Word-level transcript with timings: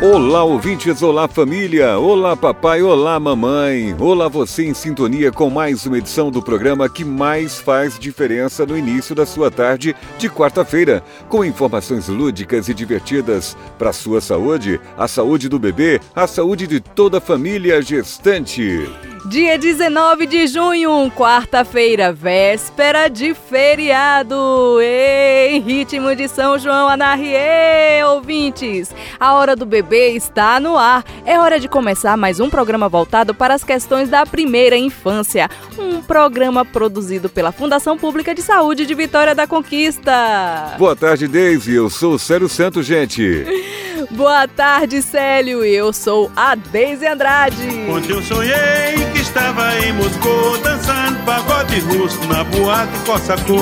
Olá, 0.00 0.44
ouvintes, 0.44 1.02
olá, 1.02 1.26
família, 1.26 1.98
olá, 1.98 2.36
papai, 2.36 2.80
olá, 2.80 3.18
mamãe, 3.18 3.96
olá, 3.98 4.28
você 4.28 4.64
em 4.64 4.72
sintonia 4.72 5.32
com 5.32 5.50
mais 5.50 5.86
uma 5.86 5.98
edição 5.98 6.30
do 6.30 6.40
programa 6.40 6.88
que 6.88 7.04
mais 7.04 7.58
faz 7.58 7.98
diferença 7.98 8.64
no 8.64 8.78
início 8.78 9.12
da 9.12 9.26
sua 9.26 9.50
tarde 9.50 9.96
de 10.16 10.30
quarta-feira, 10.30 11.02
com 11.28 11.44
informações 11.44 12.06
lúdicas 12.06 12.68
e 12.68 12.74
divertidas 12.74 13.56
para 13.76 13.90
a 13.90 13.92
sua 13.92 14.20
saúde, 14.20 14.80
a 14.96 15.08
saúde 15.08 15.48
do 15.48 15.58
bebê, 15.58 16.00
a 16.14 16.28
saúde 16.28 16.68
de 16.68 16.78
toda 16.78 17.18
a 17.18 17.20
família 17.20 17.82
gestante. 17.82 18.88
Dia 19.26 19.58
19 19.58 20.26
de 20.26 20.46
junho, 20.46 21.10
quarta-feira, 21.10 22.12
véspera 22.12 23.08
de 23.08 23.34
feriado. 23.34 24.78
Em 24.80 25.60
ritmo 25.60 26.14
de 26.14 26.28
São 26.28 26.58
João 26.58 26.88
Anarrie, 26.88 28.04
ouvintes. 28.06 28.94
A 29.18 29.34
hora 29.34 29.56
do 29.56 29.66
bebê 29.66 29.87
está 29.96 30.60
no 30.60 30.76
ar. 30.76 31.04
É 31.24 31.38
hora 31.38 31.58
de 31.58 31.68
começar 31.68 32.16
mais 32.16 32.40
um 32.40 32.50
programa 32.50 32.88
voltado 32.88 33.34
para 33.34 33.54
as 33.54 33.64
questões 33.64 34.08
da 34.08 34.26
primeira 34.26 34.76
infância. 34.76 35.48
Um 35.78 36.02
programa 36.02 36.64
produzido 36.64 37.28
pela 37.28 37.52
Fundação 37.52 37.96
Pública 37.96 38.34
de 38.34 38.42
Saúde 38.42 38.86
de 38.86 38.94
Vitória 38.94 39.34
da 39.34 39.46
Conquista. 39.46 40.74
Boa 40.78 40.96
tarde, 40.96 41.28
Daisy. 41.28 41.74
Eu 41.74 41.88
sou 41.90 42.14
o 42.14 42.18
Célio 42.18 42.48
Santos, 42.48 42.86
gente. 42.86 43.44
Boa 44.10 44.48
tarde, 44.48 45.02
Célio. 45.02 45.64
Eu 45.64 45.92
sou 45.92 46.30
a 46.34 46.54
Deise 46.54 47.06
Andrade. 47.06 47.68
Ontem 47.90 48.12
eu 48.12 48.22
sonhei 48.22 48.94
que 49.12 49.20
estava 49.38 49.78
em 49.78 49.92
Moscou 49.92 50.58
dançando 50.58 51.24
pagode 51.24 51.78
russo 51.80 52.18
na 52.26 52.42
boate 52.42 52.98
Cossacô. 53.06 53.54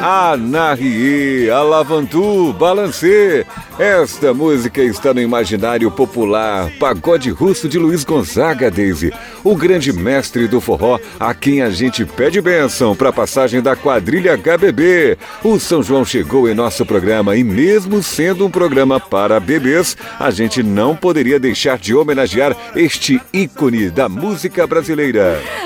Anarrie, 0.00 1.50
Alavantu, 1.50 2.54
Balancê. 2.54 3.44
Esta 3.78 4.32
música 4.32 4.82
está 4.82 5.12
no 5.12 5.20
imaginário 5.20 5.90
popular. 5.90 6.70
Pagode 6.80 7.30
russo 7.30 7.68
de 7.68 7.78
Luiz 7.78 8.02
Gonzaga, 8.02 8.70
Daisy. 8.70 9.12
O 9.44 9.54
grande 9.54 9.92
mestre 9.92 10.48
do 10.48 10.60
forró, 10.60 10.98
a 11.20 11.34
quem 11.34 11.62
a 11.62 11.70
gente 11.70 12.04
pede 12.04 12.40
bênção 12.40 12.96
para 12.96 13.10
a 13.10 13.12
passagem 13.12 13.60
da 13.60 13.76
quadrilha 13.76 14.36
HBB. 14.36 15.18
O 15.44 15.60
São 15.60 15.82
João 15.82 16.04
chegou 16.04 16.48
em 16.48 16.54
nosso 16.54 16.84
programa 16.86 17.36
e, 17.36 17.44
mesmo 17.44 18.02
sendo 18.02 18.46
um 18.46 18.50
programa 18.50 18.98
para 18.98 19.38
bebês, 19.38 19.96
a 20.18 20.30
gente 20.30 20.62
não 20.62 20.96
poderia 20.96 21.38
deixar 21.38 21.78
de 21.78 21.94
homenagear 21.94 22.56
este 22.74 23.20
ícone 23.32 23.90
da 23.90 24.08
música 24.08 24.66
brasileira. 24.66 24.77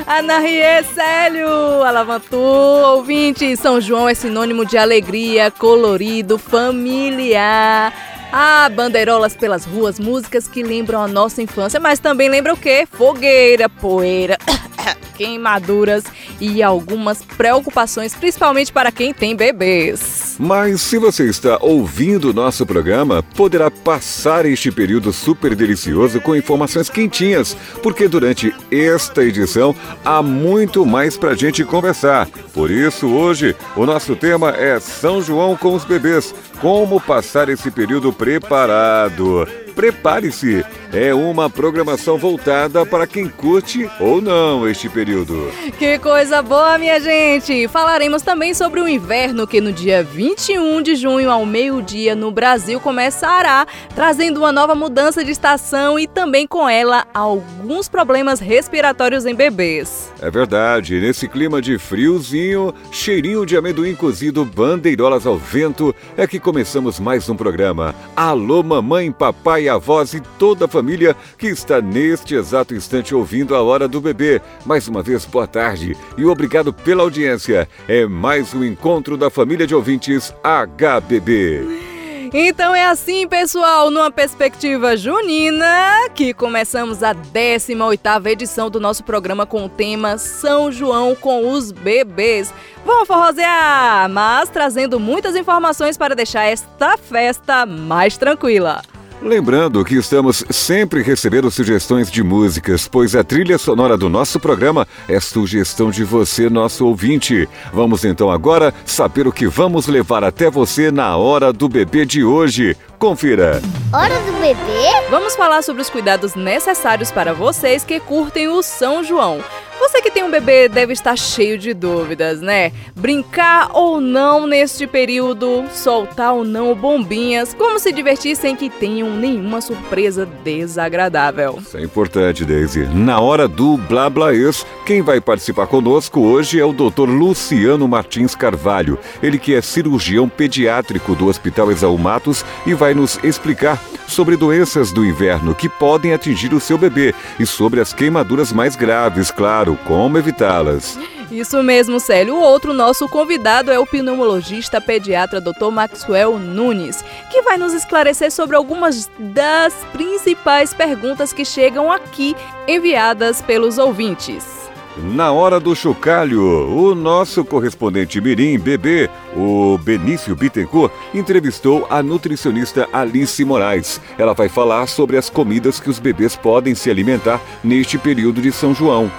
Anarrie 0.07 0.83
Célio, 0.95 1.83
Alavantu, 1.83 2.37
ouvinte, 2.37 3.57
São 3.57 3.81
João 3.81 4.09
é 4.09 4.15
sinônimo 4.15 4.65
de 4.65 4.77
alegria, 4.77 5.51
colorido, 5.51 6.39
familiar. 6.39 7.93
Ah, 8.33 8.69
bandeirolas 8.71 9.37
pelas 9.37 9.67
ruas, 9.67 10.01
músicas 10.01 10.49
que 10.49 10.63
lembram 10.63 11.03
a 11.03 11.07
nossa 11.07 11.43
infância, 11.43 11.79
mas 11.79 11.99
também 11.99 12.31
lembra 12.31 12.55
o 12.55 12.57
quê? 12.57 12.89
Fogueira, 12.91 13.69
poeira, 13.69 14.39
queimaduras 15.17 16.05
e 16.41 16.63
algumas 16.63 17.23
preocupações, 17.23 18.15
principalmente 18.15 18.73
para 18.73 18.91
quem 18.91 19.13
tem 19.13 19.37
bebês. 19.37 20.37
Mas 20.39 20.81
se 20.81 20.99
você 20.99 21.29
está 21.29 21.59
ouvindo 21.61 22.31
o 22.31 22.33
nosso 22.33 22.67
programa, 22.67 23.23
poderá 23.23 23.71
passar 23.71 24.45
este 24.47 24.71
período 24.71 25.13
super 25.13 25.55
delicioso 25.55 26.21
com 26.21 26.35
informações 26.35 26.89
quentinhas, 26.89 27.57
porque 27.83 28.09
durante 28.09 28.55
esta 28.71 29.23
edição 29.25 29.75
há 30.05 30.23
muito 30.23 30.85
mais 30.85 31.17
pra 31.17 31.35
gente 31.35 31.65
conversar. 31.65 32.29
Por 32.53 32.71
isso, 32.71 33.07
hoje, 33.09 33.55
o 33.77 33.87
nosso 33.87 34.17
tema 34.17 34.51
é 34.51 34.81
São 34.81 35.23
João 35.23 35.57
com 35.57 35.75
os 35.75 35.85
bebês. 35.85 36.35
Como 36.61 37.01
passar 37.01 37.49
esse 37.49 37.71
período 37.71 38.13
preparado? 38.13 39.47
Prepare-se! 39.75 40.65
É 40.93 41.15
uma 41.15 41.49
programação 41.49 42.19
voltada 42.19 42.85
para 42.85 43.07
quem 43.07 43.27
curte 43.27 43.89
ou 43.99 44.21
não 44.21 44.69
este 44.69 44.91
período. 44.91 45.51
Que 45.79 45.99
coisa 45.99 46.43
boa, 46.43 46.77
minha 46.77 47.01
gente! 47.01 47.67
Falaremos 47.69 48.21
também 48.21 48.53
sobre 48.53 48.79
o 48.79 48.87
inverno 48.87 49.47
que 49.47 49.59
no 49.59 49.73
dia 49.73 50.03
21 50.03 50.83
de 50.83 50.95
junho 50.95 51.31
ao 51.31 51.47
meio-dia 51.47 52.15
no 52.15 52.31
Brasil 52.31 52.79
começará, 52.79 53.67
trazendo 53.95 54.39
uma 54.39 54.53
nova 54.53 54.75
mudança 54.75 55.25
de 55.25 55.31
estação 55.31 55.99
e 55.99 56.07
também 56.07 56.47
com 56.47 56.69
ela 56.69 57.07
alguns 57.15 57.89
problemas 57.89 58.39
respiratórios 58.39 59.25
em 59.25 59.35
bebês. 59.35 60.13
É 60.21 60.31
verdade, 60.31 61.01
nesse 61.01 61.27
clima 61.27 61.63
de 61.63 61.79
friozinho, 61.79 62.75
cheirinho 62.91 63.47
de 63.47 63.57
amendoim 63.57 63.95
cozido, 63.95 64.45
bandeirolas 64.45 65.27
ao 65.27 65.39
vento, 65.39 65.95
é 66.17 66.27
que 66.27 66.39
começamos 66.39 67.01
mais 67.01 67.29
um 67.29 67.35
programa. 67.35 67.95
Alô, 68.15 68.63
mamãe, 68.63 69.11
papai, 69.11 69.62
avós 69.69 70.15
e 70.15 70.21
toda 70.39 70.65
a 70.65 70.69
família 70.69 71.17
que 71.37 71.49
está 71.49 71.81
neste 71.81 72.35
exato 72.35 72.75
instante 72.75 73.15
ouvindo 73.15 73.55
a 73.55 73.63
hora 73.63 73.89
do 73.89 74.01
bebê. 74.01 74.41
Mais 74.65 74.89
uma 74.89 75.03
vez, 75.03 75.25
boa 75.25 75.47
tarde 75.47 75.97
e 76.17 76.25
obrigado 76.25 76.73
pela 76.73 77.03
audiência. 77.03 77.69
É 77.89 78.07
mais 78.07 78.55
um 78.55 78.65
encontro 78.65 79.17
da 79.17 79.31
família 79.31 79.67
de 79.67 79.75
ouvintes 79.75 80.35
HBB. 80.43 81.93
Então 82.35 82.75
é 82.75 82.87
assim, 82.87 83.29
pessoal, 83.29 83.91
numa 83.91 84.11
perspectiva 84.11 84.97
junina, 84.97 86.09
que 86.15 86.33
começamos 86.33 87.03
a 87.03 87.15
18ª 87.15 88.27
edição 88.27 88.71
do 88.71 88.81
nosso 88.81 89.05
programa 89.05 89.45
com 89.45 89.67
o 89.67 89.69
tema 89.69 90.17
São 90.17 90.73
João 90.73 91.15
com 91.15 91.51
os 91.51 91.71
bebês. 91.71 92.51
Vamos 92.87 93.07
forrosear, 93.07 94.09
mas 94.09 94.49
trazendo 94.49 94.99
muitas 94.99 95.37
informações 95.37 95.99
para 95.99 96.15
deixar 96.15 96.45
esta 96.45 96.97
festa 96.97 97.67
mais 97.67 98.17
tranquila. 98.17 98.81
Lembrando 99.23 99.85
que 99.85 99.95
estamos 99.95 100.45
sempre 100.51 101.01
recebendo 101.01 101.49
sugestões 101.49 102.11
de 102.11 102.25
músicas, 102.25 102.89
pois 102.89 103.15
a 103.15 103.23
trilha 103.23 103.57
sonora 103.57 103.97
do 103.97 104.09
nosso 104.09 104.41
programa 104.41 104.87
é 105.07 105.21
sugestão 105.21 105.93
de 105.93 106.03
você, 106.03 106.51
nosso 106.51 106.85
ouvinte. 106.85 107.49
Vamos 107.73 108.05
então 108.05 108.29
agora 108.29 108.75
saber 108.85 109.29
o 109.29 109.33
que 109.33 109.47
vamos 109.47 109.87
levar 109.87 110.25
até 110.25 110.51
você 110.51 110.91
na 110.91 111.17
hora 111.17 111.53
do 111.53 111.69
bebê 111.69 112.05
de 112.05 112.25
hoje. 112.25 112.77
Confira! 112.99 113.63
Hora 113.93 114.19
do 114.23 114.33
bebê? 114.41 115.09
Vamos 115.09 115.37
falar 115.37 115.63
sobre 115.63 115.83
os 115.83 115.89
cuidados 115.89 116.35
necessários 116.35 117.13
para 117.13 117.33
vocês 117.33 117.85
que 117.85 118.01
curtem 118.01 118.49
o 118.49 118.61
São 118.61 119.05
João. 119.05 119.39
Você 119.83 120.01
que 120.01 120.13
tem 120.13 120.23
um 120.23 120.31
bebê 120.31 120.69
deve 120.69 120.93
estar 120.93 121.17
cheio 121.17 121.59
de 121.59 121.75
dúvidas, 121.75 122.41
né? 122.41 122.71
Brincar 122.95 123.69
ou 123.73 124.01
não 124.01 124.47
neste 124.47 124.87
período, 124.87 125.65
soltar 125.73 126.35
ou 126.35 126.45
não 126.45 126.73
bombinhas, 126.73 127.53
como 127.53 127.81
se 127.81 127.91
divertir 127.91 128.37
sem 128.37 128.55
que 128.55 128.71
tenham 128.71 129.11
nenhuma 129.11 129.61
surpresa 129.61 130.25
desagradável. 130.45 131.59
Isso 131.61 131.77
é 131.77 131.83
importante, 131.83 132.45
Daisy. 132.45 132.85
Na 132.95 133.19
hora 133.19 133.49
do 133.49 133.77
Blá 133.77 134.09
Blá 134.09 134.33
Ex, 134.33 134.65
quem 134.87 135.03
vai 135.03 135.21
participar 135.21 135.67
conosco 135.67 136.21
hoje 136.21 136.61
é 136.61 136.65
o 136.65 136.73
Dr. 136.73 137.09
Luciano 137.09 137.89
Martins 137.89 138.37
Carvalho. 138.37 138.97
Ele 139.21 139.37
que 139.37 139.53
é 139.53 139.61
cirurgião 139.61 140.29
pediátrico 140.29 141.17
do 141.17 141.27
Hospital 141.27 141.73
Exaú 141.73 141.99
Matos 141.99 142.45
e 142.65 142.73
vai 142.73 142.95
nos 142.95 143.19
explicar 143.25 143.83
sobre 144.07 144.37
doenças 144.37 144.93
do 144.93 145.05
inverno 145.05 145.55
que 145.55 145.69
podem 145.69 146.13
atingir 146.13 146.53
o 146.53 146.61
seu 146.61 146.77
bebê 146.77 147.15
e 147.41 147.47
sobre 147.47 147.81
as 147.81 147.93
queimaduras 147.93 148.53
mais 148.53 148.77
graves, 148.77 149.31
claro, 149.31 149.72
como 149.77 150.19
evitá-las. 150.19 150.99
Isso 151.31 151.63
mesmo, 151.63 151.99
Célio. 151.99 152.35
O 152.35 152.41
outro 152.41 152.75
nosso 152.75 153.09
convidado 153.09 153.71
é 153.71 153.79
o 153.79 153.87
pneumologista 153.87 154.81
pediatra 154.81 155.41
Dr. 155.41 155.71
Maxwell 155.71 156.39
Nunes, 156.39 157.03
que 157.31 157.41
vai 157.41 157.57
nos 157.57 157.73
esclarecer 157.73 158.31
sobre 158.31 158.55
algumas 158.55 159.11
das 159.19 159.73
principais 159.93 160.75
perguntas 160.75 161.33
que 161.33 161.45
chegam 161.45 161.91
aqui 161.91 162.37
enviadas 162.69 163.41
pelos 163.41 163.79
ouvintes. 163.79 164.63
Na 164.95 165.33
hora 165.33 165.59
do 165.59 165.75
chocalho, 165.75 166.43
o 166.69 166.95
nosso 166.95 167.43
correspondente 167.47 168.21
Mirim 168.21 168.59
Bebê, 168.59 169.09
o 169.35 169.79
Benício 169.79 170.37
Bittencourt, 170.37 170.93
entrevistou 171.15 171.87
a 171.89 172.03
nutricionista 172.03 172.87
Alice 172.93 173.43
Moraes. 173.43 174.03
Ela 174.19 174.35
vai 174.35 174.51
falar 174.51 174.87
sobre 174.87 175.17
as 175.17 175.31
comidas 175.31 175.81
que 175.81 175.89
os 175.89 175.99
bebês 175.99 176.37
podem 176.37 176.75
se 176.75 176.91
alimentar 176.91 177.41
neste 177.65 177.97
período 177.97 178.43
de 178.43 178.53
São 178.53 178.75
João. 178.75 179.11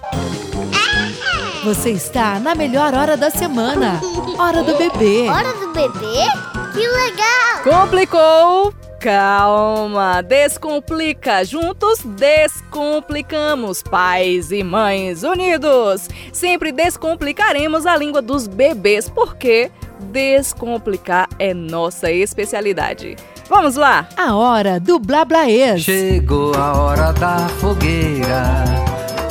Você 1.63 1.89
está 1.91 2.39
na 2.39 2.53
melhor 2.53 2.93
hora 2.93 3.17
da 3.17 3.31
semana. 3.31 3.99
Hora 4.37 4.61
do 4.61 4.77
bebê. 4.77 5.27
Hora 5.27 5.51
do 5.53 5.73
bebê? 5.73 6.27
Que 6.73 6.87
legal! 6.87 7.63
Complicou! 7.63 8.71
Calma, 9.05 10.23
descomplica. 10.23 11.45
Juntos 11.45 11.99
descomplicamos. 11.99 13.83
Pais 13.83 14.51
e 14.51 14.63
mães 14.63 15.21
unidos. 15.21 16.09
Sempre 16.33 16.71
descomplicaremos 16.71 17.85
a 17.85 17.95
língua 17.95 18.19
dos 18.19 18.47
bebês, 18.47 19.07
porque 19.07 19.69
descomplicar 20.11 21.29
é 21.37 21.53
nossa 21.53 22.11
especialidade. 22.11 23.15
Vamos 23.47 23.75
lá! 23.75 24.09
A 24.17 24.35
hora 24.35 24.79
do 24.79 24.97
Blablaês. 24.97 25.83
Chegou 25.83 26.55
a 26.55 26.75
hora 26.75 27.13
da 27.13 27.47
fogueira. 27.59 28.63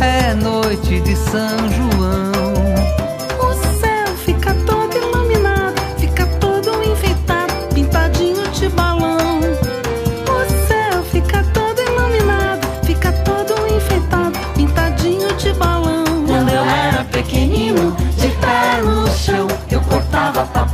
É 0.00 0.35
noite 0.35 1.00
de 1.00 1.17
São 1.17 1.69
João. 1.73 1.94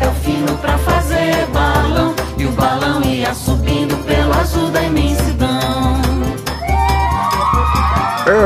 Cortava 0.01 0.11
papel 0.11 0.13
fino 0.15 0.57
pra 0.59 0.79
fazer 0.79 1.47
balão. 1.53 2.15
E 2.39 2.47
o 2.47 2.51
balão 2.53 3.03
ia 3.03 3.35
subindo 3.35 3.97
pelo 4.05 4.33
azul 4.33 4.71
da 4.71 4.83
imensidão. 4.83 6.01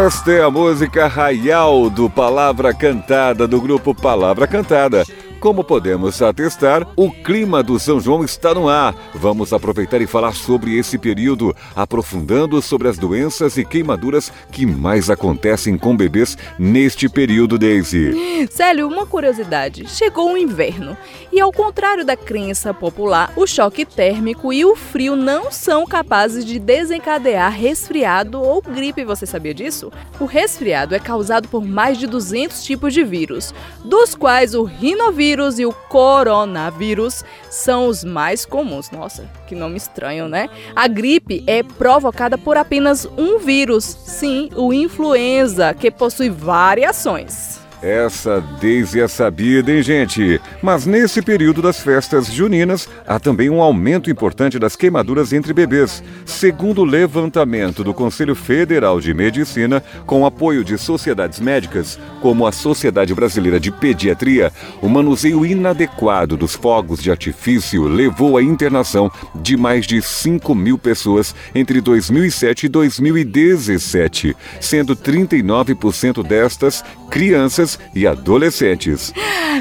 Esta 0.06 0.32
é 0.32 0.42
a 0.42 0.50
música 0.50 1.06
Raial 1.06 1.90
do 1.90 2.08
Palavra 2.08 2.72
Cantada, 2.74 3.46
do 3.46 3.60
grupo 3.60 3.94
Palavra 3.94 4.46
Cantada. 4.46 5.04
Como 5.44 5.62
podemos 5.62 6.22
atestar, 6.22 6.88
o 6.96 7.10
clima 7.10 7.62
do 7.62 7.78
São 7.78 8.00
João 8.00 8.24
está 8.24 8.54
no 8.54 8.66
ar. 8.66 8.94
Vamos 9.12 9.52
aproveitar 9.52 10.00
e 10.00 10.06
falar 10.06 10.32
sobre 10.32 10.78
esse 10.78 10.96
período, 10.96 11.54
aprofundando 11.76 12.62
sobre 12.62 12.88
as 12.88 12.96
doenças 12.96 13.58
e 13.58 13.62
queimaduras 13.62 14.32
que 14.50 14.64
mais 14.64 15.10
acontecem 15.10 15.76
com 15.76 15.94
bebês 15.94 16.38
neste 16.58 17.10
período, 17.10 17.58
Daisy. 17.58 18.48
Célio, 18.50 18.88
uma 18.88 19.04
curiosidade: 19.04 19.86
chegou 19.86 20.32
o 20.32 20.38
inverno 20.38 20.96
e, 21.30 21.38
ao 21.38 21.52
contrário 21.52 22.06
da 22.06 22.16
crença 22.16 22.72
popular, 22.72 23.30
o 23.36 23.46
choque 23.46 23.84
térmico 23.84 24.50
e 24.50 24.64
o 24.64 24.74
frio 24.74 25.14
não 25.14 25.52
são 25.52 25.84
capazes 25.84 26.42
de 26.42 26.58
desencadear 26.58 27.52
resfriado 27.52 28.40
ou 28.40 28.62
gripe. 28.62 29.04
Você 29.04 29.26
sabia 29.26 29.52
disso? 29.52 29.92
O 30.18 30.24
resfriado 30.24 30.94
é 30.94 30.98
causado 30.98 31.48
por 31.48 31.62
mais 31.62 31.98
de 31.98 32.06
200 32.06 32.64
tipos 32.64 32.94
de 32.94 33.04
vírus, 33.04 33.52
dos 33.84 34.14
quais 34.14 34.54
o 34.54 34.62
rinovírus 34.64 35.33
e 35.58 35.66
o 35.66 35.72
coronavírus 35.72 37.24
são 37.50 37.88
os 37.88 38.04
mais 38.04 38.46
comuns. 38.46 38.90
Nossa, 38.90 39.28
que 39.46 39.54
nome 39.54 39.76
estranho, 39.76 40.28
né? 40.28 40.48
A 40.76 40.86
gripe 40.86 41.42
é 41.46 41.62
provocada 41.62 42.38
por 42.38 42.56
apenas 42.56 43.04
um 43.18 43.38
vírus, 43.38 43.84
sim, 43.84 44.48
o 44.54 44.72
influenza, 44.72 45.74
que 45.74 45.90
possui 45.90 46.30
variações. 46.30 47.63
Essa 47.84 48.42
Daisy 48.62 48.98
é 48.98 49.06
sabida, 49.06 49.70
hein, 49.70 49.82
gente? 49.82 50.40
Mas 50.62 50.86
nesse 50.86 51.20
período 51.20 51.60
das 51.60 51.80
festas 51.80 52.32
juninas, 52.32 52.88
há 53.06 53.20
também 53.20 53.50
um 53.50 53.60
aumento 53.60 54.10
importante 54.10 54.58
das 54.58 54.74
queimaduras 54.74 55.34
entre 55.34 55.52
bebês. 55.52 56.02
Segundo 56.24 56.80
o 56.80 56.84
levantamento 56.84 57.84
do 57.84 57.92
Conselho 57.92 58.34
Federal 58.34 59.02
de 59.02 59.12
Medicina, 59.12 59.82
com 60.06 60.24
apoio 60.24 60.64
de 60.64 60.78
sociedades 60.78 61.40
médicas, 61.40 61.98
como 62.22 62.46
a 62.46 62.52
Sociedade 62.52 63.14
Brasileira 63.14 63.60
de 63.60 63.70
Pediatria, 63.70 64.50
o 64.80 64.88
manuseio 64.88 65.44
inadequado 65.44 66.38
dos 66.38 66.54
fogos 66.54 67.02
de 67.02 67.10
artifício 67.10 67.82
levou 67.82 68.38
à 68.38 68.42
internação 68.42 69.12
de 69.34 69.58
mais 69.58 69.86
de 69.86 70.00
5 70.00 70.54
mil 70.54 70.78
pessoas 70.78 71.34
entre 71.54 71.82
2007 71.82 72.64
e 72.64 72.68
2017, 72.70 74.34
sendo 74.58 74.96
39% 74.96 76.26
destas 76.26 76.82
crianças 77.10 77.73
e 77.94 78.06
adolescentes. 78.06 79.12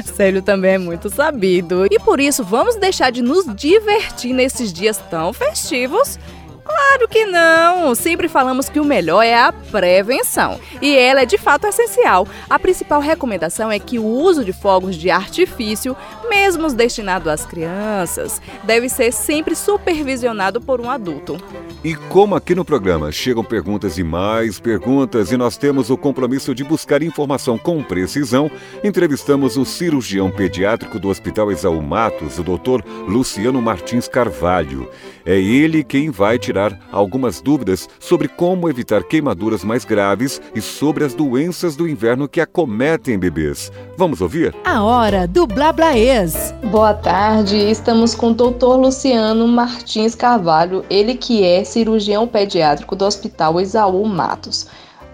Célio 0.04 0.42
também 0.42 0.72
é 0.72 0.78
muito 0.78 1.08
sabido. 1.08 1.86
E 1.90 1.98
por 1.98 2.20
isso, 2.20 2.44
vamos 2.44 2.76
deixar 2.76 3.10
de 3.10 3.22
nos 3.22 3.46
divertir 3.54 4.32
nesses 4.32 4.72
dias 4.72 4.98
tão 5.10 5.32
festivos? 5.32 6.18
Claro 6.64 7.08
que 7.08 7.26
não! 7.26 7.94
Sempre 7.94 8.28
falamos 8.28 8.68
que 8.68 8.80
o 8.80 8.84
melhor 8.84 9.22
é 9.22 9.34
a 9.36 9.52
prevenção. 9.52 10.58
E 10.80 10.96
ela 10.96 11.22
é 11.22 11.26
de 11.26 11.36
fato 11.36 11.66
essencial. 11.66 12.26
A 12.48 12.58
principal 12.58 13.00
recomendação 13.00 13.70
é 13.70 13.78
que 13.78 13.98
o 13.98 14.04
uso 14.04 14.44
de 14.44 14.52
fogos 14.52 14.96
de 14.96 15.10
artifício, 15.10 15.96
mesmo 16.28 16.66
os 16.66 16.72
destinados 16.72 17.28
às 17.28 17.44
crianças, 17.44 18.40
deve 18.62 18.88
ser 18.88 19.12
sempre 19.12 19.54
supervisionado 19.54 20.60
por 20.60 20.80
um 20.80 20.90
adulto. 20.90 21.36
E 21.82 21.94
como 21.94 22.34
aqui 22.34 22.54
no 22.54 22.64
programa 22.64 23.12
chegam 23.12 23.44
perguntas 23.44 23.98
e 23.98 24.04
mais 24.04 24.58
perguntas 24.58 25.30
e 25.30 25.36
nós 25.36 25.58
temos 25.58 25.90
o 25.90 25.98
compromisso 25.98 26.54
de 26.54 26.64
buscar 26.64 27.02
informação 27.02 27.58
com 27.58 27.82
precisão, 27.82 28.50
entrevistamos 28.82 29.58
o 29.58 29.64
cirurgião 29.66 30.30
pediátrico 30.30 30.98
do 30.98 31.08
Hospital 31.08 31.52
Exaú 31.52 31.82
Matos, 31.82 32.38
o 32.38 32.42
Dr. 32.42 32.82
Luciano 33.06 33.60
Martins 33.60 34.08
Carvalho. 34.08 34.88
É 35.26 35.40
ele 35.40 35.82
quem 35.82 36.10
vai 36.10 36.38
tirar 36.38 36.78
algumas 36.92 37.40
dúvidas 37.40 37.88
sobre 37.98 38.28
como 38.28 38.68
evitar 38.68 39.02
queimaduras 39.02 39.64
mais 39.64 39.84
graves 39.84 40.40
e 40.54 40.60
sobre 40.60 41.02
as 41.02 41.14
doenças 41.14 41.76
do 41.76 41.88
inverno 41.88 42.28
que 42.28 42.40
acometem 42.40 43.18
bebês. 43.18 43.72
Vamos 43.96 44.20
ouvir? 44.20 44.54
A 44.64 44.82
hora 44.82 45.26
do 45.26 45.46
Blablaês. 45.46 46.54
Boa 46.70 46.92
tarde, 46.92 47.56
estamos 47.56 48.14
com 48.14 48.32
o 48.32 48.34
Dr. 48.34 48.76
Luciano 48.76 49.48
Martins 49.48 50.14
Carvalho, 50.14 50.84
ele 50.90 51.14
que 51.14 51.42
é 51.42 51.64
cirurgião 51.64 52.28
pediátrico 52.28 52.94
do 52.94 53.06
Hospital 53.06 53.60
Isaú 53.60 54.04
Matos. 54.04 54.66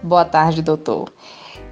Boa 0.03 0.25
tarde, 0.25 0.61
doutor. 0.61 1.09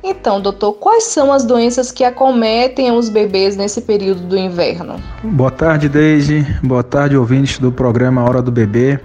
Então, 0.03 0.41
doutor, 0.41 0.73
quais 0.73 1.05
são 1.05 1.31
as 1.31 1.43
doenças 1.43 1.91
que 1.91 2.03
acometem 2.03 2.91
os 2.91 3.09
bebês 3.09 3.57
nesse 3.57 3.81
período 3.81 4.21
do 4.21 4.37
inverno? 4.37 4.95
Boa 5.23 5.51
tarde, 5.51 5.89
Deise. 5.89 6.45
Boa 6.63 6.83
tarde, 6.83 7.17
ouvintes 7.17 7.59
do 7.59 7.71
programa 7.71 8.23
Hora 8.23 8.41
do 8.41 8.51
Bebê. 8.51 8.99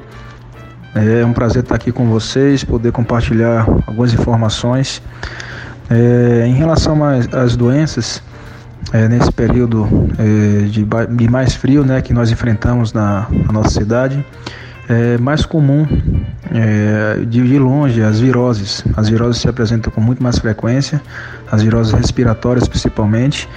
É 0.95 1.25
um 1.27 1.33
prazer 1.33 1.65
estar 1.65 1.75
aqui 1.75 1.91
com 1.91 2.07
vocês, 2.07 2.63
poder 2.63 2.93
compartilhar 2.93 3.67
algumas 3.87 4.15
informações. 4.15 5.03
É, 5.91 6.47
em 6.47 6.55
relação 6.55 7.01
às, 7.05 7.57
doenças, 7.57 8.23
é, 8.93 9.09
nesse 9.09 9.33
período 9.33 9.89
é, 10.17 10.67
de, 10.67 10.87
de, 11.17 11.29
mais 11.29 11.55
frio 11.55 11.85
né, 11.85 12.01
que 12.01 12.13
nós 12.13 12.31
enfrentamos 12.31 12.93
na, 12.93 13.27
na 13.31 13.53
nossa 13.53 13.71
cidade, 13.71 14.25
é 14.89 15.17
mais 15.19 15.47
comum 15.47 15.87
é, 16.53 17.25
de, 17.25 17.43
de 17.43 17.59
longe 17.59 18.03
as 18.03 18.21
viroses. 18.21 18.85
As 18.97 19.09
viroses 19.09 19.41
se 19.41 19.49
apresentam 19.49 19.93
com 19.93 20.01
muito 20.01 20.23
mais 20.23 20.39
frequência, 20.39 21.01
as 21.51 21.63
viroses 21.63 21.93
respiratórias 21.93 22.69
principalmente, 22.69 23.49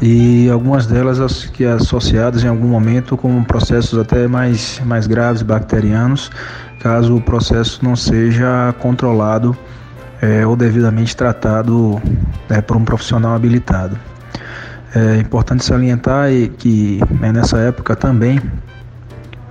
e 0.00 0.48
algumas 0.50 0.86
delas 0.86 1.46
que 1.46 1.64
associadas 1.64 2.44
em 2.44 2.48
algum 2.48 2.68
momento 2.68 3.16
com 3.16 3.42
processos 3.42 3.98
até 3.98 4.28
mais, 4.28 4.80
mais 4.84 5.06
graves 5.06 5.42
bacterianos, 5.42 6.30
caso 6.80 7.16
o 7.16 7.20
processo 7.20 7.82
não 7.82 7.96
seja 7.96 8.74
controlado 8.78 9.56
é, 10.20 10.46
ou 10.46 10.54
devidamente 10.54 11.16
tratado 11.16 12.00
é, 12.50 12.60
por 12.60 12.76
um 12.76 12.84
profissional 12.84 13.34
habilitado. 13.34 13.98
É 14.94 15.18
importante 15.18 15.64
salientar 15.64 16.28
que 16.58 17.00
é 17.22 17.32
nessa 17.32 17.58
época 17.58 17.94
também 17.96 18.40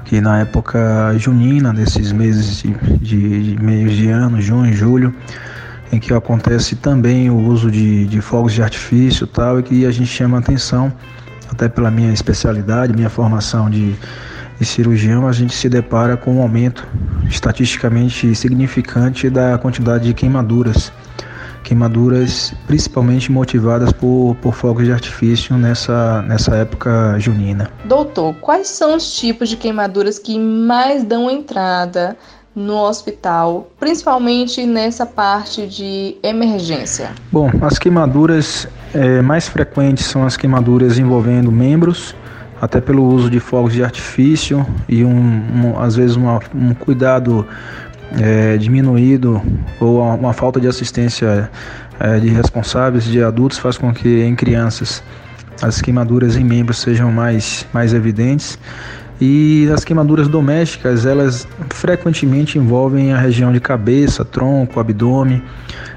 que 0.06 0.22
na 0.22 0.40
época 0.40 1.14
junina, 1.18 1.74
nesses 1.74 2.12
meses 2.12 2.62
de, 2.62 2.74
de, 3.00 3.56
de 3.56 3.64
meios 3.64 3.94
de 3.94 4.10
ano, 4.10 4.40
junho 4.40 4.72
julho, 4.74 5.14
em 5.92 6.00
que 6.00 6.14
acontece 6.14 6.76
também 6.76 7.30
o 7.30 7.36
uso 7.38 7.70
de, 7.70 8.06
de 8.06 8.22
fogos 8.22 8.54
de 8.54 8.62
artifício 8.62 9.26
tal, 9.26 9.60
e 9.60 9.64
que 9.64 9.86
a 9.86 9.92
gente 9.92 10.08
chama 10.08 10.38
atenção, 10.38 10.94
até 11.52 11.68
pela 11.68 11.90
minha 11.90 12.14
especialidade, 12.14 12.94
minha 12.94 13.10
formação 13.10 13.70
de, 13.70 13.96
de 14.60 14.66
cirurgião, 14.66 15.28
a 15.28 15.32
gente 15.32 15.56
se 15.56 15.68
depara 15.68 16.16
com 16.16 16.36
um 16.36 16.42
aumento 16.42 16.88
estatisticamente 17.28 18.34
significante 18.36 19.30
da 19.30 19.58
quantidade 19.58 20.06
de 20.06 20.14
queimaduras. 20.14 20.92
Queimaduras 21.66 22.54
principalmente 22.68 23.32
motivadas 23.32 23.92
por, 23.92 24.38
por 24.40 24.54
fogos 24.54 24.86
de 24.86 24.92
artifício 24.92 25.58
nessa, 25.58 26.22
nessa 26.22 26.56
época 26.56 27.16
junina. 27.20 27.72
Doutor, 27.86 28.36
quais 28.36 28.68
são 28.68 28.96
os 28.96 29.18
tipos 29.18 29.50
de 29.50 29.58
queimaduras 29.58 30.20
que 30.20 30.38
mais 30.38 31.04
dão 31.04 31.30
entrada 31.30 32.16
no 32.56 32.76
hospital, 32.76 33.68
principalmente 33.80 34.64
nessa 34.66 35.08
parte 35.08 35.66
de 35.66 36.16
emergência? 36.22 37.10
Bom, 37.32 37.50
as 37.62 37.80
queimaduras 37.80 38.68
é, 38.94 39.22
mais 39.24 39.48
frequentes 39.48 40.06
são 40.06 40.24
as 40.24 40.38
queimaduras 40.38 41.00
envolvendo 41.00 41.52
membros, 41.52 42.16
até 42.62 42.80
pelo 42.80 43.04
uso 43.04 43.30
de 43.30 43.40
fogos 43.40 43.74
de 43.74 43.84
artifício 43.84 44.66
e 44.88 45.04
um, 45.04 45.10
um 45.12 45.80
às 45.80 45.96
vezes 45.96 46.16
uma, 46.16 46.40
um 46.54 46.74
cuidado 46.74 47.46
é, 48.20 48.58
diminuído 48.58 49.42
ou 49.80 50.02
uma 50.02 50.34
falta 50.34 50.60
de 50.60 50.68
assistência 50.68 51.50
é, 52.00 52.20
de 52.20 52.30
responsáveis, 52.30 53.04
de 53.04 53.22
adultos, 53.24 53.58
faz 53.58 53.78
com 53.78 53.94
que 53.94 54.24
em 54.24 54.36
crianças 54.36 55.04
as 55.62 55.82
queimaduras 55.82 56.36
em 56.36 56.44
membros 56.44 56.80
sejam 56.80 57.12
mais, 57.12 57.66
mais 57.74 57.94
evidentes. 57.94 58.60
E 59.20 59.70
as 59.74 59.86
queimaduras 59.86 60.28
domésticas, 60.28 61.06
elas 61.06 61.48
frequentemente 61.70 62.58
envolvem 62.58 63.14
a 63.14 63.18
região 63.18 63.52
de 63.54 63.62
cabeça, 63.62 64.26
tronco, 64.26 64.78
abdômen 64.78 65.42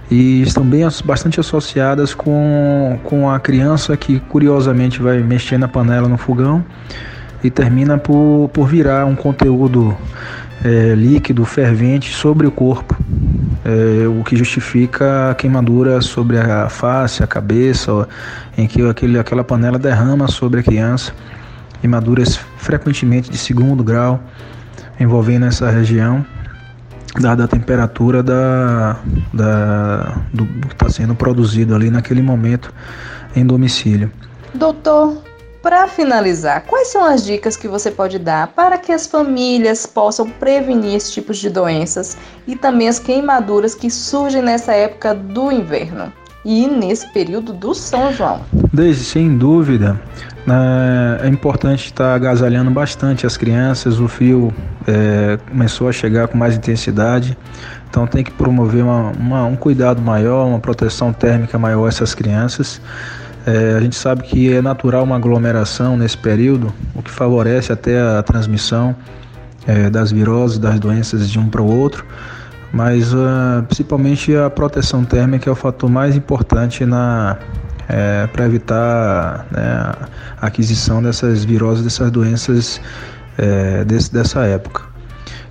e 0.09 0.43
estão 0.43 0.65
bem 0.65 0.83
bastante 1.05 1.41
associadas 1.41 2.15
com, 2.15 2.99
com 3.03 3.29
a 3.29 3.41
criança 3.41 3.97
que 3.97 4.21
curiosamente 4.21 5.03
vai 5.03 5.19
mexer 5.19 5.59
na 5.59 5.67
panela 5.67 6.09
no 6.09 6.17
fogão 6.17 6.65
e 7.43 7.51
termina 7.51 7.99
por, 7.99 8.49
por 8.53 8.69
virar 8.69 9.05
um 9.05 9.17
conteúdo 9.17 9.97
é, 10.65 10.95
líquido, 10.95 11.45
fervente 11.45 12.13
sobre 12.13 12.47
o 12.47 12.51
corpo, 12.51 12.97
é, 13.65 14.07
o 14.07 14.23
que 14.25 14.37
justifica 14.37 15.31
a 15.31 15.35
queimadura 15.35 16.01
sobre 16.01 16.39
a 16.39 16.69
face, 16.69 17.23
a 17.23 17.27
cabeça, 17.27 18.09
em 18.57 18.67
que 18.67 18.87
aquele, 18.89 19.19
aquela 19.19 19.45
panela 19.45 19.79
derrama 19.79 20.29
sobre 20.29 20.61
a 20.61 20.63
criança 20.63 21.13
queimaduras 21.81 22.39
frequentemente 22.57 23.31
de 23.31 23.39
segundo 23.39 23.83
grau 23.83 24.21
envolvendo 24.99 25.47
essa 25.47 25.71
região, 25.71 26.27
dada 27.21 27.45
a 27.45 27.49
temperatura 27.49 28.23
da, 28.23 28.97
da, 29.33 30.21
do 30.33 30.45
que 30.45 30.73
está 30.73 30.89
sendo 30.89 31.15
produzido 31.15 31.75
ali 31.75 31.89
naquele 31.89 32.21
momento 32.21 32.73
em 33.37 33.47
domicílio. 33.47 34.11
Doutor, 34.55 35.23
para 35.69 35.87
finalizar, 35.87 36.65
quais 36.67 36.89
são 36.89 37.05
as 37.05 37.23
dicas 37.23 37.55
que 37.55 37.69
você 37.69 37.91
pode 37.91 38.19
dar 38.19 38.47
para 38.47 38.79
que 38.79 38.91
as 38.91 39.07
famílias 39.07 39.85
possam 39.85 40.27
prevenir 40.27 40.95
esses 40.95 41.13
tipos 41.13 41.37
de 41.37 41.51
doenças 41.51 42.17
e 42.47 42.57
também 42.57 42.89
as 42.89 42.99
queimaduras 42.99 43.75
que 43.75 43.91
surgem 43.91 44.41
nessa 44.41 44.73
época 44.73 45.15
do 45.15 45.53
inverno 45.53 46.11
e 46.43 46.67
nesse 46.67 47.13
período 47.13 47.53
do 47.53 47.75
São 47.75 48.11
João? 48.15 48.41
Desde 48.73 49.05
sem 49.05 49.37
dúvida, 49.37 50.01
né, 50.47 51.19
é 51.25 51.29
importante 51.29 51.85
estar 51.85 52.15
agasalhando 52.15 52.71
bastante 52.71 53.27
as 53.27 53.37
crianças. 53.37 54.01
O 54.01 54.09
frio 54.09 54.51
é, 54.87 55.39
começou 55.51 55.87
a 55.87 55.93
chegar 55.93 56.29
com 56.29 56.39
mais 56.39 56.57
intensidade, 56.57 57.37
então 57.91 58.07
tem 58.07 58.25
que 58.25 58.31
promover 58.31 58.83
uma, 58.83 59.11
uma, 59.11 59.45
um 59.45 59.55
cuidado 59.55 60.01
maior, 60.01 60.47
uma 60.47 60.61
proteção 60.61 61.13
térmica 61.13 61.59
maior 61.59 61.89
essas 61.89 62.15
crianças. 62.15 62.81
É, 63.49 63.77
a 63.77 63.81
gente 63.81 63.97
sabe 63.97 64.25
que 64.25 64.53
é 64.53 64.61
natural 64.61 65.05
uma 65.05 65.17
aglomeração 65.17 65.97
nesse 65.97 66.19
período, 66.19 66.73
o 66.95 67.03
que 67.03 67.11
favorece 67.11 67.73
até 67.73 68.01
a 68.01 68.23
transmissão 68.23 68.95
é, 69.67 69.89
das 69.89 70.13
viroses, 70.13 70.59
das 70.59 70.79
doenças 70.79 71.31
de 71.31 71.39
um 71.39 71.49
para 71.49 71.63
o 71.63 71.67
outro 71.67 72.05
mas 72.73 73.15
uh, 73.15 73.63
principalmente 73.67 74.37
a 74.37 74.51
proteção 74.51 75.05
térmica 75.05 75.49
é 75.49 75.53
o 75.53 75.57
fator 75.57 75.89
mais 75.89 76.15
importante 76.15 76.85
na, 76.85 77.39
é, 77.89 78.27
para 78.27 78.45
evitar 78.45 79.47
né, 79.51 79.93
a 80.41 80.47
aquisição 80.47 81.03
dessas 81.03 81.45
viroses, 81.45 81.83
dessas 81.83 82.11
doenças 82.11 82.81
é, 83.39 83.85
desse, 83.85 84.13
dessa 84.13 84.45
época. 84.45 84.83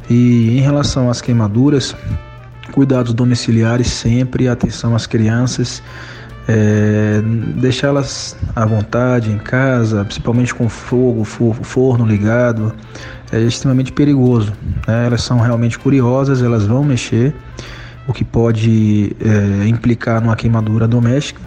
E 0.10 0.58
em 0.58 0.62
relação 0.62 1.10
às 1.10 1.20
queimaduras, 1.20 1.96
cuidados 2.72 3.14
domiciliares 3.14 3.88
sempre, 3.88 4.48
atenção 4.48 4.96
às 4.96 5.08
crianças, 5.08 5.82
é, 6.48 7.22
deixá-las 7.56 8.38
à 8.56 8.66
vontade 8.66 9.32
em 9.32 9.38
casa, 9.38 10.06
principalmente 10.06 10.56
com 10.56 10.70
fogo, 10.70 11.24
forno 11.24 12.06
ligado, 12.06 12.74
é 13.32 13.40
extremamente 13.42 13.92
perigoso. 13.92 14.54
Né? 14.88 15.08
Elas 15.08 15.24
são 15.24 15.40
realmente 15.40 15.78
curiosas, 15.78 16.42
elas 16.42 16.66
vão 16.66 16.84
mexer, 16.84 17.36
o 18.08 18.14
que 18.14 18.24
pode 18.24 19.16
é, 19.20 19.68
implicar 19.68 20.22
numa 20.22 20.36
queimadura 20.36 20.88
doméstica 20.88 21.42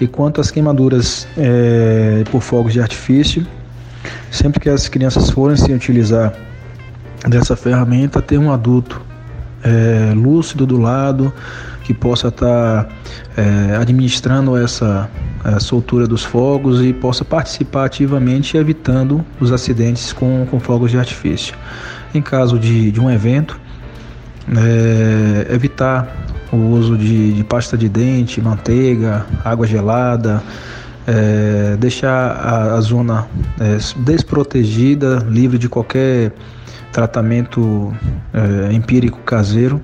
e 0.00 0.06
quanto 0.06 0.40
às 0.40 0.50
queimaduras 0.50 1.26
é, 1.36 2.22
por 2.30 2.42
fogos 2.42 2.72
de 2.72 2.80
artifício, 2.80 3.46
sempre 4.30 4.60
que 4.60 4.68
as 4.68 4.88
crianças 4.88 5.30
forem 5.30 5.56
se 5.56 5.72
utilizar 5.72 6.34
dessa 7.26 7.56
ferramenta, 7.56 8.20
ter 8.20 8.38
um 8.38 8.52
adulto 8.52 9.00
é, 9.64 10.12
lúcido 10.14 10.66
do 10.66 10.76
lado 10.76 11.32
que 11.88 11.94
possa 11.94 12.28
estar 12.28 12.84
tá, 12.84 12.88
é, 13.34 13.76
administrando 13.76 14.54
essa 14.54 15.08
soltura 15.58 16.06
dos 16.06 16.22
fogos 16.22 16.82
e 16.82 16.92
possa 16.92 17.24
participar 17.24 17.86
ativamente 17.86 18.58
evitando 18.58 19.24
os 19.40 19.50
acidentes 19.50 20.12
com, 20.12 20.46
com 20.50 20.60
fogos 20.60 20.90
de 20.90 20.98
artifício. 20.98 21.54
Em 22.14 22.20
caso 22.20 22.58
de, 22.58 22.92
de 22.92 23.00
um 23.00 23.10
evento, 23.10 23.58
é, 24.54 25.54
evitar 25.54 26.14
o 26.52 26.56
uso 26.56 26.94
de, 26.98 27.32
de 27.32 27.44
pasta 27.44 27.74
de 27.78 27.88
dente, 27.88 28.38
manteiga, 28.42 29.24
água 29.42 29.66
gelada, 29.66 30.42
é, 31.06 31.74
deixar 31.78 32.32
a, 32.32 32.74
a 32.74 32.80
zona 32.82 33.26
é, 33.58 33.78
desprotegida, 33.96 35.24
livre 35.26 35.56
de 35.56 35.70
qualquer 35.70 36.32
tratamento 36.92 37.94
é, 38.34 38.74
empírico 38.74 39.20
caseiro 39.20 39.82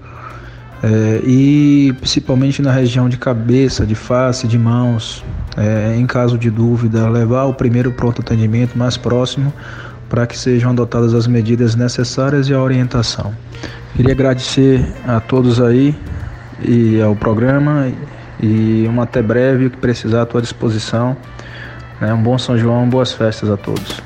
é, 0.84 1.22
e 1.24 1.94
principalmente 1.98 2.60
na 2.60 2.70
região 2.70 3.08
de 3.08 3.16
cabeça, 3.16 3.86
de 3.86 3.94
face, 3.94 4.46
de 4.46 4.58
mãos, 4.58 5.24
é, 5.56 5.96
em 5.96 6.04
caso 6.04 6.36
de 6.36 6.50
dúvida, 6.50 7.08
levar 7.08 7.44
o 7.44 7.54
primeiro 7.54 7.90
pronto 7.90 8.20
atendimento 8.20 8.76
mais 8.76 8.94
próximo 8.94 9.50
para 10.10 10.26
que 10.26 10.38
sejam 10.38 10.72
adotadas 10.72 11.14
as 11.14 11.26
medidas 11.26 11.74
necessárias 11.74 12.50
e 12.50 12.54
a 12.54 12.60
orientação. 12.60 13.34
Queria 13.96 14.12
agradecer 14.12 14.86
a 15.08 15.20
todos 15.20 15.58
aí 15.58 15.96
e 16.62 17.00
ao 17.00 17.16
programa 17.16 17.90
e 18.38 18.86
um 18.86 19.00
até 19.00 19.22
breve, 19.22 19.66
o 19.66 19.70
que 19.70 19.78
precisar 19.78 20.22
à 20.22 20.26
tua 20.26 20.42
disposição. 20.42 21.16
Né? 21.98 22.12
Um 22.12 22.22
bom 22.22 22.36
São 22.36 22.58
João, 22.58 22.86
boas 22.86 23.10
festas 23.12 23.48
a 23.48 23.56
todos. 23.56 24.02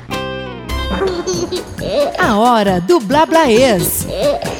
A 2.17 2.37
hora 2.37 2.79
do 2.79 3.01
Blablaês. 3.01 4.07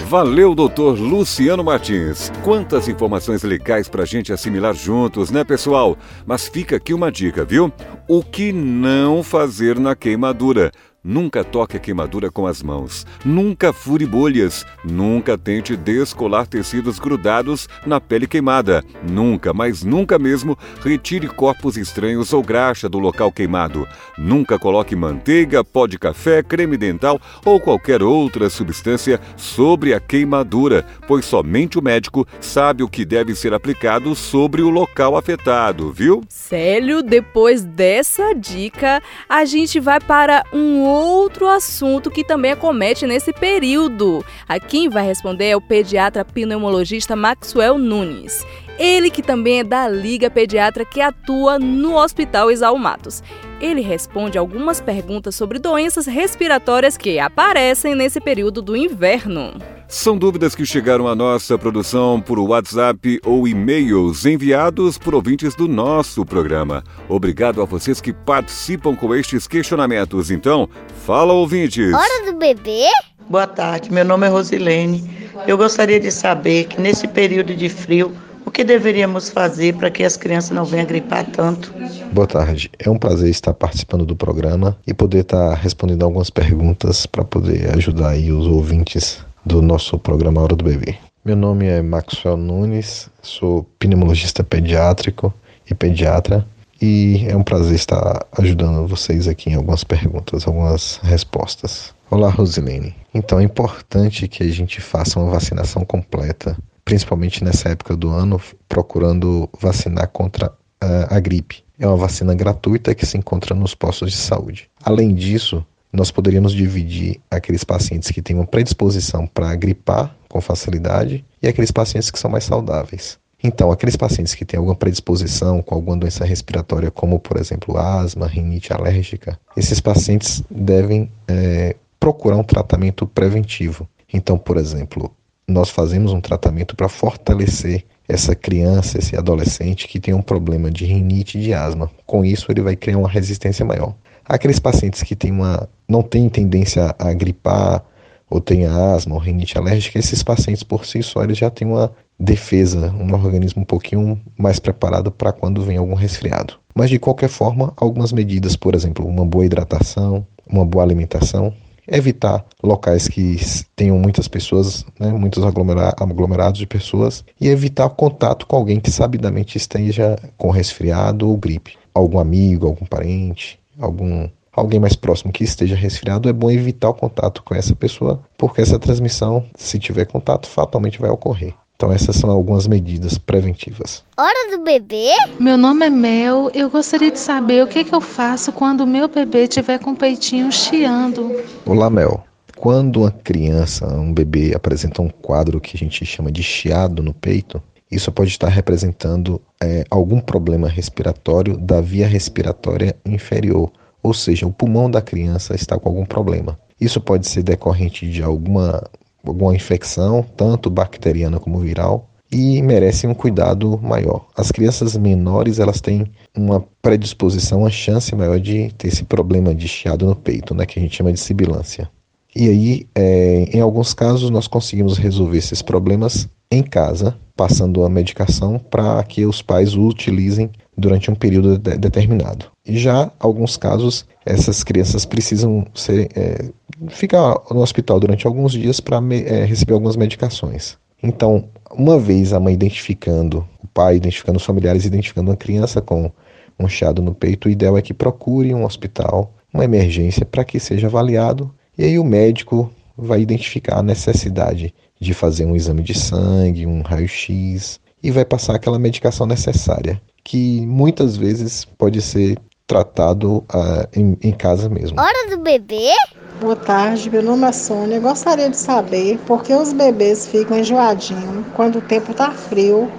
Valeu, 0.10 0.56
doutor 0.56 0.98
Luciano 0.98 1.64
Martins. 1.64 2.32
Quantas 2.44 2.88
informações 2.88 3.44
legais 3.44 3.88
pra 3.88 4.06
gente 4.06 4.34
assimilar 4.34 4.74
juntos, 4.74 5.30
né, 5.30 5.44
pessoal? 5.44 5.96
Mas 6.26 6.48
fica 6.48 6.78
aqui 6.78 6.96
uma 6.96 7.12
dica, 7.12 7.46
viu? 7.46 7.72
O 8.08 8.24
que 8.24 8.52
não 8.52 9.22
fazer 9.22 9.78
na 9.78 9.96
queimadura? 9.96 10.72
Nunca 11.02 11.46
toque 11.46 11.78
a 11.78 11.80
queimadura 11.80 12.30
com 12.30 12.46
as 12.46 12.62
mãos. 12.62 13.06
Nunca 13.24 13.72
fure 13.72 14.06
bolhas. 14.06 14.66
Nunca 14.84 15.38
tente 15.38 15.78
descolar 15.78 16.46
tecidos 16.46 17.00
grudados 17.00 17.70
na 17.86 18.02
pele 18.02 18.28
queimada. 18.28 18.84
Nunca, 19.02 19.54
mas 19.54 19.82
nunca 19.82 20.20
mesmo, 20.20 20.58
retire 20.84 21.28
corpos 21.28 21.78
estranhos 21.78 22.34
ou 22.34 22.44
graxa 22.44 22.90
do 22.90 23.00
local 23.00 23.32
queimado. 23.32 23.88
Nunca 24.18 24.60
coloque 24.60 24.94
manteiga, 24.94 25.64
pó 25.64 25.88
de 25.88 25.98
café, 25.98 26.44
creme 26.44 26.76
dental 26.76 27.20
ou 27.46 27.62
qualquer 27.62 28.04
outra 28.04 28.50
substância 28.50 29.22
sobre 29.38 29.94
a 29.94 30.02
queimadura, 30.02 30.86
pois 31.08 31.24
somente 31.24 31.80
o 31.80 31.82
médico 31.82 32.28
sabe 32.42 32.84
o 32.84 32.90
que 32.90 33.06
deve 33.06 33.36
ser 33.36 33.54
aplicado 33.54 34.14
sobre 34.16 34.62
o 34.62 34.70
local 34.70 35.16
afetado, 35.16 35.94
viu? 35.94 36.22
Célio, 36.28 37.02
depois 37.02 37.64
dessa 37.64 38.34
dica, 38.34 39.02
a 39.30 39.46
gente 39.46 39.80
vai 39.80 40.02
para 40.02 40.44
um 40.52 40.89
outro 40.90 41.48
assunto 41.48 42.12
que 42.12 42.24
também 42.24 42.52
acomete 42.52 43.06
nesse 43.06 43.32
período. 43.32 44.24
A 44.48 44.60
quem 44.60 44.90
vai 44.90 45.06
responder 45.06 45.50
é 45.50 45.56
o 45.56 45.62
pediatra 45.62 46.26
pneumologista 46.26 47.16
Maxwell 47.16 47.78
Nunes. 47.78 48.46
Ele 48.78 49.10
que 49.10 49.22
também 49.22 49.60
é 49.60 49.64
da 49.64 49.88
Liga 49.90 50.30
Pediatra 50.30 50.86
que 50.86 51.02
atua 51.02 51.60
no 51.60 51.96
Hospital 51.98 52.50
Exaú 52.50 52.78
Matos. 52.78 53.22
Ele 53.60 53.82
responde 53.82 54.38
algumas 54.38 54.80
perguntas 54.80 55.36
sobre 55.36 55.60
doenças 55.60 56.06
respiratórias 56.06 56.96
que 56.96 57.20
aparecem 57.20 57.94
nesse 57.94 58.22
período 58.22 58.62
do 58.62 58.78
inverno. 58.78 59.79
São 59.92 60.16
dúvidas 60.16 60.54
que 60.54 60.68
chegaram 60.68 61.08
à 61.08 61.16
nossa 61.16 61.58
produção 61.58 62.22
por 62.22 62.38
WhatsApp 62.38 63.20
ou 63.26 63.48
e-mails 63.48 64.24
enviados 64.24 65.00
por 65.00 65.16
ouvintes 65.16 65.56
do 65.56 65.68
nosso 65.68 66.24
programa. 66.24 66.84
Obrigado 67.10 67.60
a 67.60 67.66
vocês 67.66 68.00
que 68.00 68.14
participam 68.14 68.96
com 68.96 69.16
estes 69.16 69.48
questionamentos. 69.48 70.30
Então, 70.30 70.70
fala 71.08 71.34
ouvintes. 71.34 71.92
Hora 71.92 72.32
do 72.32 72.38
bebê? 72.38 72.86
Boa 73.28 73.48
tarde, 73.48 73.92
meu 73.92 74.06
nome 74.06 74.28
é 74.28 74.30
Rosilene. 74.30 75.10
Eu 75.48 75.58
gostaria 75.58 76.00
de 76.00 76.12
saber 76.12 76.66
que 76.66 76.80
nesse 76.80 77.08
período 77.08 77.56
de 77.56 77.68
frio, 77.68 78.16
o 78.46 78.52
que 78.52 78.64
deveríamos 78.64 79.32
fazer 79.32 79.74
para 79.74 79.90
que 79.90 80.04
as 80.04 80.16
crianças 80.16 80.52
não 80.52 80.66
venham 80.66 80.86
gripar 80.86 81.26
tanto? 81.32 81.74
Boa 82.12 82.28
tarde, 82.28 82.70
é 82.78 82.88
um 82.92 82.98
prazer 82.98 83.32
estar 83.32 83.56
participando 83.56 84.06
do 84.06 84.16
programa 84.16 84.78
e 84.86 84.94
poder 84.94 85.22
estar 85.22 85.56
respondendo 85.56 86.04
algumas 86.04 86.30
perguntas 86.30 87.08
para 87.08 87.24
poder 87.24 87.76
ajudar 87.76 88.10
aí 88.10 88.32
os 88.32 88.46
ouvintes 88.46 89.28
do 89.46 89.62
nosso 89.62 89.98
programa 89.98 90.42
Hora 90.42 90.56
do 90.56 90.64
Bebê. 90.64 90.98
Meu 91.24 91.36
nome 91.36 91.68
é 91.68 91.82
Maxwell 91.82 92.38
Nunes, 92.38 93.10
sou 93.22 93.64
pneumologista 93.78 94.44
pediátrico 94.44 95.34
e 95.70 95.76
pediatra 95.76 96.46
e 96.82 97.26
é 97.28 97.36
um 97.36 97.44
prazer 97.44 97.76
estar 97.76 98.26
ajudando 98.38 98.88
vocês 98.88 99.28
aqui 99.28 99.50
em 99.50 99.56
algumas 99.56 99.84
perguntas, 99.84 100.48
algumas 100.48 100.98
respostas. 101.04 101.94
Olá, 102.10 102.30
Rosilene. 102.30 102.96
Então 103.14 103.40
é 103.40 103.44
importante 103.44 104.28
que 104.28 104.44
a 104.44 104.52
gente 104.52 104.82
faça 104.82 105.20
uma 105.20 105.30
vacinação 105.30 105.84
completa, 105.84 106.58
principalmente 106.86 107.44
nessa 107.44 107.70
época 107.70 107.96
do 107.96 108.10
ano, 108.10 108.42
procurando 108.68 109.50
vacinar 109.60 110.08
contra 110.08 110.48
uh, 110.48 111.08
a 111.10 111.20
gripe. 111.20 111.64
É 111.78 111.86
uma 111.86 111.98
vacina 111.98 112.34
gratuita 112.34 112.96
que 112.96 113.06
se 113.06 113.18
encontra 113.18 113.54
nos 113.54 113.76
postos 113.76 114.12
de 114.12 114.18
saúde. 114.18 114.70
Além 114.84 115.14
disso, 115.14 115.66
nós 115.92 116.12
poderíamos 116.12 116.54
dividir 116.54 117.20
aqueles 117.30 117.64
pacientes 117.64 118.12
que 118.12 118.22
têm 118.22 118.36
uma 118.36 118.46
predisposição 118.46 119.26
para 119.26 119.56
gripar 119.56 120.16
com 120.28 120.40
facilidade 120.40 121.26
e 121.42 121.48
aqueles 121.48 121.72
pacientes 121.72 122.12
que 122.12 122.20
são 122.20 122.30
mais 122.30 122.44
saudáveis. 122.44 123.18
Então, 123.42 123.72
aqueles 123.72 123.96
pacientes 123.96 124.36
que 124.36 124.44
têm 124.44 124.58
alguma 124.58 124.76
predisposição 124.76 125.62
com 125.62 125.74
alguma 125.74 125.98
doença 125.98 126.26
respiratória, 126.26 126.92
como 126.92 127.20
por 127.20 127.38
exemplo 127.38 127.78
asma, 127.78 128.28
rinite 128.28 128.74
alérgica, 128.74 129.40
esses 129.56 129.80
pacientes 129.80 130.44
devem 130.52 131.10
é, 131.28 131.76
procurar 132.00 132.36
um 132.36 132.44
tratamento 132.44 133.08
preventivo. 133.08 133.88
Então, 134.14 134.38
por 134.38 134.58
exemplo, 134.58 135.12
nós 135.48 135.70
fazemos 135.70 136.12
um 136.12 136.22
tratamento 136.22 136.76
para 136.76 136.90
fortalecer 136.90 137.86
essa 138.08 138.36
criança, 138.36 138.98
esse 138.98 139.16
adolescente 139.16 139.88
que 139.88 140.00
tem 140.00 140.14
um 140.14 140.22
problema 140.22 140.70
de 140.70 140.86
rinite 140.86 141.38
e 141.38 141.42
de 141.42 141.54
asma. 141.54 141.90
Com 142.06 142.26
isso, 142.26 142.52
ele 142.52 142.62
vai 142.62 142.76
criar 142.76 142.98
uma 142.98 143.10
resistência 143.10 143.66
maior. 143.66 143.96
Aqueles 144.30 144.60
pacientes 144.60 145.02
que 145.02 145.16
têm 145.16 145.32
uma, 145.32 145.68
não 145.88 146.04
têm 146.04 146.30
tendência 146.30 146.96
a 147.00 147.12
gripar 147.14 147.84
ou 148.30 148.40
têm 148.40 148.68
asma 148.68 149.16
ou 149.16 149.20
rinite 149.20 149.58
alérgica, 149.58 149.98
esses 149.98 150.22
pacientes 150.22 150.62
por 150.62 150.86
si 150.86 151.02
só 151.02 151.24
eles 151.24 151.40
já 151.40 151.50
têm 151.50 151.68
uma 151.68 151.92
defesa, 152.20 152.92
um 152.92 153.12
organismo 153.12 153.64
um 153.64 153.66
pouquinho 153.66 154.22
mais 154.38 154.60
preparado 154.60 155.10
para 155.12 155.32
quando 155.32 155.64
vem 155.64 155.78
algum 155.78 155.96
resfriado. 155.96 156.54
Mas 156.76 156.92
de 156.92 157.00
qualquer 157.00 157.28
forma, 157.28 157.74
algumas 157.76 158.12
medidas, 158.12 158.56
por 158.56 158.76
exemplo, 158.76 159.04
uma 159.08 159.26
boa 159.26 159.46
hidratação, 159.46 160.24
uma 160.48 160.64
boa 160.64 160.84
alimentação, 160.84 161.52
evitar 161.88 162.46
locais 162.62 163.08
que 163.08 163.38
tenham 163.76 163.98
muitas 163.98 164.28
pessoas, 164.28 164.86
né, 165.00 165.12
muitos 165.12 165.44
aglomera 165.44 165.92
aglomerados 166.00 166.60
de 166.60 166.68
pessoas, 166.68 167.26
e 167.42 167.48
evitar 167.48 167.90
contato 167.90 168.46
com 168.46 168.56
alguém 168.56 168.80
que 168.80 168.92
sabidamente 168.92 169.58
esteja 169.58 170.16
com 170.38 170.52
resfriado 170.52 171.28
ou 171.28 171.36
gripe. 171.36 171.80
Algum 171.96 172.20
amigo, 172.20 172.68
algum 172.68 172.86
parente, 172.86 173.60
algum 173.80 174.30
alguém 174.52 174.80
mais 174.80 174.96
próximo 174.96 175.32
que 175.32 175.44
esteja 175.44 175.76
resfriado, 175.76 176.28
é 176.28 176.34
bom 176.34 176.52
evitar 176.52 176.90
o 176.90 176.94
contato 176.94 177.42
com 177.44 177.56
essa 177.56 177.76
pessoa, 177.76 178.22
porque 178.38 178.62
essa 178.62 178.78
transmissão, 178.78 179.46
se 179.56 179.80
tiver 179.80 180.06
contato, 180.06 180.48
fatalmente 180.48 181.00
vai 181.00 181.10
ocorrer. 181.10 181.54
Então 181.76 181.94
essas 181.94 182.18
são 182.18 182.30
algumas 182.30 182.68
medidas 182.68 183.18
preventivas. 183.18 184.04
Hora 184.18 184.58
do 184.58 184.64
bebê? 184.66 185.12
Meu 185.40 185.58
nome 185.58 185.86
é 185.86 185.90
Mel. 185.90 186.52
Eu 186.54 186.70
gostaria 186.70 187.10
de 187.10 187.18
saber 187.18 187.64
o 187.64 187.68
que, 187.68 187.86
que 187.86 187.96
eu 187.96 188.02
faço 188.02 188.52
quando 188.52 188.82
o 188.82 188.88
meu 188.88 189.08
bebê 189.08 189.48
tiver 189.48 189.80
com 189.80 189.92
o 189.92 189.96
peitinho 189.96 190.52
chiando. 190.52 191.42
Olá, 191.66 191.90
Mel. 191.90 192.26
Quando 192.58 193.04
uma 193.04 193.12
criança, 193.12 193.88
um 193.88 194.14
bebê, 194.14 194.54
apresenta 194.54 195.02
um 195.02 195.08
quadro 195.08 195.62
que 195.62 195.78
a 195.78 195.80
gente 195.80 196.06
chama 196.06 196.30
de 196.30 196.44
chiado 196.44 197.02
no 197.02 197.14
peito, 197.14 197.64
isso 197.90 198.12
pode 198.12 198.30
estar 198.30 198.50
representando 198.50 199.42
é, 199.62 199.84
algum 199.90 200.20
problema 200.20 200.68
respiratório 200.68 201.58
da 201.58 201.82
via 201.82 202.08
respiratória 202.08 202.96
inferior, 203.06 203.72
ou 204.02 204.14
seja, 204.14 204.48
o 204.48 204.54
pulmão 204.54 204.90
da 204.90 205.02
criança 205.02 205.56
está 205.56 205.78
com 205.78 205.90
algum 205.90 206.06
problema. 206.06 206.58
Isso 206.80 207.02
pode 207.02 207.28
ser 207.28 207.44
decorrente 207.44 208.10
de 208.10 208.24
alguma 208.24 208.90
alguma 209.26 209.54
infecção, 209.54 210.26
tanto 210.36 210.70
bacteriana 210.70 211.40
como 211.40 211.60
viral, 211.60 212.10
e 212.32 212.62
merecem 212.62 213.10
um 213.10 213.14
cuidado 213.14 213.80
maior. 213.82 214.28
As 214.36 214.52
crianças 214.52 214.96
menores 214.96 215.60
elas 215.60 215.82
têm 215.82 216.06
uma 216.36 216.64
predisposição, 216.82 217.60
uma 217.60 217.70
chance 217.70 218.16
maior 218.16 218.40
de 218.40 218.72
ter 218.78 218.88
esse 218.88 219.04
problema 219.04 219.54
de 219.54 219.68
chiado 219.68 220.06
no 220.06 220.16
peito, 220.16 220.54
né, 220.54 220.66
que 220.66 220.80
a 220.80 220.82
gente 220.82 220.96
chama 220.96 221.12
de 221.12 221.20
sibilância. 221.20 221.90
E 222.36 222.48
aí, 222.48 222.88
é, 222.94 223.50
em 223.52 223.60
alguns 223.60 223.94
casos, 223.94 224.30
nós 224.30 224.48
conseguimos 224.48 224.98
resolver 224.98 225.40
esses 225.40 225.62
problemas 225.62 226.30
em 226.52 226.64
casa, 226.64 227.16
passando 227.36 227.84
a 227.84 227.90
medicação 227.90 228.60
para 228.60 229.02
que 229.04 229.26
os 229.26 229.42
pais 229.42 229.76
o 229.76 229.88
utilizem 229.88 230.50
durante 230.76 231.12
um 231.12 231.16
período 231.16 231.58
de 231.58 231.78
determinado. 231.78 232.48
Já 232.66 233.12
alguns 233.20 233.56
casos, 233.56 234.06
essas 234.26 234.64
crianças 234.64 235.06
precisam 235.06 235.66
ser, 235.74 236.10
é, 236.16 236.50
ficar 236.90 237.36
no 237.52 237.62
hospital 237.62 238.00
durante 238.00 238.26
alguns 238.26 238.54
dias 238.54 238.80
para 238.80 238.98
é, 239.14 239.46
receber 239.46 239.74
algumas 239.74 239.96
medicações. 239.96 240.78
Então, 241.02 241.46
uma 241.72 241.98
vez 242.00 242.34
a 242.34 242.40
mãe 242.40 242.54
identificando, 242.54 243.48
o 243.64 243.68
pai 243.68 243.96
identificando 243.96 244.38
os 244.38 244.46
familiares, 244.46 244.86
identificando 244.86 245.32
uma 245.32 245.38
criança 245.38 245.82
com 245.82 246.12
um 246.60 246.68
chiado 246.68 247.02
no 247.02 247.14
peito, 247.14 247.48
o 247.48 247.52
ideal 247.52 247.78
é 247.78 247.82
que 247.82 247.94
procure 247.94 248.54
um 248.54 248.66
hospital, 248.66 249.34
uma 249.54 249.64
emergência, 249.64 250.26
para 250.26 250.44
que 250.44 250.60
seja 250.60 250.88
avaliado. 250.88 251.54
E 251.78 251.86
aí 251.86 251.98
o 251.98 252.04
médico 252.04 252.70
vai 252.98 253.22
identificar 253.22 253.78
a 253.78 253.84
necessidade 253.84 254.74
de 255.00 255.14
fazer 255.14 255.46
um 255.46 255.56
exame 255.56 255.82
de 255.82 255.98
sangue, 255.98 256.66
um 256.66 256.82
raio-x 256.82 257.80
e 258.02 258.12
vai 258.12 258.26
passar 258.26 258.56
aquela 258.56 258.80
medicação 258.80 259.26
necessária, 259.26 260.02
que 260.24 260.66
muitas 260.66 261.16
vezes 261.16 261.66
pode 261.66 262.02
ser 262.02 262.38
tratado 262.68 263.38
uh, 263.38 263.88
em, 263.94 264.18
em 264.22 264.32
casa 264.32 264.70
mesmo. 264.70 265.00
Hora 265.00 265.30
do 265.30 265.42
bebê? 265.42 265.92
Boa 266.40 266.56
tarde, 266.56 267.10
meu 267.10 267.24
nome 267.24 267.48
é 267.48 267.52
Sônia. 267.52 268.00
Gostaria 268.00 268.50
de 268.50 268.58
saber 268.58 269.18
por 269.26 269.44
que 269.44 269.54
os 269.54 269.74
bebês 269.74 270.28
ficam 270.28 270.58
enjoadinhos 270.58 271.46
quando 271.56 271.80
o 271.80 271.82
tempo 271.82 272.12
está 272.12 272.32
frio, 272.32 272.90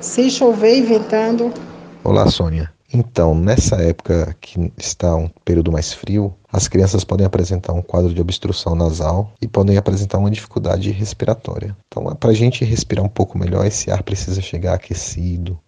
se 0.00 0.30
chover 0.30 0.78
e 0.78 0.82
ventando. 0.82 1.52
Olá, 2.04 2.28
Sônia. 2.28 2.73
Então, 2.96 3.34
nessa 3.34 3.74
época 3.82 4.36
que 4.40 4.72
está 4.78 5.16
um 5.16 5.28
período 5.44 5.72
mais 5.72 5.92
frio, 5.92 6.32
as 6.52 6.68
crianças 6.68 7.02
podem 7.02 7.26
apresentar 7.26 7.72
um 7.72 7.82
quadro 7.82 8.14
de 8.14 8.20
obstrução 8.20 8.76
nasal 8.76 9.32
e 9.42 9.48
podem 9.48 9.76
apresentar 9.76 10.18
uma 10.18 10.30
dificuldade 10.30 10.92
respiratória. 10.92 11.76
Então, 11.88 12.04
para 12.14 12.30
a 12.30 12.34
gente 12.34 12.64
respirar 12.64 13.04
um 13.04 13.08
pouco 13.08 13.36
melhor, 13.36 13.66
esse 13.66 13.90
ar 13.90 14.04
precisa 14.04 14.40
chegar 14.40 14.74
aquecido, 14.74 15.58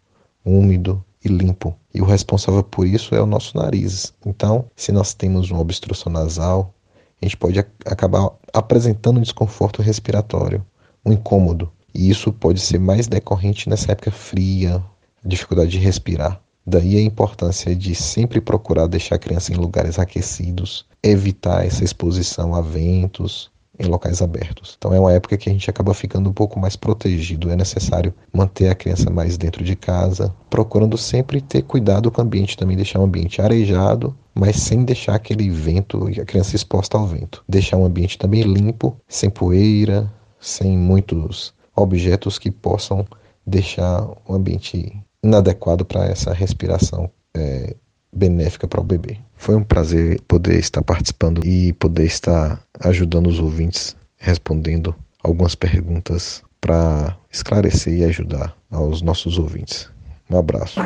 úmido 0.44 1.04
e 1.24 1.26
limpo. 1.26 1.74
E 1.92 2.00
o 2.00 2.04
responsável 2.04 2.62
por 2.62 2.86
isso 2.86 3.12
é 3.12 3.20
o 3.20 3.26
nosso 3.26 3.56
nariz. 3.56 4.14
Então, 4.24 4.66
se 4.76 4.92
nós 4.92 5.12
temos 5.12 5.50
uma 5.50 5.60
obstrução 5.60 6.12
nasal, 6.12 6.72
a 7.20 7.24
gente 7.24 7.36
pode 7.36 7.58
acabar 7.84 8.30
apresentando 8.52 9.18
um 9.18 9.22
desconforto 9.22 9.82
respiratório, 9.82 10.64
um 11.04 11.12
incômodo. 11.12 11.72
E 11.92 12.08
isso 12.08 12.32
pode 12.32 12.60
ser 12.60 12.78
mais 12.78 13.08
decorrente 13.08 13.68
nessa 13.68 13.90
época 13.90 14.12
fria, 14.12 14.80
dificuldade 15.24 15.72
de 15.72 15.78
respirar. 15.78 16.40
Daí 16.66 16.96
a 16.96 17.02
importância 17.02 17.74
de 17.76 17.94
sempre 17.94 18.40
procurar 18.40 18.86
deixar 18.88 19.14
a 19.14 19.20
criança 19.20 19.52
em 19.52 19.56
lugares 19.56 19.98
aquecidos, 19.98 20.84
evitar 21.02 21.64
essa 21.64 21.84
exposição 21.84 22.54
a 22.54 22.60
ventos, 22.60 23.50
em 23.78 23.86
locais 23.86 24.22
abertos. 24.22 24.74
Então 24.78 24.92
é 24.92 24.98
uma 24.98 25.12
época 25.12 25.36
que 25.36 25.48
a 25.48 25.52
gente 25.52 25.68
acaba 25.68 25.92
ficando 25.94 26.30
um 26.30 26.32
pouco 26.32 26.58
mais 26.58 26.76
protegido. 26.76 27.50
É 27.50 27.56
necessário 27.56 28.12
manter 28.32 28.68
a 28.68 28.74
criança 28.74 29.10
mais 29.10 29.36
dentro 29.36 29.62
de 29.62 29.76
casa, 29.76 30.34
procurando 30.48 30.96
sempre 30.96 31.40
ter 31.40 31.62
cuidado 31.62 32.10
com 32.10 32.20
o 32.20 32.24
ambiente 32.24 32.56
também, 32.56 32.76
deixar 32.76 33.00
o 33.00 33.04
ambiente 33.04 33.40
arejado, 33.40 34.16
mas 34.34 34.56
sem 34.56 34.84
deixar 34.84 35.14
aquele 35.14 35.50
vento 35.50 36.10
e 36.10 36.20
a 36.20 36.24
criança 36.24 36.56
exposta 36.56 36.96
ao 36.96 37.06
vento. 37.06 37.44
Deixar 37.48 37.76
um 37.76 37.84
ambiente 37.84 38.18
também 38.18 38.42
limpo, 38.42 38.96
sem 39.08 39.30
poeira, 39.30 40.10
sem 40.40 40.76
muitos 40.76 41.54
objetos 41.74 42.38
que 42.38 42.50
possam 42.50 43.06
deixar 43.46 44.08
o 44.26 44.34
ambiente 44.34 45.00
inadequado 45.26 45.84
para 45.84 46.06
essa 46.06 46.32
respiração 46.32 47.10
é, 47.34 47.74
benéfica 48.12 48.66
para 48.66 48.80
o 48.80 48.84
bebê. 48.84 49.18
Foi 49.36 49.54
um 49.54 49.62
prazer 49.62 50.20
poder 50.22 50.58
estar 50.58 50.82
participando 50.82 51.46
e 51.46 51.72
poder 51.74 52.06
estar 52.06 52.60
ajudando 52.80 53.26
os 53.26 53.38
ouvintes, 53.38 53.94
respondendo 54.16 54.94
algumas 55.22 55.54
perguntas 55.54 56.42
para 56.60 57.16
esclarecer 57.30 57.92
e 57.92 58.04
ajudar 58.04 58.56
aos 58.70 59.02
nossos 59.02 59.38
ouvintes. 59.38 59.88
Um 60.28 60.38
abraço. 60.38 60.80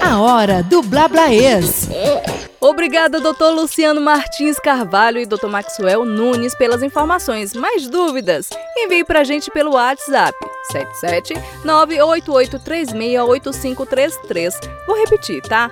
A 0.00 0.20
hora 0.20 0.62
do 0.62 0.82
Blablaês. 0.82 1.88
Obrigada, 2.72 3.20
doutor 3.20 3.50
Luciano 3.50 4.00
Martins 4.00 4.58
Carvalho 4.58 5.18
e 5.18 5.26
doutor 5.26 5.50
Maxwell 5.50 6.06
Nunes 6.06 6.54
pelas 6.54 6.82
informações. 6.82 7.52
Mais 7.52 7.86
dúvidas? 7.86 8.48
Envie 8.78 9.04
para 9.04 9.20
a 9.20 9.24
gente 9.24 9.50
pelo 9.50 9.72
WhatsApp 9.72 10.34
77 10.72 11.34
988368533. 11.66 14.54
Vou 14.86 14.96
repetir, 14.96 15.42
tá? 15.42 15.68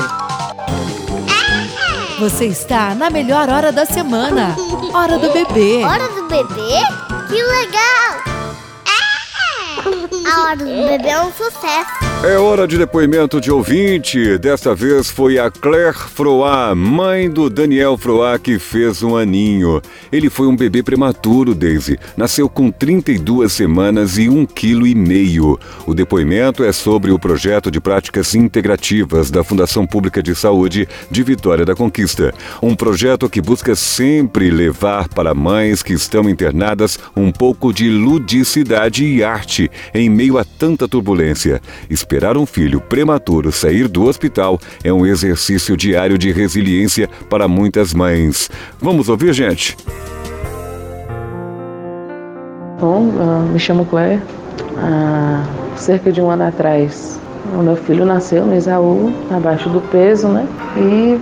Você 2.19 2.45
está 2.45 2.93
na 2.93 3.09
melhor 3.09 3.49
hora 3.49 3.71
da 3.71 3.85
semana. 3.85 4.55
Hora 4.93 5.17
do 5.17 5.31
bebê. 5.31 5.83
Hora 5.83 6.07
do 6.09 6.27
bebê? 6.27 6.79
Que 7.27 7.41
legal! 7.41 8.23
A 10.25 10.41
hora 10.41 10.55
do 10.57 10.65
bebê 10.65 11.09
é 11.09 11.21
um 11.21 11.31
sucesso. 11.31 12.12
É 12.25 12.37
hora 12.37 12.65
de 12.65 12.77
depoimento 12.77 13.41
de 13.41 13.51
ouvinte. 13.51 14.37
Desta 14.37 14.73
vez 14.73 15.11
foi 15.11 15.37
a 15.37 15.51
Claire 15.51 15.93
Froá, 15.93 16.73
mãe 16.73 17.29
do 17.29 17.49
Daniel 17.49 17.97
Froá, 17.97 18.39
que 18.39 18.57
fez 18.57 19.03
um 19.03 19.17
aninho. 19.17 19.81
Ele 20.09 20.29
foi 20.29 20.47
um 20.47 20.55
bebê 20.55 20.81
prematuro, 20.81 21.53
Daisy. 21.53 21.99
Nasceu 22.15 22.47
com 22.47 22.71
32 22.71 23.51
semanas 23.51 24.17
e 24.17 24.29
um 24.29 24.45
quilo 24.45 24.87
e 24.87 24.95
meio. 24.95 25.59
O 25.85 25.93
depoimento 25.93 26.63
é 26.63 26.71
sobre 26.71 27.11
o 27.11 27.19
projeto 27.19 27.69
de 27.69 27.81
práticas 27.81 28.33
integrativas 28.33 29.29
da 29.29 29.43
Fundação 29.43 29.85
Pública 29.85 30.23
de 30.23 30.33
Saúde 30.33 30.87
de 31.11 31.23
Vitória 31.23 31.65
da 31.65 31.75
Conquista. 31.75 32.33
Um 32.61 32.73
projeto 32.73 33.29
que 33.29 33.41
busca 33.41 33.75
sempre 33.75 34.49
levar 34.49 35.09
para 35.09 35.33
mães 35.33 35.83
que 35.83 35.91
estão 35.91 36.29
internadas 36.29 36.97
um 37.17 37.33
pouco 37.33 37.73
de 37.73 37.89
ludicidade 37.89 39.03
e 39.03 39.21
arte 39.25 39.69
em 39.93 40.09
meio 40.09 40.37
a 40.37 40.45
tanta 40.45 40.87
turbulência. 40.87 41.61
Esperar 42.13 42.37
um 42.37 42.45
filho 42.45 42.79
prematuro 42.79 43.51
sair 43.51 43.87
do 43.87 44.03
hospital 44.03 44.59
é 44.83 44.93
um 44.93 45.03
exercício 45.03 45.75
diário 45.75 46.15
de 46.15 46.31
resiliência 46.31 47.09
para 47.27 47.47
muitas 47.47 47.91
mães. 47.91 48.51
Vamos 48.79 49.09
ouvir, 49.09 49.33
gente? 49.33 49.75
Bom, 52.79 53.11
me 53.51 53.57
chamo 53.57 53.83
Claire. 53.83 54.21
Há 54.77 55.43
cerca 55.75 56.11
de 56.11 56.21
um 56.21 56.29
ano 56.29 56.43
atrás, 56.43 57.19
o 57.51 57.63
meu 57.63 57.75
filho 57.75 58.05
nasceu 58.05 58.45
no 58.45 58.55
Isaú, 58.55 59.11
abaixo 59.31 59.67
do 59.69 59.81
peso, 59.81 60.27
né? 60.27 60.47
E 60.77 61.19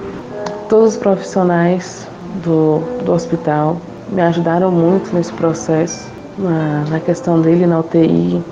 todos 0.68 0.96
os 0.96 0.98
profissionais 0.98 2.06
do, 2.44 2.80
do 3.06 3.14
hospital 3.14 3.80
me 4.10 4.22
ajudaram 4.22 4.70
muito 4.70 5.16
nesse 5.16 5.32
processo, 5.32 6.06
na, 6.38 6.84
na 6.90 7.00
questão 7.00 7.40
dele 7.40 7.66
na 7.66 7.80
UTI, 7.80 8.44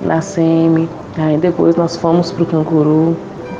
na 0.00 0.20
SEMI, 0.20 0.88
Aí 1.18 1.36
depois 1.36 1.74
nós 1.74 1.96
fomos 1.96 2.30
para 2.30 2.44
o 2.44 2.46
Cancuru. 2.46 3.16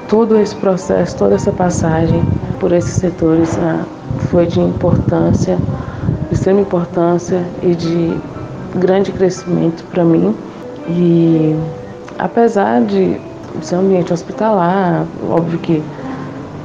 Todo 0.08 0.38
esse 0.38 0.54
processo, 0.56 1.16
toda 1.16 1.34
essa 1.34 1.52
passagem 1.52 2.24
por 2.60 2.72
esses 2.72 2.94
setores 2.94 3.58
ah, 3.58 3.84
foi 4.30 4.46
de 4.46 4.60
importância, 4.60 5.58
de 6.28 6.34
extrema 6.34 6.60
importância 6.60 7.44
e 7.62 7.74
de 7.74 8.16
grande 8.76 9.10
crescimento 9.12 9.84
para 9.90 10.04
mim. 10.04 10.34
E 10.88 11.56
apesar 12.18 12.82
de 12.82 13.20
ser 13.60 13.76
um 13.76 13.80
ambiente 13.80 14.12
hospitalar, 14.12 15.04
óbvio 15.28 15.58
que 15.58 15.82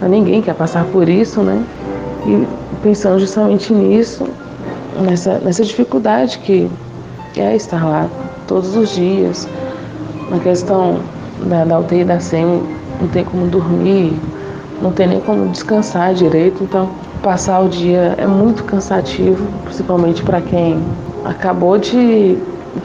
ninguém 0.02 0.42
quer 0.42 0.54
passar 0.54 0.86
por 0.86 1.10
isso, 1.10 1.42
né? 1.42 1.66
E 2.26 2.48
pensando 2.82 3.20
justamente 3.20 3.74
nisso, 3.74 4.28
nessa, 5.02 5.40
nessa 5.40 5.64
dificuldade 5.64 6.38
que 6.40 6.70
é 7.36 7.56
estar 7.56 7.84
lá 7.84 8.08
todos 8.48 8.76
os 8.76 8.94
dias, 8.94 9.48
na 10.34 10.40
questão 10.40 11.00
da, 11.46 11.64
da 11.64 11.80
UTI 11.80 12.04
da 12.04 12.20
SEM, 12.20 12.64
não 13.00 13.08
tem 13.10 13.24
como 13.24 13.46
dormir, 13.48 14.20
não 14.82 14.92
tem 14.92 15.08
nem 15.08 15.20
como 15.22 15.48
descansar 15.50 16.14
direito, 16.14 16.64
então 16.64 16.90
passar 17.22 17.60
o 17.60 17.70
dia 17.70 18.16
é 18.18 18.26
muito 18.26 18.64
cansativo, 18.64 19.46
principalmente 19.64 20.24
para 20.24 20.42
quem 20.42 20.84
acabou 21.24 21.78
de 21.78 22.38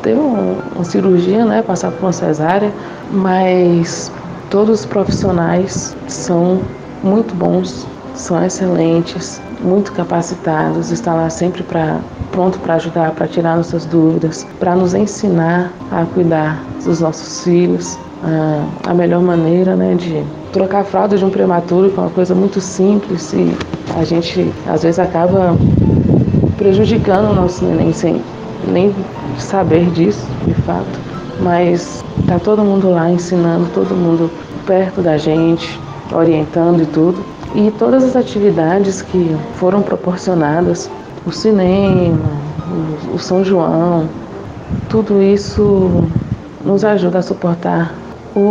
ter 0.03 0.15
uma, 0.15 0.57
uma 0.75 0.85
cirurgia, 0.85 1.45
né, 1.47 1.63
passar 1.63 1.91
por 1.91 2.03
uma 2.03 2.13
cesárea, 2.13 2.71
mas 3.11 4.13
todos 4.51 4.81
os 4.81 4.87
profissionais 4.87 5.97
são 6.07 6.61
muito 7.03 7.35
bons, 7.35 7.87
são 8.15 8.45
excelentes, 8.45 9.41
muito 9.61 9.92
capacitados, 9.92 10.90
estão 10.90 11.16
lá 11.16 11.31
sempre 11.31 11.62
para 11.62 11.99
pronto 12.31 12.59
para 12.61 12.75
ajudar, 12.75 13.11
para 13.12 13.27
tirar 13.27 13.57
nossas 13.57 13.85
dúvidas, 13.85 14.47
para 14.61 14.77
nos 14.77 14.94
ensinar 14.94 15.73
a 15.90 16.05
cuidar 16.05 16.62
dos 16.85 17.01
nossos 17.01 17.42
filhos, 17.42 17.99
a, 18.23 18.90
a 18.90 18.94
melhor 18.94 19.23
maneira, 19.23 19.75
né, 19.75 19.94
de 19.94 20.23
trocar 20.53 20.81
a 20.81 20.85
fralda 20.85 21.16
de 21.16 21.25
um 21.25 21.31
prematuro, 21.31 21.90
que 21.90 21.99
é 21.99 22.03
uma 22.03 22.11
coisa 22.11 22.35
muito 22.35 22.61
simples 22.61 23.33
e 23.33 23.53
a 23.97 24.05
gente 24.05 24.53
às 24.66 24.83
vezes 24.83 24.99
acaba 24.99 25.57
prejudicando 26.57 27.31
o 27.31 27.35
nosso 27.35 27.64
neném 27.64 27.92
sem 27.92 28.21
nem 28.66 28.94
saber 29.38 29.90
disso, 29.90 30.27
de 30.44 30.55
fato. 30.62 31.09
Mas 31.40 32.05
tá 32.27 32.38
todo 32.38 32.64
mundo 32.64 32.90
lá 32.90 33.11
ensinando, 33.11 33.68
todo 33.73 33.94
mundo 33.94 34.31
perto 34.66 35.01
da 35.01 35.16
gente, 35.16 35.81
orientando 36.12 36.83
e 36.83 36.87
tudo. 36.87 37.25
E 37.55 37.71
todas 37.79 38.05
as 38.05 38.15
atividades 38.15 39.03
que 39.03 39.37
foram 39.55 39.83
proporcionadas, 39.83 40.91
o 41.27 41.33
cinema, 41.33 42.19
o 43.13 43.19
São 43.19 43.43
João, 43.43 44.09
tudo 44.89 45.23
isso 45.23 46.05
nos 46.65 46.85
ajuda 46.85 47.19
a 47.19 47.23
suportar 47.23 47.95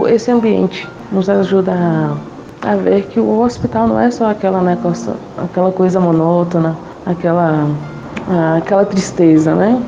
esse 0.10 0.32
ambiente, 0.32 0.88
nos 1.12 1.30
ajuda 1.30 1.72
a, 1.74 2.72
a, 2.72 2.76
ver 2.76 3.04
que 3.04 3.20
o 3.20 3.40
hospital 3.40 3.88
não 3.88 4.00
é 4.00 4.12
só 4.12 4.30
aquela, 4.30 4.62
né, 4.62 4.78
aquela 5.38 5.72
coisa 5.72 6.00
monótona, 6.00 6.76
aquela, 7.06 7.68
aquela 8.58 8.86
tristeza, 8.86 9.56
né? 9.56 9.82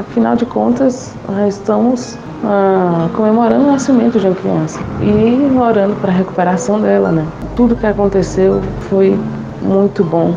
Afinal 0.00 0.34
de 0.34 0.46
contas, 0.46 1.14
nós 1.28 1.54
estamos 1.54 2.16
ah, 2.44 3.08
comemorando 3.14 3.64
o 3.64 3.72
nascimento 3.72 4.18
de 4.18 4.26
uma 4.26 4.34
criança 4.34 4.80
e 5.00 5.58
orando 5.58 5.94
para 5.96 6.10
a 6.10 6.14
recuperação 6.14 6.80
dela, 6.80 7.10
né? 7.10 7.26
Tudo 7.56 7.76
que 7.76 7.86
aconteceu 7.86 8.60
foi 8.88 9.18
muito 9.62 10.04
bom. 10.04 10.34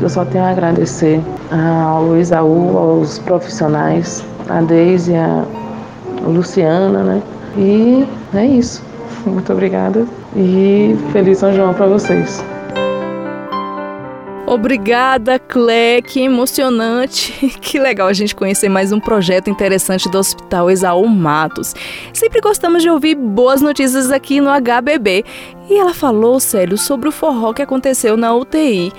Eu 0.00 0.08
só 0.08 0.24
tenho 0.24 0.44
a 0.44 0.50
agradecer 0.50 1.20
ao 1.50 2.16
Isaú, 2.16 2.76
aos 2.76 3.18
profissionais, 3.18 4.24
a 4.48 4.60
Deise, 4.60 5.14
a 5.16 5.44
Luciana, 6.26 7.02
né? 7.02 7.22
E 7.56 8.06
é 8.34 8.46
isso. 8.46 8.82
Muito 9.26 9.52
obrigada 9.52 10.06
e 10.36 10.96
feliz 11.12 11.38
São 11.38 11.52
João 11.52 11.74
para 11.74 11.86
vocês. 11.86 12.44
Obrigada, 14.48 15.38
Clé, 15.38 16.00
que 16.00 16.20
emocionante. 16.20 17.34
Que 17.60 17.78
legal 17.78 18.08
a 18.08 18.14
gente 18.14 18.34
conhecer 18.34 18.70
mais 18.70 18.92
um 18.92 18.98
projeto 18.98 19.50
interessante 19.50 20.08
do 20.08 20.16
Hospital 20.16 20.70
Exaú 20.70 21.06
Matos. 21.06 21.74
Sempre 22.14 22.40
gostamos 22.40 22.82
de 22.82 22.88
ouvir 22.88 23.14
boas 23.14 23.60
notícias 23.60 24.10
aqui 24.10 24.40
no 24.40 24.48
HBB. 24.48 25.22
E 25.68 25.74
ela 25.74 25.92
falou, 25.92 26.40
sério, 26.40 26.78
sobre 26.78 27.10
o 27.10 27.12
forró 27.12 27.52
que 27.52 27.60
aconteceu 27.60 28.16
na 28.16 28.34
UTI. 28.34 28.90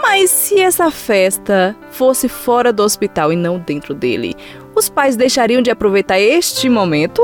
Mas 0.00 0.30
se 0.30 0.60
essa 0.60 0.88
festa 0.88 1.74
fosse 1.90 2.28
fora 2.28 2.72
do 2.72 2.84
hospital 2.84 3.32
e 3.32 3.36
não 3.36 3.58
dentro 3.58 3.94
dele, 3.94 4.36
os 4.72 4.88
pais 4.88 5.16
deixariam 5.16 5.62
de 5.62 5.70
aproveitar 5.70 6.20
este 6.20 6.68
momento? 6.68 7.20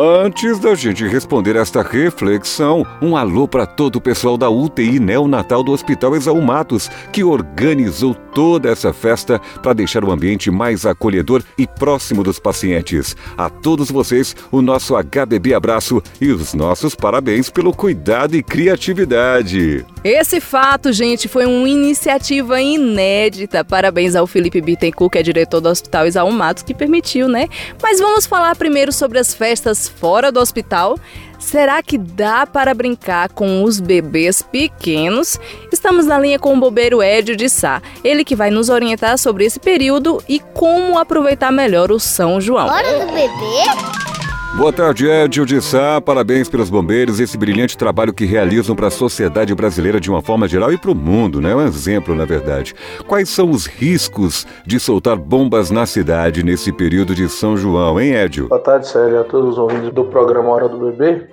Antes 0.00 0.60
da 0.60 0.76
gente 0.76 1.04
responder 1.08 1.56
esta 1.56 1.82
reflexão, 1.82 2.86
um 3.02 3.16
alô 3.16 3.48
para 3.48 3.66
todo 3.66 3.96
o 3.96 4.00
pessoal 4.00 4.38
da 4.38 4.48
UTI 4.48 5.00
Neonatal 5.00 5.60
do 5.64 5.72
Hospital 5.72 6.14
Exaú 6.14 6.40
Matos, 6.40 6.88
que 7.12 7.24
organizou 7.24 8.14
toda 8.14 8.70
essa 8.70 8.92
festa 8.92 9.40
para 9.60 9.72
deixar 9.72 10.04
o 10.04 10.12
ambiente 10.12 10.52
mais 10.52 10.86
acolhedor 10.86 11.42
e 11.58 11.66
próximo 11.66 12.22
dos 12.22 12.38
pacientes. 12.38 13.16
A 13.36 13.50
todos 13.50 13.90
vocês, 13.90 14.36
o 14.52 14.62
nosso 14.62 14.94
HBB 14.94 15.52
abraço 15.52 16.00
e 16.20 16.30
os 16.30 16.54
nossos 16.54 16.94
parabéns 16.94 17.50
pelo 17.50 17.74
cuidado 17.74 18.36
e 18.36 18.42
criatividade. 18.42 19.84
Esse 20.04 20.40
fato, 20.40 20.92
gente, 20.92 21.26
foi 21.26 21.44
uma 21.44 21.68
iniciativa 21.68 22.60
inédita. 22.60 23.64
Parabéns 23.64 24.14
ao 24.14 24.28
Felipe 24.28 24.60
Bittencourt, 24.60 25.10
que 25.10 25.18
é 25.18 25.22
diretor 25.24 25.60
do 25.60 25.68
Hospital 25.68 26.06
Exaú 26.06 26.30
Matos, 26.30 26.62
que 26.62 26.72
permitiu, 26.72 27.26
né? 27.26 27.48
Mas 27.82 27.98
vamos 27.98 28.26
falar 28.26 28.54
primeiro 28.54 28.92
sobre 28.92 29.18
as 29.18 29.34
festas 29.34 29.87
fora 29.88 30.30
do 30.30 30.40
hospital. 30.40 30.98
Será 31.38 31.82
que 31.82 31.96
dá 31.96 32.46
para 32.46 32.74
brincar 32.74 33.30
com 33.30 33.62
os 33.62 33.80
bebês 33.80 34.42
pequenos? 34.42 35.38
Estamos 35.72 36.04
na 36.04 36.18
linha 36.18 36.38
com 36.38 36.54
o 36.54 36.60
bobeiro 36.60 37.02
Edio 37.02 37.36
de 37.36 37.48
Sá, 37.48 37.80
ele 38.02 38.24
que 38.24 38.36
vai 38.36 38.50
nos 38.50 38.68
orientar 38.68 39.16
sobre 39.18 39.44
esse 39.44 39.58
período 39.58 40.22
e 40.28 40.40
como 40.40 40.98
aproveitar 40.98 41.52
melhor 41.52 41.90
o 41.92 41.98
São 41.98 42.40
João. 42.40 42.66
Hora 42.66 43.06
do 43.06 43.12
bebê? 43.12 44.17
Boa 44.56 44.72
tarde, 44.72 45.06
Edio 45.06 45.44
de 45.44 45.60
Sá. 45.60 46.00
Parabéns 46.00 46.48
pelos 46.48 46.68
bombeiros, 46.70 47.20
esse 47.20 47.36
brilhante 47.36 47.76
trabalho 47.76 48.14
que 48.14 48.24
realizam 48.24 48.74
para 48.74 48.88
a 48.88 48.90
sociedade 48.90 49.54
brasileira 49.54 50.00
de 50.00 50.10
uma 50.10 50.22
forma 50.22 50.48
geral 50.48 50.72
e 50.72 50.78
para 50.78 50.90
o 50.90 50.94
mundo, 50.94 51.40
né? 51.40 51.52
É 51.52 51.54
um 51.54 51.64
exemplo, 51.64 52.14
na 52.14 52.24
verdade. 52.24 52.74
Quais 53.06 53.28
são 53.28 53.50
os 53.50 53.66
riscos 53.66 54.46
de 54.66 54.80
soltar 54.80 55.16
bombas 55.16 55.70
na 55.70 55.86
cidade 55.86 56.42
nesse 56.42 56.72
período 56.72 57.14
de 57.14 57.28
São 57.28 57.56
João, 57.56 58.00
hein, 58.00 58.14
Edio? 58.14 58.48
Boa 58.48 58.60
tarde, 58.60 58.88
Célia, 58.88 59.20
a 59.20 59.24
todos 59.24 59.50
os 59.50 59.58
ouvintes 59.58 59.92
do 59.92 60.04
programa 60.04 60.48
Hora 60.48 60.68
do 60.68 60.90
Bebê. 60.90 61.28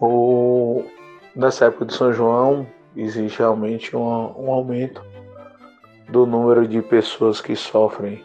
O... 0.00 0.84
Nessa 1.34 1.64
época 1.64 1.86
de 1.86 1.94
São 1.94 2.12
João, 2.12 2.66
existe 2.94 3.38
realmente 3.38 3.96
um, 3.96 4.00
um 4.00 4.50
aumento 4.50 5.02
do 6.10 6.26
número 6.26 6.68
de 6.68 6.82
pessoas 6.82 7.40
que 7.40 7.56
sofrem 7.56 8.22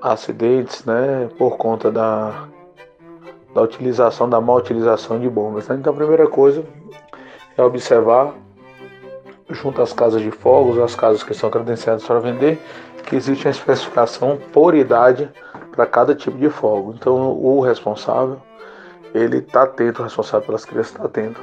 acidentes, 0.00 0.84
né, 0.86 1.28
por 1.36 1.58
conta 1.58 1.92
da 1.92 2.48
da 3.54 3.62
utilização, 3.62 4.28
da 4.28 4.40
má 4.40 4.54
utilização 4.54 5.18
de 5.18 5.28
bombas. 5.28 5.68
Né? 5.68 5.76
Então 5.76 5.92
a 5.92 5.96
primeira 5.96 6.26
coisa 6.26 6.64
é 7.56 7.62
observar, 7.62 8.34
junto 9.48 9.82
às 9.82 9.92
casas 9.92 10.22
de 10.22 10.30
fogos, 10.30 10.78
as 10.78 10.94
casas 10.94 11.22
que 11.22 11.34
são 11.34 11.50
credenciadas 11.50 12.04
para 12.04 12.20
vender, 12.20 12.60
que 13.04 13.16
existe 13.16 13.46
uma 13.46 13.50
especificação 13.50 14.38
por 14.52 14.74
idade 14.74 15.28
para 15.72 15.86
cada 15.86 16.14
tipo 16.14 16.38
de 16.38 16.48
fogo. 16.48 16.94
Então 16.96 17.32
o 17.32 17.60
responsável, 17.60 18.38
ele 19.14 19.38
está 19.38 19.62
atento, 19.62 20.00
o 20.00 20.04
responsável 20.04 20.46
pelas 20.46 20.64
crianças 20.64 20.92
está 20.92 21.04
atento 21.04 21.40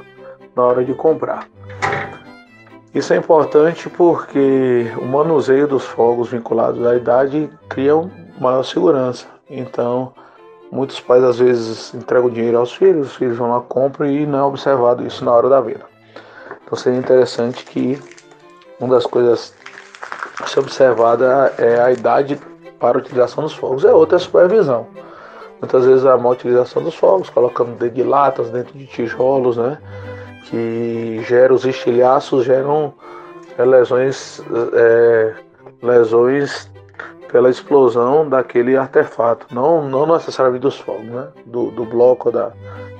na 0.56 0.64
hora 0.64 0.84
de 0.84 0.94
comprar. 0.94 1.46
Isso 2.94 3.12
é 3.12 3.16
importante 3.16 3.88
porque 3.90 4.90
o 4.96 5.04
manuseio 5.04 5.68
dos 5.68 5.84
fogos 5.84 6.30
vinculados 6.30 6.84
à 6.86 6.96
idade 6.96 7.50
cria 7.68 7.92
maior 8.40 8.62
segurança. 8.64 9.26
Então, 9.48 10.14
Muitos 10.70 11.00
pais 11.00 11.24
às 11.24 11.38
vezes 11.38 11.94
entregam 11.94 12.28
dinheiro 12.28 12.58
aos 12.58 12.74
filhos, 12.74 13.08
os 13.08 13.16
filhos 13.16 13.38
vão 13.38 13.50
lá, 13.50 13.60
compram 13.60 14.06
e 14.06 14.26
não 14.26 14.38
é 14.38 14.42
observado 14.42 15.06
isso 15.06 15.24
na 15.24 15.32
hora 15.32 15.48
da 15.48 15.60
venda. 15.60 15.86
Então 16.64 16.76
seria 16.76 16.98
interessante 16.98 17.64
que 17.64 17.98
uma 18.78 18.94
das 18.94 19.06
coisas 19.06 19.54
a 20.40 20.46
ser 20.46 20.60
observada 20.60 21.54
é 21.58 21.80
a 21.80 21.90
idade 21.90 22.38
para 22.78 22.98
a 22.98 23.00
utilização 23.00 23.42
dos 23.42 23.54
fogos, 23.54 23.84
é 23.84 23.92
outra 23.92 24.16
é 24.16 24.18
a 24.18 24.20
supervisão. 24.20 24.86
Muitas 25.60 25.86
vezes 25.86 26.04
a 26.04 26.16
má 26.16 26.30
utilização 26.30 26.82
dos 26.82 26.94
fogos, 26.94 27.28
colocando 27.30 27.70
dentro 27.70 27.96
de 27.96 28.02
latas, 28.04 28.50
dentro 28.50 28.78
de 28.78 28.86
tijolos, 28.86 29.56
né? 29.56 29.78
Que 30.44 31.20
geram 31.26 31.56
os 31.56 31.64
estilhaços, 31.64 32.44
geram 32.44 32.94
é, 33.56 33.64
lesões, 33.64 34.40
é, 34.72 35.34
lesões 35.82 36.70
pela 37.28 37.50
explosão 37.50 38.28
daquele 38.28 38.76
artefato, 38.76 39.46
não, 39.54 39.88
não 39.88 40.06
necessariamente 40.06 40.62
dos 40.62 40.78
fogos, 40.78 41.06
né? 41.06 41.28
Do, 41.46 41.70
do 41.70 41.84
bloco 41.84 42.32
da. 42.32 42.52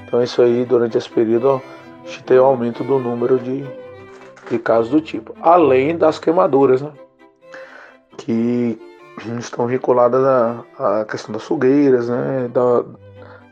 Então 0.07 0.23
isso 0.23 0.41
aí 0.43 0.65
durante 0.65 0.97
esse 0.97 1.09
período 1.09 1.63
a 2.05 2.07
gente 2.07 2.23
tem 2.25 2.39
um 2.39 2.45
aumento 2.45 2.85
do 2.85 2.99
número 2.99 3.39
de, 3.39 3.65
de 4.51 4.59
casos 4.59 4.91
do 4.91 5.01
tipo. 5.01 5.35
Além 5.41 5.97
das 5.97 6.19
queimaduras, 6.19 6.83
né? 6.83 6.93
Que 8.17 8.79
estão 9.39 9.67
vinculadas 9.67 10.25
à, 10.25 10.65
à 10.79 11.05
questão 11.05 11.33
das 11.33 11.43
fogueiras, 11.43 12.09
né? 12.09 12.49
Da, 12.53 12.85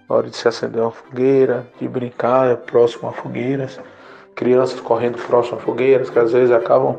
na 0.08 0.16
hora 0.16 0.28
de 0.28 0.36
se 0.36 0.46
acender 0.46 0.80
uma 0.80 0.90
fogueira, 0.90 1.66
de 1.80 1.88
brincar 1.88 2.56
próximo 2.58 3.08
a 3.08 3.12
fogueiras, 3.12 3.80
crianças 4.34 4.80
correndo 4.80 5.18
próximo 5.18 5.58
a 5.58 5.60
fogueiras, 5.60 6.10
que 6.10 6.18
às 6.18 6.32
vezes 6.32 6.52
acabam 6.52 6.96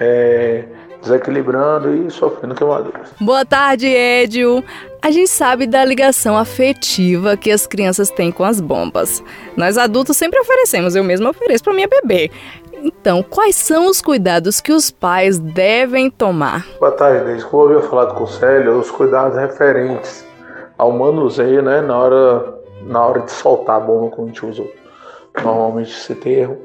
é, 0.00 0.64
desequilibrando 1.02 1.94
e 1.94 2.10
sofrendo 2.10 2.54
queimaduras. 2.54 3.10
Boa 3.20 3.44
tarde, 3.44 3.86
Edio. 3.86 4.64
A 5.02 5.10
gente 5.10 5.28
sabe 5.28 5.66
da 5.66 5.84
ligação 5.84 6.38
afetiva 6.38 7.36
que 7.36 7.50
as 7.50 7.66
crianças 7.66 8.08
têm 8.08 8.30
com 8.30 8.44
as 8.44 8.60
bombas. 8.60 9.22
Nós 9.56 9.76
adultos 9.76 10.16
sempre 10.16 10.40
oferecemos, 10.40 10.94
eu 10.94 11.04
mesmo 11.04 11.28
ofereço 11.28 11.64
para 11.64 11.74
minha 11.74 11.88
bebê. 11.88 12.30
Então, 12.84 13.22
quais 13.22 13.56
são 13.56 13.86
os 13.86 14.00
cuidados 14.00 14.60
que 14.60 14.72
os 14.72 14.90
pais 14.90 15.38
devem 15.38 16.10
tomar? 16.10 16.66
Boa 16.80 16.92
tarde, 16.92 17.24
Deise. 17.26 17.44
Como 17.44 17.64
eu 17.64 17.78
havia 17.78 17.88
falado 17.88 18.14
com 18.14 18.24
o 18.24 18.28
Célio, 18.28 18.78
os 18.78 18.90
cuidados 18.90 19.36
referentes 19.36 20.24
ao 20.78 20.90
manuseio, 20.90 21.62
né, 21.62 21.80
na 21.80 21.96
hora, 21.96 22.54
na 22.82 23.06
hora 23.06 23.20
de 23.20 23.30
soltar 23.30 23.76
a 23.76 23.80
bomba, 23.80 24.10
como 24.10 24.26
a 24.26 24.30
gente 24.30 24.44
usa 24.44 24.64
normalmente 25.44 25.90
esse 25.90 26.14
termo, 26.14 26.58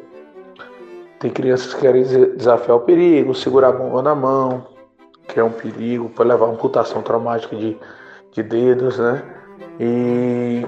tem 1.19 1.31
crianças 1.31 1.73
que 1.73 1.81
querem 1.81 2.03
desafiar 2.35 2.77
o 2.77 2.81
perigo, 2.81 3.33
segurar 3.33 3.69
a 3.69 3.71
bomba 3.71 4.01
na 4.01 4.15
mão, 4.15 4.67
que 5.27 5.39
é 5.39 5.43
um 5.43 5.51
perigo, 5.51 6.09
pode 6.09 6.29
levar 6.29 6.45
a 6.45 6.49
amputação 6.49 7.01
traumática 7.01 7.55
de, 7.55 7.77
de 8.31 8.43
dedos, 8.43 8.97
né? 8.99 9.23
E, 9.79 10.65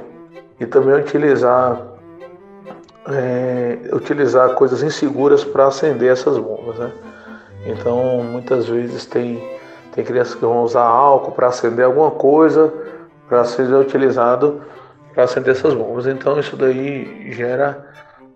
e 0.60 0.66
também 0.66 0.96
utilizar, 0.96 1.82
é, 3.08 3.78
utilizar 3.94 4.54
coisas 4.56 4.82
inseguras 4.84 5.44
para 5.44 5.68
acender 5.68 6.12
essas 6.12 6.38
bombas, 6.38 6.78
né? 6.80 6.92
Então, 7.66 8.24
muitas 8.24 8.68
vezes 8.68 9.06
tem, 9.06 9.44
tem 9.94 10.04
crianças 10.04 10.36
que 10.36 10.42
vão 10.42 10.64
usar 10.64 10.84
álcool 10.84 11.32
para 11.32 11.48
acender 11.48 11.86
alguma 11.86 12.12
coisa, 12.12 12.74
para 13.28 13.44
ser 13.44 13.72
utilizado 13.74 14.62
para 15.14 15.24
acender 15.26 15.54
essas 15.54 15.74
bombas. 15.74 16.08
Então, 16.08 16.40
isso 16.40 16.56
daí 16.56 17.32
gera 17.32 17.86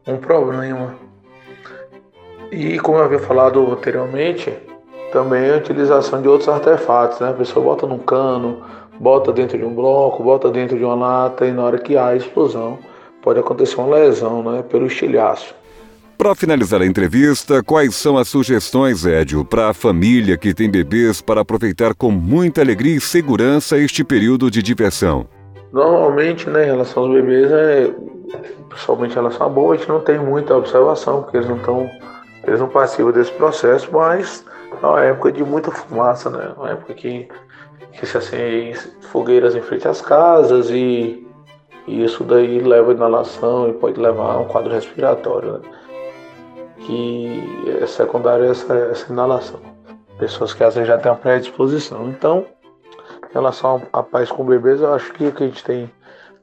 um 0.05 0.17
problema 0.17 0.95
e 2.53 2.79
como 2.79 2.97
eu 2.97 3.03
havia 3.03 3.19
falado 3.19 3.71
anteriormente, 3.71 4.53
também 5.11 5.49
a 5.49 5.57
utilização 5.57 6.21
de 6.21 6.27
outros 6.27 6.49
artefatos, 6.49 7.19
né? 7.19 7.29
A 7.29 7.33
pessoa 7.33 7.63
bota 7.63 7.87
num 7.87 7.99
cano, 7.99 8.61
bota 8.99 9.31
dentro 9.31 9.57
de 9.57 9.63
um 9.65 9.73
bloco, 9.73 10.23
bota 10.23 10.49
dentro 10.49 10.77
de 10.77 10.83
uma 10.83 10.95
lata 10.95 11.45
e 11.45 11.51
na 11.51 11.63
hora 11.63 11.77
que 11.77 11.97
há 11.97 12.15
explosão 12.15 12.79
pode 13.21 13.39
acontecer 13.39 13.79
uma 13.79 13.95
lesão, 13.95 14.43
né? 14.43 14.63
Pelo 14.63 14.87
estilhaço. 14.87 15.55
Para 16.17 16.35
finalizar 16.35 16.81
a 16.81 16.85
entrevista, 16.85 17.63
quais 17.63 17.95
são 17.95 18.17
as 18.17 18.27
sugestões, 18.27 19.05
Édio, 19.05 19.43
para 19.43 19.69
a 19.69 19.73
família 19.73 20.37
que 20.37 20.53
tem 20.53 20.69
bebês 20.69 21.21
para 21.21 21.41
aproveitar 21.41 21.93
com 21.95 22.11
muita 22.11 22.61
alegria 22.61 22.95
e 22.95 23.01
segurança 23.01 23.77
este 23.77 24.03
período 24.03 24.49
de 24.49 24.61
diversão? 24.61 25.25
Normalmente, 25.71 26.49
né, 26.49 26.63
em 26.63 26.67
relação 26.67 27.03
aos 27.03 27.13
bebês, 27.13 27.51
é, 27.51 27.91
principalmente 28.69 29.11
em 29.11 29.15
relação 29.15 29.47
à 29.47 29.49
boa, 29.49 29.73
a 29.73 29.77
gente 29.77 29.89
não 29.89 29.99
tem 30.01 30.19
muita 30.19 30.55
observação, 30.55 31.23
porque 31.23 31.37
eles 31.37 31.49
não 31.49 31.57
estão 31.57 31.89
eles 32.45 32.59
não 32.59 32.67
participam 32.67 33.11
desse 33.11 33.31
processo, 33.31 33.89
mas 33.91 34.45
é 34.81 34.85
uma 34.85 35.03
época 35.03 35.31
de 35.31 35.43
muita 35.43 35.71
fumaça, 35.71 36.29
né? 36.29 36.53
Uma 36.57 36.71
época 36.71 36.93
que, 36.93 37.27
que 37.93 38.05
se 38.05 38.17
acende 38.17 38.77
fogueiras 39.01 39.55
em 39.55 39.61
frente 39.61 39.87
às 39.87 40.01
casas 40.01 40.69
e, 40.69 41.25
e 41.87 42.03
isso 42.03 42.23
daí 42.23 42.59
leva 42.59 42.91
a 42.91 42.95
inalação 42.95 43.69
e 43.69 43.73
pode 43.73 43.99
levar 43.99 44.33
a 44.33 44.39
um 44.39 44.45
quadro 44.45 44.73
respiratório, 44.73 45.53
né? 45.53 45.59
Que 46.79 47.77
é 47.81 47.85
secundário 47.85 48.45
essa, 48.45 48.73
essa 48.73 49.11
inalação. 49.11 49.61
Pessoas 50.17 50.53
que 50.53 50.63
às 50.63 50.75
vezes 50.75 50.87
já 50.87 50.97
têm 50.97 51.11
uma 51.11 51.17
predisposição. 51.17 52.09
Então, 52.09 52.45
em 53.29 53.33
relação 53.33 53.81
a 53.93 54.03
pais 54.03 54.29
com 54.29 54.45
bebês, 54.45 54.81
eu 54.81 54.93
acho 54.93 55.13
que 55.13 55.27
o 55.27 55.31
que 55.31 55.43
a 55.43 55.47
gente 55.47 55.63
tem 55.63 55.89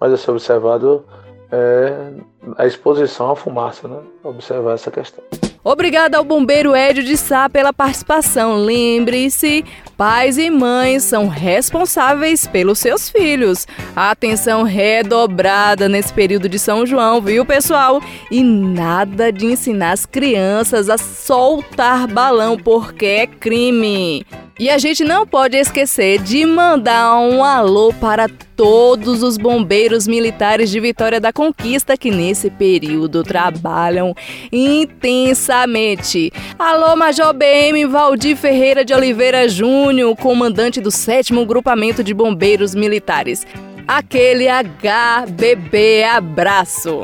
mais 0.00 0.14
a 0.14 0.16
ser 0.16 0.30
observado 0.30 1.04
é 1.52 2.12
a 2.56 2.66
exposição 2.66 3.30
à 3.30 3.36
fumaça, 3.36 3.88
né? 3.88 3.98
Observar 4.22 4.74
essa 4.74 4.90
questão. 4.90 5.22
Obrigada 5.62 6.16
ao 6.16 6.24
bombeiro 6.24 6.74
Edio 6.74 7.02
de 7.02 7.18
Sá 7.18 7.46
pela 7.50 7.70
participação. 7.70 8.56
Lembre-se, 8.56 9.62
pais 9.94 10.38
e 10.38 10.48
mães 10.48 11.02
são 11.02 11.28
responsáveis 11.28 12.46
pelos 12.46 12.78
seus 12.78 13.10
filhos. 13.10 13.66
Atenção 13.94 14.62
redobrada 14.62 15.86
nesse 15.86 16.14
período 16.14 16.48
de 16.48 16.58
São 16.58 16.86
João, 16.86 17.20
viu, 17.20 17.44
pessoal? 17.44 18.00
E 18.30 18.42
nada 18.42 19.30
de 19.30 19.44
ensinar 19.44 19.92
as 19.92 20.06
crianças 20.06 20.88
a 20.88 20.96
soltar 20.96 22.08
balão, 22.08 22.56
porque 22.56 23.04
é 23.04 23.26
crime. 23.26 24.24
E 24.60 24.68
a 24.68 24.76
gente 24.76 25.02
não 25.02 25.26
pode 25.26 25.56
esquecer 25.56 26.20
de 26.20 26.44
mandar 26.44 27.18
um 27.18 27.42
alô 27.42 27.94
para 27.94 28.28
todos 28.54 29.22
os 29.22 29.38
bombeiros 29.38 30.06
militares 30.06 30.68
de 30.68 30.78
Vitória 30.78 31.18
da 31.18 31.32
Conquista 31.32 31.96
que 31.96 32.10
nesse 32.10 32.50
período 32.50 33.22
trabalham 33.22 34.14
intensamente. 34.52 36.30
Alô, 36.58 36.94
Major 36.94 37.32
BM 37.32 37.86
Valdir 37.86 38.36
Ferreira 38.36 38.84
de 38.84 38.92
Oliveira 38.92 39.48
Júnior, 39.48 40.14
comandante 40.14 40.78
do 40.78 40.90
7 40.90 41.32
Grupamento 41.46 42.04
de 42.04 42.12
Bombeiros 42.12 42.74
Militares. 42.74 43.46
Aquele 43.88 44.46
HBB 44.46 46.04
abraço. 46.04 47.00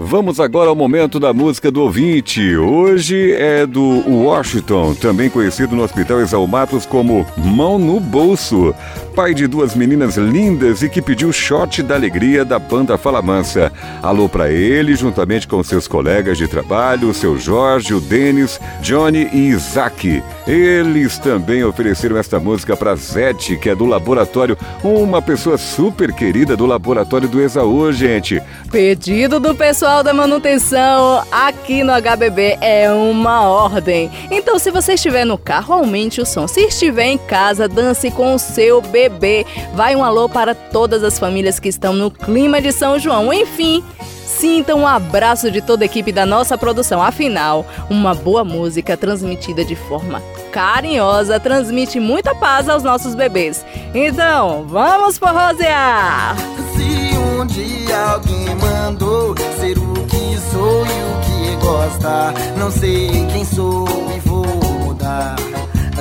Vamos 0.00 0.38
agora 0.38 0.70
ao 0.70 0.76
momento 0.76 1.18
da 1.18 1.32
música 1.32 1.72
do 1.72 1.82
ouvinte. 1.82 2.56
Hoje 2.56 3.32
é 3.32 3.66
do 3.66 4.08
Washington, 4.08 4.94
também 4.94 5.28
conhecido 5.28 5.74
no 5.74 5.82
Hospital 5.82 6.20
Exalmatos 6.20 6.86
como 6.86 7.26
Mão 7.36 7.80
no 7.80 7.98
Bolso. 7.98 8.72
Pai 9.16 9.34
de 9.34 9.48
duas 9.48 9.74
meninas 9.74 10.16
lindas 10.16 10.84
e 10.84 10.88
que 10.88 11.02
pediu 11.02 11.32
shot 11.32 11.82
da 11.82 11.96
alegria 11.96 12.44
da 12.44 12.60
banda 12.60 12.96
Fala 12.96 13.20
Mansa. 13.20 13.72
Alô 14.00 14.28
para 14.28 14.48
ele, 14.52 14.94
juntamente 14.94 15.48
com 15.48 15.60
seus 15.64 15.88
colegas 15.88 16.38
de 16.38 16.46
trabalho, 16.46 17.08
o 17.08 17.14
seu 17.14 17.36
Jorge, 17.36 17.92
o 17.92 18.00
Denis, 18.00 18.60
Johnny 18.80 19.28
e 19.32 19.48
Isaac. 19.48 20.22
Eles 20.46 21.18
também 21.18 21.64
ofereceram 21.64 22.16
esta 22.16 22.38
música 22.38 22.76
para 22.76 22.94
Zete, 22.94 23.56
que 23.56 23.68
é 23.68 23.74
do 23.74 23.84
laboratório, 23.84 24.56
uma 24.84 25.20
pessoa 25.20 25.58
super 25.58 26.12
querida 26.12 26.56
do 26.56 26.66
laboratório 26.66 27.28
do 27.28 27.40
Exaú, 27.40 27.92
gente. 27.92 28.40
Pedido 28.70 29.40
do 29.40 29.56
pessoal 29.56 29.87
da 29.88 30.12
manutenção 30.12 31.24
aqui 31.32 31.82
no 31.82 31.92
HBB 31.94 32.58
é 32.60 32.90
uma 32.92 33.48
ordem. 33.48 34.10
Então, 34.30 34.58
se 34.58 34.70
você 34.70 34.92
estiver 34.92 35.24
no 35.24 35.38
carro, 35.38 35.72
aumente 35.72 36.20
o 36.20 36.26
som. 36.26 36.46
Se 36.46 36.60
estiver 36.60 37.06
em 37.06 37.16
casa, 37.16 37.66
dance 37.66 38.10
com 38.10 38.34
o 38.34 38.38
seu 38.38 38.82
bebê. 38.82 39.46
Vai 39.74 39.96
um 39.96 40.04
alô 40.04 40.28
para 40.28 40.54
todas 40.54 41.02
as 41.02 41.18
famílias 41.18 41.58
que 41.58 41.70
estão 41.70 41.94
no 41.94 42.10
clima 42.10 42.60
de 42.60 42.70
São 42.70 42.98
João. 42.98 43.32
Enfim, 43.32 43.82
Sinta 44.28 44.74
um 44.74 44.86
abraço 44.86 45.50
de 45.50 45.62
toda 45.62 45.84
a 45.84 45.86
equipe 45.86 46.12
da 46.12 46.26
nossa 46.26 46.58
produção. 46.58 47.02
Afinal, 47.02 47.64
uma 47.88 48.14
boa 48.14 48.44
música 48.44 48.94
transmitida 48.94 49.64
de 49.64 49.74
forma 49.74 50.22
carinhosa 50.52 51.38
transmite 51.40 51.98
muita 51.98 52.34
paz 52.34 52.68
aos 52.68 52.82
nossos 52.82 53.14
bebês. 53.14 53.64
Então, 53.94 54.66
vamos 54.68 55.16
forrosear! 55.18 56.36
Se 56.74 57.16
um 57.16 57.46
dia 57.46 58.04
alguém 58.12 58.54
mandou 58.56 59.34
ser 59.58 59.78
o 59.78 59.92
que 60.06 60.38
sou 60.50 60.84
e 60.84 60.88
o 60.88 61.20
que 61.20 61.64
gosta, 61.64 62.34
não 62.56 62.70
sei 62.70 63.08
quem 63.32 63.44
sou 63.44 63.86
e 64.14 64.20
vou 64.20 64.44
mudar. 64.84 65.36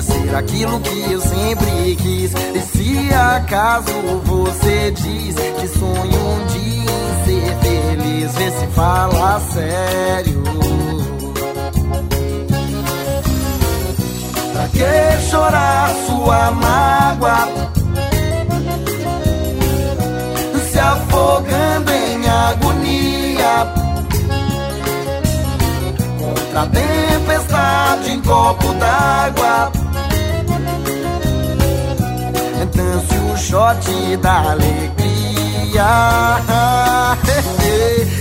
Ser 0.01 0.35
aquilo 0.35 0.79
que 0.79 1.11
eu 1.11 1.21
sempre 1.21 1.95
quis. 1.95 2.31
E 2.33 2.61
se 2.61 3.13
acaso 3.13 3.91
você 4.23 4.91
diz 4.91 5.35
que 5.59 5.67
sonho 5.67 6.19
um 6.19 6.45
dia 6.47 6.56
vê 8.35 8.51
se 8.51 8.67
fala 8.67 9.39
sério. 9.39 10.43
Pra 14.53 14.67
que 14.69 15.29
chorar 15.29 15.89
sua 16.05 16.51
mágoa? 16.51 17.47
Se 20.71 20.79
afogando 20.79 21.91
em 21.91 22.27
agonia 22.27 23.73
Contra 26.19 26.61
a 26.61 26.67
tempestade 26.67 28.11
em 28.11 28.21
copo 28.21 28.73
d'água 28.73 29.71
Dance 32.75 33.17
o 33.33 33.37
shot 33.37 34.17
da 34.17 34.51
alegria 34.51 34.87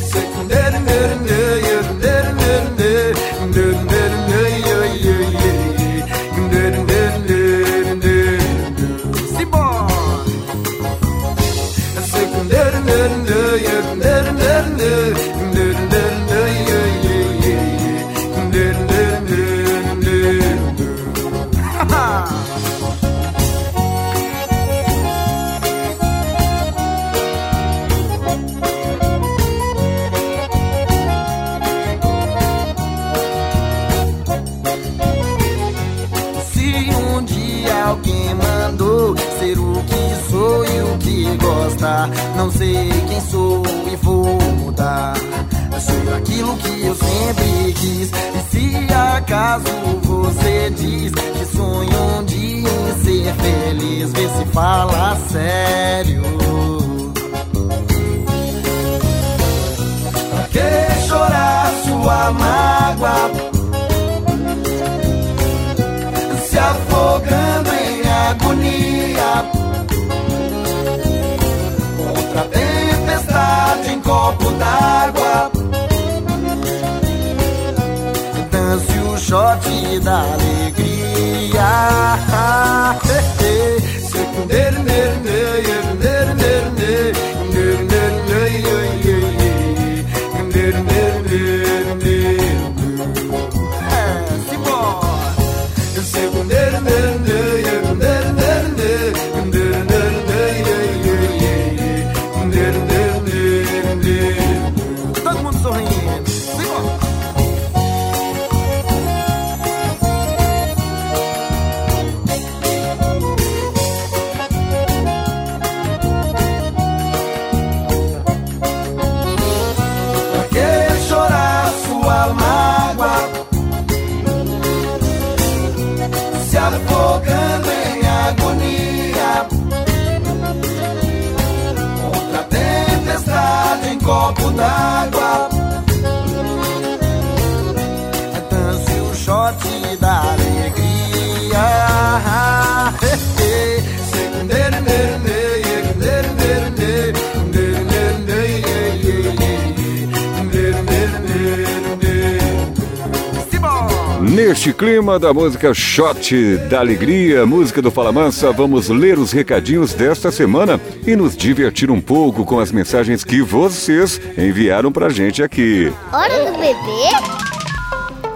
Neste 154.36 154.70
clima 154.70 155.18
da 155.18 155.32
música 155.32 155.72
Shot 155.72 156.58
da 156.68 156.80
Alegria, 156.80 157.46
música 157.46 157.80
do 157.80 157.90
Fala 157.90 158.12
Mansa, 158.12 158.52
vamos 158.52 158.90
ler 158.90 159.18
os 159.18 159.32
recadinhos 159.32 159.94
desta 159.94 160.30
semana 160.30 160.78
e 161.06 161.16
nos 161.16 161.34
divertir 161.34 161.90
um 161.90 162.02
pouco 162.02 162.44
com 162.44 162.60
as 162.60 162.70
mensagens 162.70 163.24
que 163.24 163.40
vocês 163.40 164.20
enviaram 164.36 164.92
pra 164.92 165.08
gente 165.08 165.42
aqui. 165.42 165.90
Hora 166.12 166.52
do 166.52 166.58
bebê? 166.58 167.16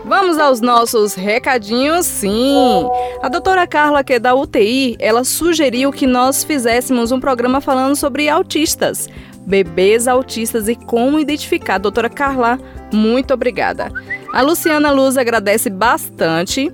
Vamos 0.06 0.38
aos 0.38 0.62
nossos 0.62 1.12
recadinhos, 1.12 2.06
sim. 2.06 2.88
A 3.22 3.28
doutora 3.28 3.66
Carla, 3.66 4.02
que 4.02 4.14
é 4.14 4.18
da 4.18 4.34
UTI, 4.34 4.96
ela 4.98 5.22
sugeriu 5.22 5.92
que 5.92 6.06
nós 6.06 6.42
fizéssemos 6.42 7.12
um 7.12 7.20
programa 7.20 7.60
falando 7.60 7.94
sobre 7.94 8.26
autistas, 8.26 9.06
bebês 9.46 10.08
autistas 10.08 10.66
e 10.66 10.74
como 10.74 11.20
identificar. 11.20 11.76
Doutora 11.76 12.08
Carla, 12.08 12.58
muito 12.90 13.34
obrigada. 13.34 13.92
A 14.32 14.42
Luciana 14.42 14.90
Luz 14.90 15.16
agradece 15.16 15.68
bastante. 15.68 16.72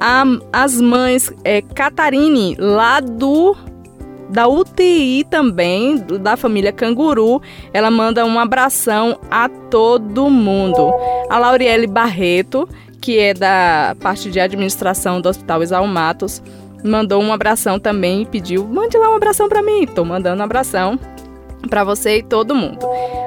A, 0.00 0.24
as 0.52 0.80
mães 0.80 1.32
é, 1.44 1.60
Catarine, 1.62 2.56
lá 2.58 3.00
do 3.00 3.56
da 4.30 4.46
UTI 4.46 5.24
também, 5.28 5.96
da 6.20 6.36
família 6.36 6.72
Canguru. 6.72 7.42
Ela 7.72 7.90
manda 7.90 8.24
um 8.24 8.38
abração 8.38 9.18
a 9.30 9.48
todo 9.48 10.30
mundo. 10.30 10.92
A 11.28 11.38
Lauriele 11.38 11.86
Barreto, 11.86 12.68
que 13.00 13.18
é 13.18 13.34
da 13.34 13.96
parte 14.00 14.30
de 14.30 14.40
administração 14.40 15.20
do 15.20 15.28
Hospital 15.28 15.62
Exaú 15.62 15.86
Matos, 15.86 16.42
mandou 16.84 17.20
um 17.20 17.32
abração 17.32 17.78
também 17.78 18.22
e 18.22 18.26
pediu: 18.26 18.66
mande 18.66 18.96
lá 18.96 19.10
um 19.10 19.16
abração 19.16 19.48
para 19.48 19.62
mim. 19.62 19.86
Tô 19.86 20.04
mandando 20.04 20.40
um 20.40 20.44
abração 20.44 20.98
para 21.68 21.84
você 21.84 22.18
e 22.18 22.22
todo 22.22 22.54
mundo. 22.54 22.78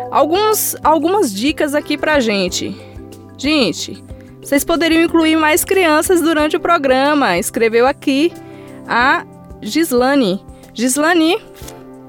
Alguns, 0.10 0.76
algumas 0.84 1.34
dicas 1.34 1.76
aqui 1.76 1.98
pra 1.98 2.20
gente. 2.20 2.76
Gente, 3.38 4.04
vocês 4.42 4.64
poderiam 4.64 5.02
incluir 5.04 5.38
mais 5.38 5.64
crianças 5.64 6.22
durante 6.22 6.56
o 6.56 6.60
programa. 6.60 7.38
Escreveu 7.38 7.88
aqui 7.88 8.32
a 8.88 9.26
Gislane. 9.62 10.44
Gislane, 10.74 11.38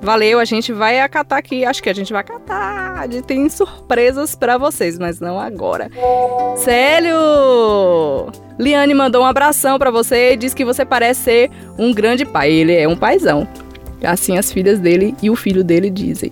valeu, 0.02 0.38
a 0.40 0.44
gente 0.44 0.72
vai 0.72 1.00
acatar 1.00 1.38
aqui. 1.38 1.64
Acho 1.64 1.82
que 1.82 1.88
a 1.88 1.94
gente 1.94 2.12
vai 2.12 2.22
acatar. 2.22 3.08
Tem 3.26 3.48
surpresas 3.48 4.34
para 4.34 4.58
vocês, 4.58 4.98
mas 4.98 5.20
não 5.20 5.38
agora. 5.38 5.90
Célio! 6.56 8.32
Liane 8.58 8.94
mandou 8.94 9.22
um 9.22 9.26
abração 9.26 9.78
para 9.78 9.90
você 9.90 10.32
e 10.32 10.36
diz 10.36 10.54
que 10.54 10.64
você 10.64 10.84
parece 10.84 11.22
ser 11.22 11.50
um 11.78 11.92
grande 11.92 12.24
pai. 12.24 12.50
Ele 12.50 12.74
é 12.74 12.86
um 12.86 12.96
paizão. 12.96 13.48
Assim 14.04 14.38
as 14.38 14.52
filhas 14.52 14.78
dele 14.78 15.14
e 15.22 15.30
o 15.30 15.36
filho 15.36 15.64
dele 15.64 15.90
dizem. 15.90 16.30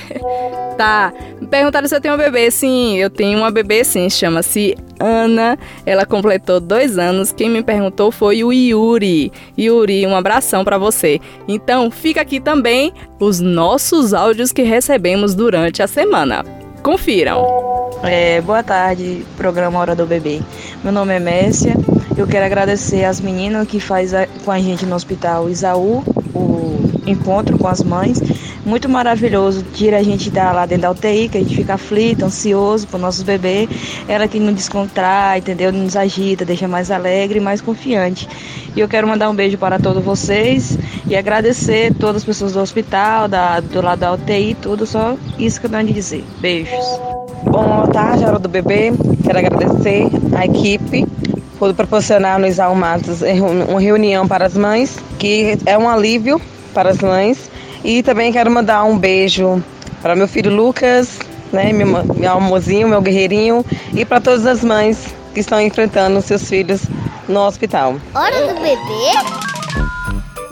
tá. 0.76 1.12
Me 1.40 1.46
perguntaram 1.46 1.86
se 1.88 1.94
eu 1.94 2.00
tenho 2.00 2.14
um 2.14 2.18
bebê. 2.18 2.50
Sim, 2.50 2.96
eu 2.96 3.10
tenho 3.10 3.38
uma 3.38 3.50
bebê 3.50 3.84
sim. 3.84 4.08
Chama-se 4.08 4.76
Ana. 4.98 5.58
Ela 5.84 6.06
completou 6.06 6.60
dois 6.60 6.98
anos. 6.98 7.32
Quem 7.32 7.50
me 7.50 7.62
perguntou 7.62 8.10
foi 8.10 8.42
o 8.44 8.52
Yuri. 8.52 9.32
Yuri, 9.58 10.06
um 10.06 10.16
abração 10.16 10.64
para 10.64 10.78
você. 10.78 11.20
Então, 11.46 11.90
fica 11.90 12.20
aqui 12.20 12.40
também 12.40 12.92
os 13.20 13.40
nossos 13.40 14.14
áudios 14.14 14.52
que 14.52 14.62
recebemos 14.62 15.34
durante 15.34 15.82
a 15.82 15.86
semana. 15.86 16.44
Confiram. 16.82 17.72
É, 18.02 18.40
boa 18.40 18.64
tarde, 18.64 19.24
programa 19.36 19.78
Hora 19.78 19.94
do 19.94 20.04
Bebê. 20.04 20.40
Meu 20.82 20.92
nome 20.92 21.14
é 21.14 21.20
Messia. 21.20 21.74
Eu 22.16 22.26
quero 22.26 22.44
agradecer 22.44 23.04
as 23.04 23.20
meninas 23.20 23.66
que 23.68 23.78
faz 23.78 24.12
a, 24.12 24.26
com 24.44 24.50
a 24.50 24.58
gente 24.58 24.84
no 24.84 24.96
hospital 24.96 25.48
Isaú, 25.48 26.04
o 26.34 26.80
encontro 27.06 27.58
com 27.58 27.68
as 27.68 27.82
mães. 27.82 28.20
Muito 28.64 28.88
maravilhoso, 28.88 29.64
tira 29.74 29.98
a 29.98 30.02
gente 30.02 30.30
da, 30.30 30.52
lá 30.52 30.66
dentro 30.66 30.82
da 30.82 30.90
UTI, 30.90 31.28
que 31.28 31.38
a 31.38 31.40
gente 31.40 31.56
fica 31.56 31.74
aflito, 31.74 32.24
ansioso 32.24 32.86
por 32.86 32.98
nossos 32.98 33.22
bebês. 33.22 33.68
Ela 34.08 34.28
que 34.28 34.38
nos 34.38 34.54
descontrai, 34.54 35.38
entendeu? 35.38 35.72
Nos 35.72 35.96
agita, 35.96 36.44
deixa 36.44 36.68
mais 36.68 36.90
alegre 36.90 37.40
mais 37.40 37.60
confiante. 37.60 38.28
E 38.74 38.80
eu 38.80 38.88
quero 38.88 39.06
mandar 39.06 39.28
um 39.28 39.34
beijo 39.34 39.58
para 39.58 39.78
todos 39.78 40.02
vocês 40.02 40.78
e 41.06 41.16
agradecer 41.16 41.92
todas 41.94 42.16
as 42.16 42.24
pessoas 42.24 42.52
do 42.52 42.60
hospital, 42.60 43.28
da, 43.28 43.60
do 43.60 43.82
lado 43.82 43.98
da 43.98 44.12
UTI, 44.12 44.54
tudo, 44.54 44.86
só 44.86 45.16
isso 45.38 45.60
que 45.60 45.66
eu 45.66 45.70
tenho 45.70 45.84
de 45.84 45.92
dizer. 45.92 46.24
Beijos. 46.40 46.84
Boa 47.44 47.86
tarde, 47.88 48.24
hora 48.24 48.38
do 48.38 48.48
bebê. 48.48 48.92
Quero 49.24 49.38
agradecer 49.38 50.08
a 50.34 50.46
equipe 50.46 51.04
por 51.62 51.72
proporcionar 51.74 52.40
nos 52.40 52.58
Matos 52.74 53.22
uma 53.22 53.80
reunião 53.80 54.26
para 54.26 54.46
as 54.46 54.56
mães, 54.56 54.98
que 55.16 55.56
é 55.64 55.78
um 55.78 55.88
alívio 55.88 56.42
para 56.74 56.90
as 56.90 56.98
mães. 56.98 57.48
E 57.84 58.02
também 58.02 58.32
quero 58.32 58.50
mandar 58.50 58.82
um 58.82 58.98
beijo 58.98 59.62
para 60.02 60.16
meu 60.16 60.26
filho 60.26 60.52
Lucas, 60.52 61.20
né, 61.52 61.72
meu, 61.72 61.86
meu 62.16 62.32
meu 62.88 63.00
guerreirinho, 63.00 63.64
e 63.94 64.04
para 64.04 64.20
todas 64.20 64.44
as 64.44 64.64
mães 64.64 65.14
que 65.32 65.38
estão 65.38 65.60
enfrentando 65.60 66.20
seus 66.20 66.48
filhos 66.48 66.82
no 67.28 67.38
hospital. 67.46 67.94
Hora 68.12 68.52
do 68.52 68.54
bebê? 68.54 69.51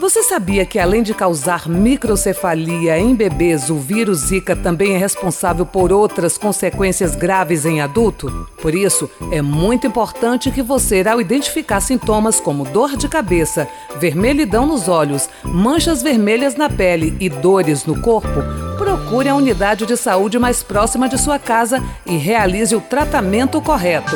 Você 0.01 0.23
sabia 0.23 0.65
que 0.65 0.79
além 0.79 1.03
de 1.03 1.13
causar 1.13 1.69
microcefalia 1.69 2.97
em 2.97 3.13
bebês, 3.13 3.69
o 3.69 3.75
vírus 3.75 4.17
Zika 4.17 4.55
também 4.55 4.95
é 4.95 4.97
responsável 4.97 5.63
por 5.63 5.93
outras 5.93 6.39
consequências 6.39 7.15
graves 7.15 7.67
em 7.67 7.81
adulto? 7.81 8.49
Por 8.59 8.73
isso, 8.73 9.07
é 9.31 9.43
muito 9.43 9.85
importante 9.85 10.49
que 10.49 10.63
você, 10.63 11.07
ao 11.07 11.21
identificar 11.21 11.79
sintomas 11.81 12.39
como 12.39 12.63
dor 12.63 12.97
de 12.97 13.07
cabeça, 13.07 13.67
vermelhidão 13.99 14.65
nos 14.65 14.87
olhos, 14.87 15.29
manchas 15.43 16.01
vermelhas 16.01 16.55
na 16.55 16.67
pele 16.67 17.15
e 17.19 17.29
dores 17.29 17.85
no 17.85 18.01
corpo, 18.01 18.41
procure 18.79 19.29
a 19.29 19.35
unidade 19.35 19.85
de 19.85 19.95
saúde 19.95 20.39
mais 20.39 20.63
próxima 20.63 21.07
de 21.07 21.19
sua 21.19 21.37
casa 21.37 21.79
e 22.07 22.17
realize 22.17 22.75
o 22.75 22.81
tratamento 22.81 23.61
correto. 23.61 24.15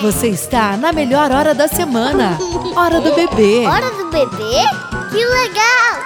Você 0.00 0.28
está 0.28 0.76
na 0.76 0.92
melhor 0.92 1.32
hora 1.32 1.52
da 1.52 1.66
semana. 1.66 2.38
Hora 2.76 3.00
do 3.00 3.14
bebê. 3.14 3.66
Hora 3.66 3.90
do 3.90 4.10
bebê? 4.10 4.62
Que 5.10 5.24
legal! 5.24 6.04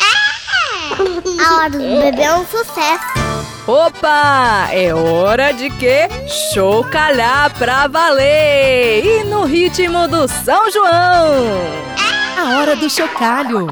É! 0.00 1.44
A 1.44 1.56
hora 1.58 1.70
do 1.70 1.78
bebê 1.78 2.22
é 2.22 2.34
um 2.34 2.44
sucesso. 2.44 3.04
Opa! 3.68 4.68
É 4.72 4.92
hora 4.92 5.52
de 5.52 5.70
que 5.70 6.08
chocalhar 6.52 7.54
pra 7.56 7.86
valer! 7.86 9.04
E 9.04 9.24
no 9.24 9.44
ritmo 9.44 10.08
do 10.08 10.26
São 10.26 10.68
João! 10.72 11.92
A 12.36 12.58
hora 12.58 12.74
do 12.74 12.88
chocalho. 12.88 13.68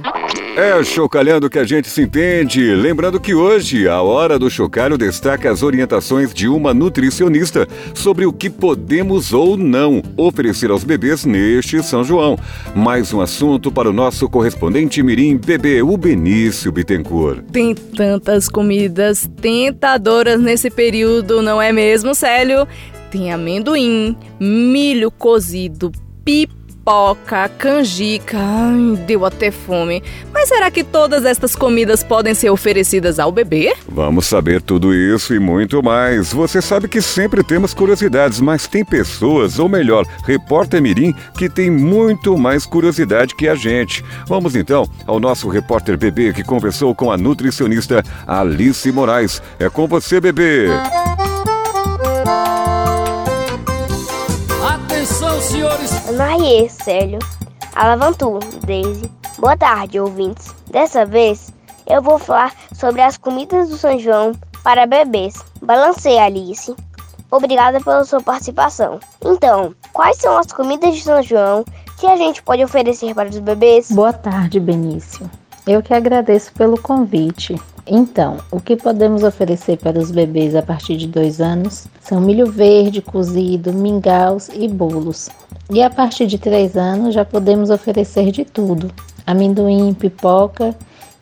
É 0.56 0.82
chocalhando 0.84 1.48
que 1.48 1.58
a 1.58 1.64
gente 1.64 1.88
se 1.88 2.02
entende. 2.02 2.74
Lembrando 2.74 3.18
que 3.18 3.34
hoje 3.34 3.88
a 3.88 4.02
hora 4.02 4.38
do 4.38 4.50
chocalho 4.50 4.98
destaca 4.98 5.50
as 5.50 5.62
orientações 5.62 6.34
de 6.34 6.48
uma 6.48 6.74
nutricionista 6.74 7.66
sobre 7.94 8.26
o 8.26 8.32
que 8.32 8.50
podemos 8.50 9.32
ou 9.32 9.56
não 9.56 10.02
oferecer 10.16 10.70
aos 10.70 10.84
bebês 10.84 11.24
neste 11.24 11.82
São 11.82 12.04
João. 12.04 12.38
Mais 12.74 13.12
um 13.12 13.20
assunto 13.20 13.72
para 13.72 13.88
o 13.88 13.92
nosso 13.92 14.28
correspondente 14.28 15.02
Mirim 15.02 15.36
Bebê, 15.36 15.82
o 15.82 15.96
Benício 15.96 16.70
Bittencourt. 16.70 17.44
Tem 17.52 17.74
tantas 17.74 18.48
comidas 18.48 19.28
tentadoras 19.40 20.40
nesse 20.40 20.70
período, 20.70 21.42
não 21.42 21.62
é 21.62 21.72
mesmo, 21.72 22.14
Célio? 22.14 22.66
Tem 23.10 23.32
amendoim, 23.32 24.16
milho 24.38 25.10
cozido, 25.10 25.90
pipa 26.24 26.59
pipoca, 26.80 27.48
canjica, 27.58 28.38
ai, 28.38 28.96
deu 29.06 29.24
até 29.24 29.50
fome. 29.50 30.02
Mas 30.32 30.48
será 30.48 30.70
que 30.70 30.82
todas 30.82 31.24
estas 31.24 31.54
comidas 31.54 32.02
podem 32.02 32.34
ser 32.34 32.50
oferecidas 32.50 33.18
ao 33.18 33.30
bebê? 33.30 33.74
Vamos 33.88 34.26
saber 34.26 34.62
tudo 34.62 34.94
isso 34.94 35.34
e 35.34 35.38
muito 35.38 35.82
mais. 35.82 36.32
Você 36.32 36.62
sabe 36.62 36.88
que 36.88 37.02
sempre 37.02 37.44
temos 37.44 37.74
curiosidades, 37.74 38.40
mas 38.40 38.66
tem 38.66 38.84
pessoas, 38.84 39.58
ou 39.58 39.68
melhor, 39.68 40.06
repórter 40.24 40.80
Mirim, 40.80 41.14
que 41.36 41.48
tem 41.48 41.70
muito 41.70 42.36
mais 42.36 42.64
curiosidade 42.66 43.34
que 43.36 43.48
a 43.48 43.54
gente. 43.54 44.02
Vamos 44.26 44.56
então 44.56 44.84
ao 45.06 45.20
nosso 45.20 45.48
repórter 45.48 45.98
bebê 45.98 46.32
que 46.32 46.42
conversou 46.42 46.94
com 46.94 47.12
a 47.12 47.16
nutricionista 47.16 48.02
Alice 48.26 48.90
Moraes. 48.90 49.42
É 49.58 49.68
com 49.68 49.86
você, 49.86 50.20
bebê. 50.20 50.68
Atenção, 50.70 51.29
Marie, 56.12 56.68
Célio, 56.68 57.18
Alavantu, 57.74 58.38
Daisy. 58.66 59.10
Boa 59.38 59.56
tarde, 59.56 60.00
ouvintes. 60.00 60.54
Dessa 60.70 61.06
vez, 61.06 61.52
eu 61.86 62.02
vou 62.02 62.18
falar 62.18 62.52
sobre 62.74 63.00
as 63.00 63.16
comidas 63.16 63.68
do 63.68 63.76
São 63.76 63.98
João 63.98 64.32
para 64.64 64.86
bebês. 64.86 65.34
Balancei, 65.62 66.18
Alice. 66.18 66.74
Obrigada 67.30 67.80
pela 67.80 68.04
sua 68.04 68.20
participação. 68.20 68.98
Então, 69.24 69.74
quais 69.92 70.16
são 70.16 70.36
as 70.36 70.50
comidas 70.52 70.96
de 70.96 71.02
São 71.02 71.22
João 71.22 71.64
que 71.98 72.06
a 72.06 72.16
gente 72.16 72.42
pode 72.42 72.64
oferecer 72.64 73.14
para 73.14 73.28
os 73.28 73.38
bebês? 73.38 73.90
Boa 73.90 74.12
tarde, 74.12 74.58
Benício. 74.58 75.30
Eu 75.66 75.82
que 75.82 75.94
agradeço 75.94 76.52
pelo 76.54 76.80
convite. 76.80 77.60
Então, 77.86 78.38
o 78.50 78.60
que 78.60 78.76
podemos 78.76 79.22
oferecer 79.22 79.78
para 79.78 79.98
os 79.98 80.10
bebês 80.10 80.54
a 80.54 80.62
partir 80.62 80.96
de 80.96 81.06
dois 81.06 81.40
anos 81.40 81.86
são 82.00 82.20
milho 82.20 82.50
verde 82.50 83.00
cozido, 83.00 83.72
mingaus 83.72 84.48
e 84.52 84.68
bolos. 84.68 85.28
E 85.70 85.82
a 85.82 85.90
partir 85.90 86.26
de 86.26 86.38
três 86.38 86.76
anos 86.76 87.14
já 87.14 87.24
podemos 87.24 87.70
oferecer 87.70 88.30
de 88.30 88.44
tudo: 88.44 88.90
amendoim, 89.26 89.94
pipoca 89.94 90.76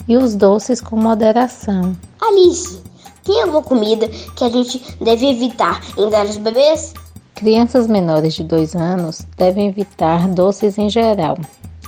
e 0.08 0.16
os 0.16 0.34
doces 0.34 0.80
com 0.80 0.96
moderação. 0.96 1.96
Alice, 2.20 2.80
tem 3.24 3.42
alguma 3.42 3.62
comida 3.62 4.08
que 4.08 4.44
a 4.44 4.48
gente 4.48 4.82
deve 5.02 5.28
evitar 5.28 5.82
em 5.96 6.08
dar 6.08 6.26
aos 6.26 6.38
bebês? 6.38 6.94
Crianças 7.34 7.86
menores 7.86 8.34
de 8.34 8.42
dois 8.42 8.74
anos 8.74 9.26
devem 9.36 9.68
evitar 9.68 10.26
doces 10.28 10.76
em 10.78 10.88
geral. 10.88 11.36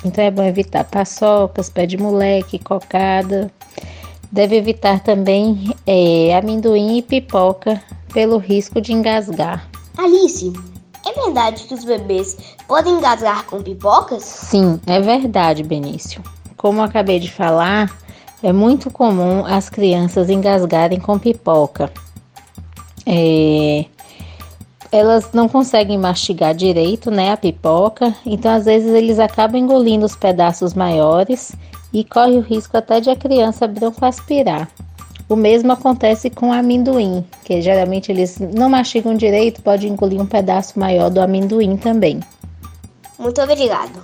Então 0.05 0.23
é 0.23 0.31
bom 0.31 0.43
evitar 0.43 0.85
paçocas, 0.85 1.69
pé 1.69 1.87
de 1.87 1.97
moleque, 1.97 2.59
cocada, 2.59 3.51
Deve 4.31 4.57
evitar 4.57 5.01
também 5.01 5.75
é, 5.87 6.37
amendoim 6.37 6.99
e 6.99 7.03
pipoca 7.03 7.83
pelo 8.13 8.39
risco 8.39 8.81
de 8.81 8.93
engasgar. 8.93 9.69
Alice, 9.99 10.53
é 11.07 11.13
verdade 11.13 11.65
que 11.65 11.75
os 11.75 11.85
bebês 11.85 12.37
podem 12.69 12.95
engasgar 12.95 13.45
com 13.47 13.63
pipocas? 13.63 14.23
Sim, 14.23 14.81
é 14.87 15.01
verdade, 15.01 15.63
Benício. 15.63 16.23
Como 16.57 16.83
acabei 16.83 17.19
de 17.19 17.31
falar, 17.31 17.91
é 18.43 18.53
muito 18.53 18.91
comum 18.91 19.45
as 19.45 19.69
crianças 19.69 20.31
engasgarem 20.31 21.01
com 21.01 21.19
pipoca. 21.19 21.91
É, 23.05 23.87
elas 24.93 25.31
não 25.33 25.49
conseguem 25.49 25.99
mastigar 25.99 26.55
direito, 26.55 27.11
né, 27.11 27.33
a 27.33 27.37
pipoca, 27.37 28.15
então 28.27 28.53
às 28.53 28.65
vezes 28.65 28.93
eles 28.93 29.19
acabam 29.19 29.61
engolindo 29.61 30.05
os 30.05 30.17
pedaços 30.17 30.75
maiores 30.75 31.53
e 31.93 32.05
corre 32.05 32.37
o 32.37 32.41
risco 32.41 32.77
até 32.77 33.01
de 33.01 33.11
a 33.11 33.17
criança 33.17 33.67
broncoaspirar. 33.67 34.69
O 35.29 35.37
mesmo 35.37 35.73
acontece 35.73 36.29
com 36.29 36.51
o 36.51 36.53
amendoim, 36.53 37.25
que 37.45 37.63
geralmente 37.63 38.11
eles 38.11 38.39
não 38.39 38.69
mastigam 38.69 39.15
direito, 39.15 39.63
pode 39.63 39.87
engolir 39.87 40.21
um 40.21 40.27
pedaço 40.27 40.79
maior 40.79 41.09
do 41.09 41.21
amendoim 41.21 41.77
também. 41.77 42.21
Muito 43.19 43.41
obrigado. 43.41 44.03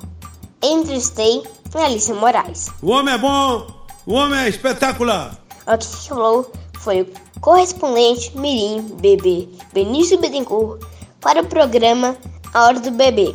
Entrevistei 0.63 1.43
Alice 1.75 2.13
Moraes. 2.13 2.69
O 2.81 2.91
homem 2.91 3.15
é 3.15 3.19
bom, 3.19 3.67
o 4.07 4.15
homem 4.15 4.41
é 4.41 4.49
espetacular. 4.49 5.37
O 5.67 5.77
que 5.77 6.09
falou 6.09 6.53
foi 6.79 7.03
o 7.03 7.41
correspondente 7.41 8.37
Mirim 8.39 8.83
Bebê 9.01 9.49
Benício 9.73 10.19
Bedencourt 10.19 10.81
para 11.21 11.43
o 11.43 11.47
programa 11.47 12.17
A 12.55 12.67
Hora 12.67 12.81
do 12.81 12.91
Bebê, 12.93 13.35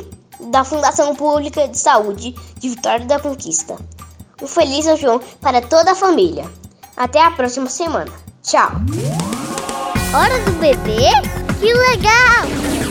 da 0.50 0.64
Fundação 0.64 1.14
Pública 1.14 1.68
de 1.68 1.78
Saúde 1.78 2.34
de 2.58 2.68
Vitória 2.70 3.04
da 3.06 3.20
Conquista. 3.20 3.76
Um 4.42 4.46
feliz 4.46 4.84
São 4.84 4.96
João 4.96 5.20
para 5.40 5.62
toda 5.62 5.92
a 5.92 5.94
família. 5.94 6.44
Até 6.96 7.22
a 7.22 7.30
próxima 7.30 7.68
semana. 7.68 8.10
Tchau. 8.42 8.72
Hora 10.14 10.38
do 10.40 10.52
bebê? 10.58 11.08
Que 11.60 11.72
legal! 11.72 12.82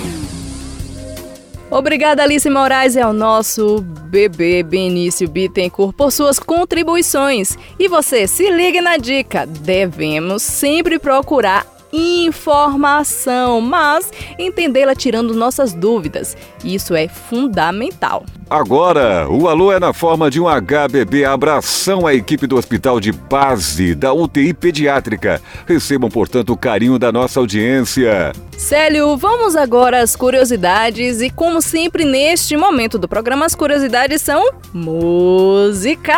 Obrigada, 1.70 2.24
Alice 2.24 2.50
Moraes, 2.50 2.96
e 2.96 3.02
ao 3.02 3.14
nosso 3.14 3.82
bebê 3.82 4.64
Benício 4.64 5.28
Bittencourt 5.30 5.96
por 5.96 6.12
suas 6.12 6.40
contribuições. 6.40 7.58
E 7.78 7.88
você, 7.88 8.28
se 8.28 8.50
ligue 8.50 8.82
na 8.82 8.98
dica: 8.98 9.46
devemos 9.46 10.42
sempre 10.44 11.00
procurar 11.00 11.66
informação, 11.94 13.62
mas 13.62 14.12
entendê-la 14.38 14.96
tirando 14.96 15.34
nossas 15.34 15.74
dúvidas. 15.74 16.38
Isso 16.64 16.96
é 16.96 17.08
fundamental. 17.08 18.24
Agora, 18.50 19.30
o 19.30 19.48
alô 19.48 19.72
é 19.72 19.80
na 19.80 19.94
forma 19.94 20.30
de 20.30 20.38
um 20.38 20.46
HBB. 20.46 21.24
Abração 21.24 22.06
à 22.06 22.14
equipe 22.14 22.46
do 22.46 22.58
Hospital 22.58 23.00
de 23.00 23.14
Base, 23.14 23.96
da 23.96 24.12
UTI 24.12 24.54
Pediátrica. 24.54 25.42
Recebam, 25.66 26.10
portanto, 26.10 26.52
o 26.52 26.58
carinho 26.58 27.00
da 27.00 27.14
nossa 27.14 27.40
audiência. 27.40 28.34
Célio, 28.58 29.16
vamos 29.16 29.56
agora 29.56 30.02
às 30.02 30.18
curiosidades 30.18 31.22
e 31.22 31.30
como 31.30 31.62
sempre 31.62 32.04
neste 32.04 32.58
momento 32.58 33.00
do 33.00 33.08
programa 33.08 33.46
as 33.46 33.56
curiosidades 33.56 34.22
são 34.22 34.46
musicais. 34.74 36.12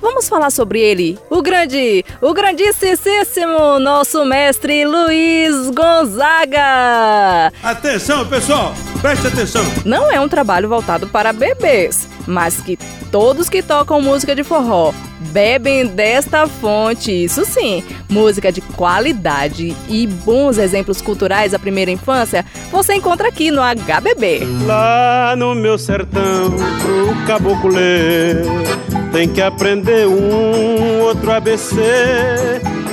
Vamos 0.00 0.28
falar 0.28 0.50
sobre 0.50 0.80
ele, 0.80 1.18
o 1.30 1.40
grande, 1.40 2.04
o 2.20 2.34
grandíssimo 2.34 3.78
nosso 3.78 4.24
mestre 4.42 4.84
Luiz 4.84 5.70
Gonzaga. 5.70 7.52
Atenção, 7.62 8.26
pessoal, 8.26 8.74
preste 9.02 9.26
atenção. 9.26 9.64
Não 9.84 10.10
é 10.10 10.18
um 10.20 10.28
trabalho 10.28 10.68
voltado 10.68 11.08
para 11.08 11.32
bebês, 11.32 12.08
mas 12.26 12.60
que 12.60 12.78
todos 13.10 13.50
que 13.50 13.62
tocam 13.62 14.00
música 14.00 14.34
de 14.34 14.44
forró 14.44 14.94
bebem 15.30 15.86
desta 15.86 16.46
fonte, 16.46 17.10
isso 17.10 17.44
sim, 17.44 17.82
música 18.08 18.50
de 18.50 18.60
qualidade 18.60 19.74
e 19.88 20.06
bons 20.06 20.58
exemplos 20.58 21.00
culturais 21.00 21.52
da 21.52 21.58
primeira 21.58 21.90
infância, 21.90 22.44
você 22.70 22.94
encontra 22.94 23.28
aqui 23.28 23.50
no 23.50 23.62
HBB. 23.62 24.40
Lá 24.66 25.34
no 25.36 25.54
meu 25.54 25.78
sertão, 25.78 26.50
pro 26.50 27.26
caboclo 27.26 27.70
ler, 27.70 28.44
tem 29.12 29.28
que 29.28 29.40
aprender 29.40 30.06
um 30.06 31.00
outro 31.00 31.30
ABC. 31.32 31.80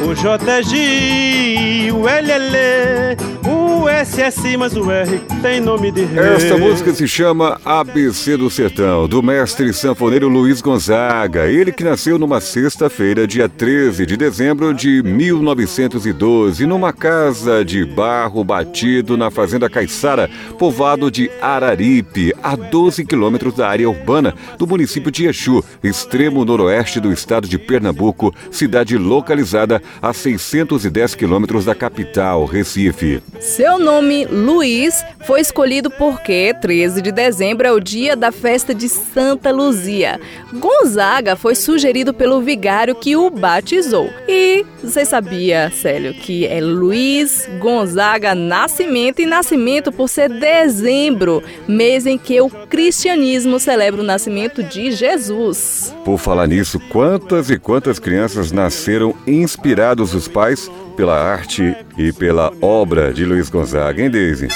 O 0.07 0.15
J 0.15 0.51
é 0.51 0.63
G, 0.63 1.91
o 1.91 2.07
L 2.07 2.31
é 2.31 2.35
L, 2.35 3.17
o 3.49 3.89
S 3.89 4.31
Si, 4.31 4.55
mas 4.55 4.75
o 4.75 4.89
R 4.89 5.19
tem 5.41 5.59
nome 5.59 5.91
de. 5.91 5.98
Esta 5.99 6.57
música 6.57 6.93
se 6.93 7.05
chama 7.05 7.59
ABC 7.65 8.37
do 8.37 8.49
Sertão, 8.49 9.05
do 9.05 9.21
mestre 9.21 9.73
sanfoneiro 9.73 10.29
Luiz 10.29 10.61
Gonzaga. 10.61 11.47
Ele 11.47 11.73
que 11.73 11.83
nasceu 11.83 12.17
numa 12.17 12.39
sexta-feira, 12.39 13.27
dia 13.27 13.49
13 13.49 14.05
de 14.05 14.15
dezembro 14.15 14.73
de 14.73 15.03
1912, 15.03 16.65
numa 16.65 16.93
casa 16.93 17.65
de 17.65 17.83
barro 17.83 18.45
batido 18.45 19.17
na 19.17 19.29
Fazenda 19.29 19.69
Caiçara, 19.69 20.29
povoado 20.57 21.11
de 21.11 21.29
Araripe, 21.41 22.33
a 22.41 22.55
12 22.55 23.03
quilômetros 23.03 23.55
da 23.55 23.67
área 23.67 23.89
urbana 23.89 24.33
do 24.57 24.65
município 24.65 25.11
de 25.11 25.25
Exu, 25.25 25.61
extremo 25.83 26.45
noroeste 26.45 27.01
do 27.01 27.11
estado 27.11 27.45
de 27.45 27.57
Pernambuco, 27.57 28.33
cidade 28.49 28.97
localizada 28.97 29.81
a 30.01 30.13
610 30.13 31.15
quilômetros 31.15 31.65
da 31.65 31.75
capital, 31.75 32.45
Recife. 32.45 33.21
Seu 33.41 33.77
nome, 33.77 34.25
Luiz, 34.25 35.03
foi 35.25 35.41
escolhido 35.41 35.88
porque 35.89 36.55
13 36.61 37.01
de 37.01 37.11
dezembro 37.11 37.67
é 37.67 37.71
o 37.71 37.79
dia 37.79 38.15
da 38.15 38.31
festa 38.31 38.73
de 38.73 38.87
Santa 38.87 39.51
Luzia. 39.51 40.19
Gonzaga 40.53 41.35
foi 41.35 41.55
sugerido 41.55 42.13
pelo 42.13 42.41
vigário 42.41 42.95
que 42.95 43.15
o 43.15 43.29
batizou. 43.29 44.09
E 44.27 44.65
você 44.83 45.05
sabia, 45.05 45.71
Célio, 45.71 46.13
que 46.13 46.45
é 46.45 46.61
Luiz 46.61 47.49
Gonzaga 47.59 48.33
Nascimento 48.33 49.21
e 49.21 49.25
Nascimento 49.25 49.91
por 49.91 50.07
ser 50.07 50.29
dezembro, 50.29 51.43
mês 51.67 52.05
em 52.05 52.17
que 52.17 52.39
o 52.41 52.49
cristianismo 52.49 53.59
celebra 53.59 54.01
o 54.01 54.05
nascimento 54.05 54.63
de 54.63 54.91
Jesus. 54.91 55.95
Por 56.05 56.17
falar 56.17 56.47
nisso, 56.47 56.79
quantas 56.89 57.49
e 57.49 57.57
quantas 57.57 57.99
crianças 57.99 58.51
nasceram 58.51 59.15
inspirados 59.27 60.13
os 60.13 60.27
pais 60.27 60.69
pela 60.95 61.17
arte 61.17 61.75
e 61.97 62.11
pela 62.11 62.51
obra 62.61 63.13
de 63.13 63.25
Luiz 63.25 63.49
Gonzaga, 63.49 64.01
hein, 64.01 64.09
Daisy? 64.09 64.47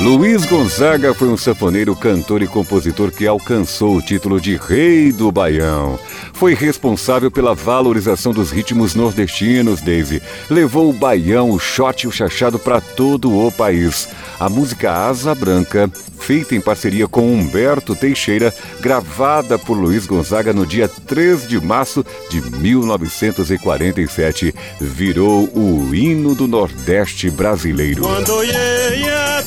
Luiz 0.00 0.44
Gonzaga 0.46 1.12
foi 1.12 1.28
um 1.28 1.36
sanfoneiro, 1.36 1.94
cantor 1.94 2.42
e 2.42 2.46
compositor 2.46 3.12
que 3.12 3.26
alcançou 3.26 3.96
o 3.96 4.02
título 4.02 4.40
de 4.40 4.56
Rei 4.56 5.12
do 5.12 5.30
Baião. 5.30 6.00
Foi 6.32 6.54
responsável 6.54 7.30
pela 7.30 7.54
valorização 7.54 8.32
dos 8.32 8.50
ritmos 8.50 8.94
nordestinos, 8.94 9.82
Daisy. 9.82 10.22
Levou 10.48 10.88
o 10.88 10.94
baião, 10.94 11.50
o 11.50 11.58
shot 11.58 12.04
e 12.04 12.06
o 12.08 12.10
chachado 12.10 12.58
para 12.58 12.80
todo 12.80 13.30
o 13.30 13.52
país. 13.52 14.08
A 14.38 14.48
música 14.48 14.90
Asa 14.90 15.34
Branca, 15.34 15.90
feita 16.18 16.54
em 16.54 16.62
parceria 16.62 17.06
com 17.06 17.34
Humberto 17.34 17.94
Teixeira, 17.94 18.54
gravada 18.80 19.58
por 19.58 19.76
Luiz 19.76 20.06
Gonzaga 20.06 20.54
no 20.54 20.64
dia 20.64 20.88
3 20.88 21.46
de 21.46 21.60
março 21.60 22.02
de 22.30 22.40
1947, 22.40 24.54
virou 24.80 25.44
o 25.54 25.94
hino 25.94 26.34
do 26.34 26.48
Nordeste 26.48 27.30
brasileiro. 27.30 28.00
Quando 28.00 28.30
olhei 28.30 29.10
a 29.10 29.42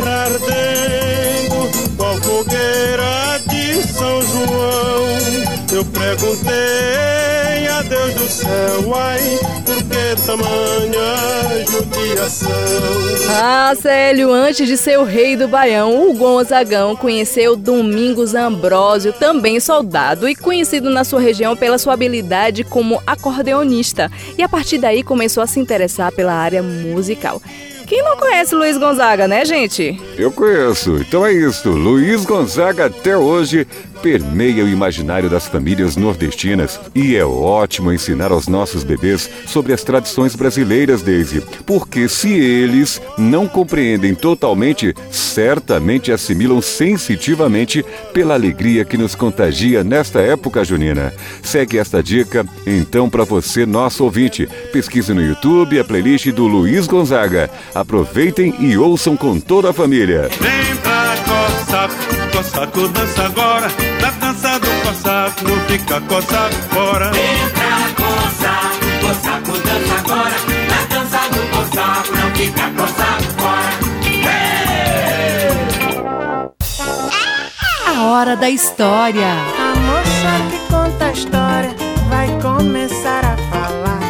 terra 0.00 0.24
ardendo, 0.24 1.96
qual 1.96 2.16
fogueira 2.16 3.40
de 3.48 3.82
São 3.86 4.22
João, 4.22 5.06
eu 5.72 5.84
perguntei 5.84 7.68
a 7.68 7.82
Deus 7.82 8.14
do 8.14 8.28
céu, 8.28 8.94
ai, 8.94 9.20
por 9.64 9.76
que 9.76 10.26
tamanha 10.26 11.66
judiação? 11.70 12.50
Ah, 13.32 13.72
Célio, 13.80 14.32
antes 14.32 14.66
de 14.66 14.76
ser 14.76 14.98
o 14.98 15.04
rei 15.04 15.36
do 15.36 15.46
Baião, 15.46 16.10
o 16.10 16.14
Gonzagão 16.14 16.96
conheceu 16.96 17.54
Domingos 17.54 18.34
Ambrósio, 18.34 19.12
também 19.12 19.60
soldado 19.60 20.28
e 20.28 20.34
conhecido 20.34 20.90
na 20.90 21.04
sua 21.04 21.20
região 21.20 21.56
pela 21.56 21.78
sua 21.78 21.94
habilidade 21.94 22.64
como 22.64 23.00
acordeonista. 23.06 24.10
E 24.36 24.42
a 24.42 24.48
partir 24.48 24.78
daí 24.78 25.02
começou 25.02 25.42
a 25.42 25.46
se 25.46 25.60
interessar 25.60 26.12
pela 26.12 26.34
área 26.34 26.62
musical. 26.62 27.40
Quem 27.90 28.04
não 28.04 28.16
conhece 28.16 28.54
Luiz 28.54 28.78
Gonzaga, 28.78 29.26
né, 29.26 29.44
gente? 29.44 30.00
Eu 30.16 30.30
conheço. 30.30 30.98
Então 30.98 31.26
é 31.26 31.32
isso. 31.32 31.70
Luiz 31.70 32.24
Gonzaga 32.24 32.86
até 32.86 33.16
hoje 33.16 33.66
permeia 34.02 34.64
o 34.64 34.68
imaginário 34.68 35.28
das 35.28 35.46
famílias 35.46 35.96
nordestinas 35.96 36.80
e 36.94 37.16
é 37.16 37.24
ótimo 37.24 37.92
ensinar 37.92 38.32
aos 38.32 38.48
nossos 38.48 38.82
bebês 38.82 39.30
sobre 39.46 39.72
as 39.72 39.82
tradições 39.82 40.34
brasileiras, 40.34 41.02
Daisy, 41.02 41.42
porque 41.66 42.08
se 42.08 42.32
eles 42.32 43.00
não 43.18 43.46
compreendem 43.46 44.14
totalmente, 44.14 44.94
certamente 45.10 46.12
assimilam 46.12 46.60
sensitivamente 46.60 47.84
pela 48.12 48.34
alegria 48.34 48.84
que 48.84 48.96
nos 48.96 49.14
contagia 49.14 49.84
nesta 49.84 50.20
época 50.20 50.64
junina. 50.64 51.12
Segue 51.42 51.78
esta 51.78 52.02
dica 52.02 52.46
então 52.66 53.08
para 53.08 53.24
você, 53.24 53.66
nosso 53.66 54.04
ouvinte. 54.04 54.48
Pesquise 54.72 55.12
no 55.12 55.22
YouTube 55.22 55.78
a 55.78 55.84
playlist 55.84 56.30
do 56.32 56.46
Luiz 56.46 56.86
Gonzaga. 56.86 57.50
Aproveitem 57.74 58.54
e 58.58 58.76
ouçam 58.76 59.16
com 59.16 59.38
toda 59.38 59.70
a 59.70 59.72
família. 59.72 60.28
Vem 60.40 60.76
pra 60.76 61.14
coçar, 61.24 61.90
coçaco 62.32 62.88
dança 62.88 63.24
agora, 63.24 63.68
não 65.42 65.58
fica 65.66 66.00
coçado 66.02 66.54
fora. 66.70 67.06
Entra, 67.08 67.94
coçar, 67.96 68.72
coçaco 69.00 69.52
dança 69.58 69.94
agora. 69.98 70.36
Na 70.68 70.80
dança 70.94 71.20
do 71.30 71.40
coçaco 71.50 72.12
não 72.14 72.30
fica 72.34 72.70
coçado 72.76 73.24
fora. 73.38 73.72
Hey! 74.04 75.50
A 77.86 78.02
hora 78.04 78.36
da 78.36 78.50
história. 78.50 79.26
A 79.26 79.74
moça 79.80 80.32
que 80.50 80.58
conta 80.72 81.06
a 81.06 81.12
história 81.12 81.74
vai 82.08 82.28
começar 82.40 83.24
a 83.24 83.36
falar. 83.50 84.00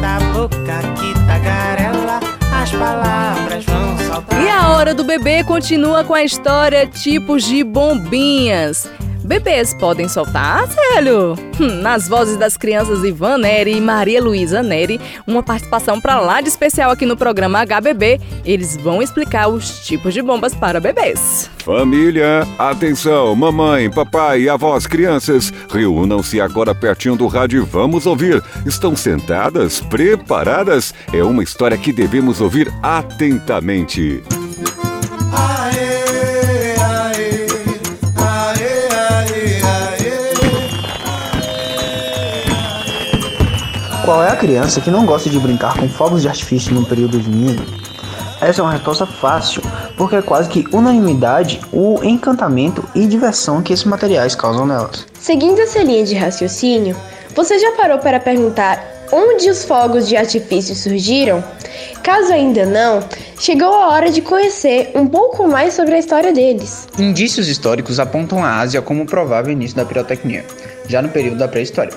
Da 0.00 0.18
boca 0.32 0.80
que 0.98 1.12
tagarela, 1.26 2.20
as 2.54 2.70
palavras 2.70 3.64
vão 3.64 3.98
saltar. 3.98 4.42
E 4.42 4.48
a 4.48 4.70
hora 4.70 4.94
do 4.94 5.04
bebê 5.04 5.44
continua 5.44 6.04
com 6.04 6.14
a 6.14 6.24
história 6.24 6.86
tipos 6.86 7.44
de 7.44 7.62
bombinhas. 7.62 8.88
Bebês 9.30 9.72
podem 9.72 10.08
soltar, 10.08 10.66
Célio? 10.66 11.36
Hum, 11.60 11.80
nas 11.80 12.08
vozes 12.08 12.36
das 12.36 12.56
crianças 12.56 13.04
Ivan 13.04 13.38
Neri 13.38 13.76
e 13.76 13.80
Maria 13.80 14.20
Luísa 14.20 14.60
Neri, 14.60 15.00
uma 15.24 15.40
participação 15.40 16.00
pra 16.00 16.18
lá 16.18 16.40
de 16.40 16.48
especial 16.48 16.90
aqui 16.90 17.06
no 17.06 17.16
programa 17.16 17.64
HBB, 17.64 18.20
eles 18.44 18.76
vão 18.76 19.00
explicar 19.00 19.46
os 19.46 19.86
tipos 19.86 20.12
de 20.14 20.20
bombas 20.20 20.52
para 20.52 20.80
bebês. 20.80 21.48
Família, 21.64 22.44
atenção, 22.58 23.36
mamãe, 23.36 23.88
papai, 23.88 24.48
avós, 24.48 24.88
crianças, 24.88 25.52
reúnam-se 25.72 26.40
agora 26.40 26.74
pertinho 26.74 27.14
do 27.14 27.28
rádio 27.28 27.62
e 27.62 27.64
vamos 27.64 28.06
ouvir. 28.06 28.42
Estão 28.66 28.96
sentadas, 28.96 29.80
preparadas? 29.80 30.92
É 31.12 31.22
uma 31.22 31.44
história 31.44 31.78
que 31.78 31.92
devemos 31.92 32.40
ouvir 32.40 32.68
atentamente. 32.82 34.24
Qual 44.10 44.24
é 44.24 44.28
a 44.28 44.34
criança 44.34 44.80
que 44.80 44.90
não 44.90 45.06
gosta 45.06 45.30
de 45.30 45.38
brincar 45.38 45.78
com 45.78 45.88
fogos 45.88 46.22
de 46.22 46.28
artifício 46.28 46.74
no 46.74 46.84
período 46.84 47.22
junino? 47.22 47.64
Essa 48.40 48.60
é 48.60 48.64
uma 48.64 48.72
resposta 48.72 49.06
fácil, 49.06 49.62
porque 49.96 50.16
é 50.16 50.20
quase 50.20 50.48
que 50.48 50.66
unanimidade 50.72 51.60
o 51.72 52.02
encantamento 52.02 52.84
e 52.92 53.06
diversão 53.06 53.62
que 53.62 53.72
esses 53.72 53.84
materiais 53.84 54.34
causam 54.34 54.66
nelas. 54.66 55.06
Seguindo 55.16 55.60
essa 55.60 55.80
linha 55.84 56.02
de 56.02 56.16
raciocínio, 56.16 56.96
você 57.36 57.56
já 57.60 57.70
parou 57.76 57.98
para 57.98 58.18
perguntar 58.18 58.84
onde 59.12 59.48
os 59.48 59.64
fogos 59.64 60.08
de 60.08 60.16
artifício 60.16 60.74
surgiram? 60.74 61.44
Caso 62.02 62.32
ainda 62.32 62.66
não, 62.66 63.04
chegou 63.38 63.72
a 63.72 63.90
hora 63.90 64.10
de 64.10 64.22
conhecer 64.22 64.90
um 64.92 65.06
pouco 65.06 65.46
mais 65.46 65.74
sobre 65.74 65.94
a 65.94 65.98
história 66.00 66.32
deles. 66.32 66.88
Indícios 66.98 67.46
históricos 67.46 68.00
apontam 68.00 68.44
a 68.44 68.58
Ásia 68.58 68.82
como 68.82 69.04
o 69.04 69.06
provável 69.06 69.52
início 69.52 69.76
da 69.76 69.84
pirotecnia, 69.84 70.44
já 70.88 71.00
no 71.00 71.10
período 71.10 71.38
da 71.38 71.46
pré-história. 71.46 71.92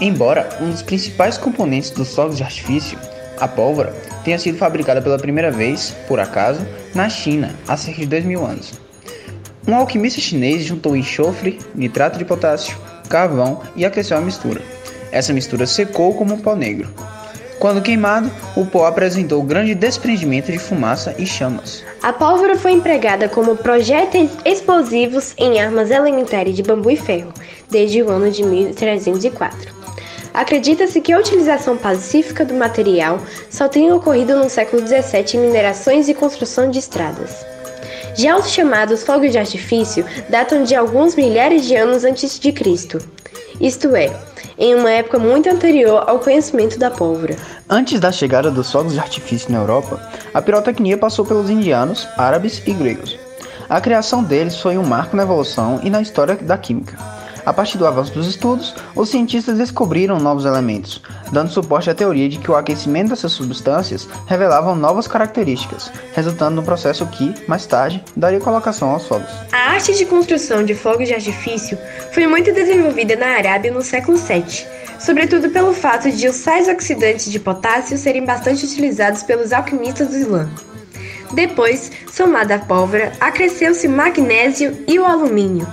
Embora 0.00 0.48
um 0.60 0.70
dos 0.70 0.82
principais 0.82 1.36
componentes 1.36 1.90
dos 1.90 2.14
fogos 2.14 2.36
de 2.36 2.44
artifício, 2.44 2.96
a 3.40 3.48
pólvora, 3.48 3.92
tenha 4.24 4.38
sido 4.38 4.56
fabricada 4.56 5.02
pela 5.02 5.18
primeira 5.18 5.50
vez, 5.50 5.94
por 6.06 6.20
acaso, 6.20 6.64
na 6.94 7.08
China, 7.08 7.54
há 7.66 7.76
cerca 7.76 8.00
de 8.00 8.06
dois 8.06 8.24
mil 8.24 8.44
anos. 8.44 8.74
Um 9.66 9.74
alquimista 9.74 10.20
chinês 10.20 10.64
juntou 10.64 10.96
enxofre, 10.96 11.58
nitrato 11.74 12.16
de 12.16 12.24
potássio, 12.24 12.76
carvão 13.08 13.60
e 13.74 13.84
aqueceu 13.84 14.16
a 14.16 14.20
mistura. 14.20 14.62
Essa 15.10 15.32
mistura 15.32 15.66
secou 15.66 16.14
como 16.14 16.34
um 16.34 16.38
pó 16.38 16.54
negro. 16.54 16.88
Quando 17.58 17.82
queimado, 17.82 18.30
o 18.56 18.64
pó 18.64 18.86
apresentou 18.86 19.42
grande 19.42 19.74
desprendimento 19.74 20.52
de 20.52 20.60
fumaça 20.60 21.14
e 21.18 21.26
chamas. 21.26 21.84
A 22.02 22.12
pólvora 22.12 22.56
foi 22.56 22.70
empregada 22.70 23.28
como 23.28 23.56
projéteis 23.56 24.30
explosivos 24.44 25.34
em 25.36 25.60
armas 25.60 25.90
elementares 25.90 26.54
de 26.54 26.62
bambu 26.62 26.90
e 26.90 26.96
ferro, 26.96 27.32
desde 27.68 28.00
o 28.00 28.10
ano 28.10 28.30
de 28.30 28.44
1304. 28.44 29.77
Acredita-se 30.32 31.00
que 31.00 31.12
a 31.12 31.18
utilização 31.18 31.76
pacífica 31.76 32.44
do 32.44 32.54
material 32.54 33.20
só 33.50 33.68
tenha 33.68 33.94
ocorrido 33.94 34.36
no 34.36 34.48
século 34.48 34.86
XVII 34.86 35.34
em 35.34 35.46
minerações 35.46 36.08
e 36.08 36.14
construção 36.14 36.70
de 36.70 36.78
estradas. 36.78 37.44
Já 38.14 38.36
os 38.36 38.50
chamados 38.50 39.04
fogos 39.04 39.30
de 39.30 39.38
artifício 39.38 40.04
datam 40.28 40.64
de 40.64 40.74
alguns 40.74 41.14
milhares 41.14 41.64
de 41.66 41.76
anos 41.76 42.04
antes 42.04 42.38
de 42.38 42.50
Cristo, 42.52 42.98
isto 43.60 43.94
é, 43.94 44.12
em 44.56 44.74
uma 44.74 44.90
época 44.90 45.18
muito 45.18 45.48
anterior 45.48 46.04
ao 46.06 46.18
conhecimento 46.18 46.78
da 46.78 46.90
pólvora. 46.90 47.36
Antes 47.68 48.00
da 48.00 48.10
chegada 48.10 48.50
dos 48.50 48.70
fogos 48.70 48.92
de 48.92 48.98
artifício 48.98 49.50
na 49.50 49.58
Europa, 49.58 50.00
a 50.34 50.42
pirotecnia 50.42 50.96
passou 50.96 51.24
pelos 51.24 51.50
indianos, 51.50 52.08
árabes 52.16 52.62
e 52.66 52.72
gregos. 52.72 53.18
A 53.68 53.80
criação 53.80 54.22
deles 54.22 54.56
foi 54.60 54.78
um 54.78 54.84
marco 54.84 55.16
na 55.16 55.24
evolução 55.24 55.80
e 55.82 55.90
na 55.90 56.00
história 56.00 56.36
da 56.36 56.56
química. 56.56 57.17
A 57.48 57.52
partir 57.54 57.78
do 57.78 57.86
avanço 57.86 58.12
dos 58.12 58.26
estudos, 58.26 58.74
os 58.94 59.08
cientistas 59.08 59.56
descobriram 59.56 60.18
novos 60.18 60.44
elementos, 60.44 61.00
dando 61.32 61.50
suporte 61.50 61.88
à 61.88 61.94
teoria 61.94 62.28
de 62.28 62.38
que 62.38 62.50
o 62.50 62.54
aquecimento 62.54 63.08
dessas 63.08 63.32
substâncias 63.32 64.06
revelavam 64.26 64.76
novas 64.76 65.08
características, 65.08 65.90
resultando 66.12 66.56
no 66.56 66.62
processo 66.62 67.06
que, 67.06 67.34
mais 67.48 67.64
tarde, 67.64 68.04
daria 68.14 68.38
colocação 68.38 68.90
aos 68.90 69.06
fogos. 69.06 69.30
A 69.50 69.70
arte 69.70 69.96
de 69.96 70.04
construção 70.04 70.62
de 70.62 70.74
fogos 70.74 71.08
de 71.08 71.14
artifício 71.14 71.78
foi 72.12 72.26
muito 72.26 72.52
desenvolvida 72.52 73.16
na 73.16 73.38
Arábia 73.38 73.72
no 73.72 73.80
século 73.80 74.18
VII, 74.18 74.66
sobretudo 75.00 75.48
pelo 75.48 75.72
fato 75.72 76.12
de 76.12 76.28
os 76.28 76.36
sais 76.36 76.68
oxidantes 76.68 77.32
de 77.32 77.40
potássio 77.40 77.96
serem 77.96 78.26
bastante 78.26 78.66
utilizados 78.66 79.22
pelos 79.22 79.54
alquimistas 79.54 80.08
do 80.08 80.18
Islã. 80.18 80.50
Depois, 81.32 81.90
somada 82.12 82.56
à 82.56 82.58
pólvora, 82.58 83.10
acresceu-se 83.18 83.88
magnésio 83.88 84.84
e 84.86 84.98
o 84.98 85.06
alumínio. 85.06 85.66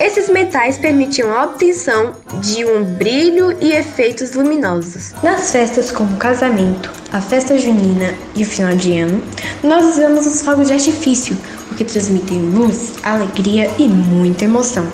Esses 0.00 0.30
metais 0.30 0.78
permitiam 0.78 1.30
a 1.30 1.44
obtenção 1.44 2.14
de 2.40 2.64
um 2.64 2.82
brilho 2.82 3.54
e 3.60 3.72
efeitos 3.72 4.32
luminosos. 4.32 5.12
Nas 5.22 5.52
festas 5.52 5.92
como 5.92 6.14
o 6.14 6.16
casamento, 6.16 6.90
a 7.12 7.20
festa 7.20 7.58
junina 7.58 8.14
e 8.34 8.42
o 8.42 8.46
final 8.46 8.74
de 8.74 8.98
ano, 8.98 9.22
nós 9.62 9.84
usamos 9.84 10.26
os 10.26 10.40
fogos 10.40 10.68
de 10.68 10.72
artifício, 10.72 11.36
porque 11.68 11.84
transmitem 11.84 12.40
luz, 12.40 12.94
alegria 13.02 13.70
e 13.78 13.86
muita 13.86 14.46
emoção. 14.46 14.86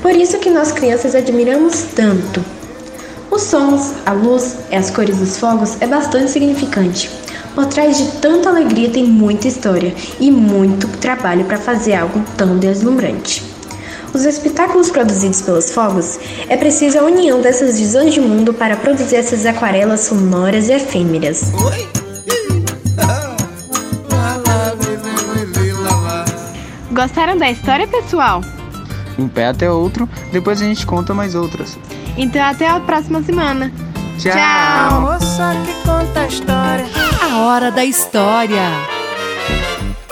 Por 0.00 0.16
isso 0.16 0.38
que 0.38 0.48
nós 0.48 0.72
crianças 0.72 1.14
admiramos 1.14 1.82
tanto. 1.94 2.42
Os 3.30 3.42
sons, 3.42 3.92
a 4.06 4.12
luz 4.12 4.56
e 4.70 4.76
as 4.76 4.90
cores 4.90 5.18
dos 5.18 5.36
fogos 5.36 5.76
é 5.78 5.86
bastante 5.86 6.30
significante. 6.30 7.10
Por 7.54 7.66
trás 7.66 7.98
de 7.98 8.10
tanta 8.12 8.48
alegria 8.48 8.88
tem 8.88 9.04
muita 9.04 9.46
história 9.46 9.94
e 10.18 10.30
muito 10.30 10.88
trabalho 11.00 11.44
para 11.44 11.58
fazer 11.58 11.92
algo 11.92 12.24
tão 12.34 12.56
deslumbrante. 12.58 13.51
Os 14.14 14.24
espetáculos 14.24 14.90
produzidos 14.90 15.40
pelos 15.40 15.70
fogos 15.70 16.18
é 16.48 16.56
preciso 16.56 16.98
a 16.98 17.02
união 17.02 17.40
dessas 17.40 17.78
visões 17.78 18.12
de 18.12 18.20
mundo 18.20 18.52
para 18.52 18.76
produzir 18.76 19.16
essas 19.16 19.46
aquarelas 19.46 20.00
sonoras 20.00 20.68
e 20.68 20.72
efêmeras. 20.72 21.52
Gostaram 26.90 27.38
da 27.38 27.50
história, 27.50 27.88
pessoal? 27.88 28.42
Um 29.18 29.28
pé 29.28 29.46
até 29.46 29.70
outro, 29.70 30.08
depois 30.30 30.60
a 30.60 30.64
gente 30.64 30.84
conta 30.84 31.14
mais 31.14 31.34
outras. 31.34 31.78
Então 32.16 32.42
até 32.42 32.68
a 32.68 32.78
próxima 32.80 33.22
semana. 33.22 33.72
Tchau. 34.18 34.32
A 34.34 35.00
moça 35.00 35.54
que 35.64 35.88
conta 35.88 36.20
a 36.20 36.26
história. 36.26 36.86
A 37.22 37.38
hora 37.38 37.70
da 37.70 37.84
história. 37.84 38.91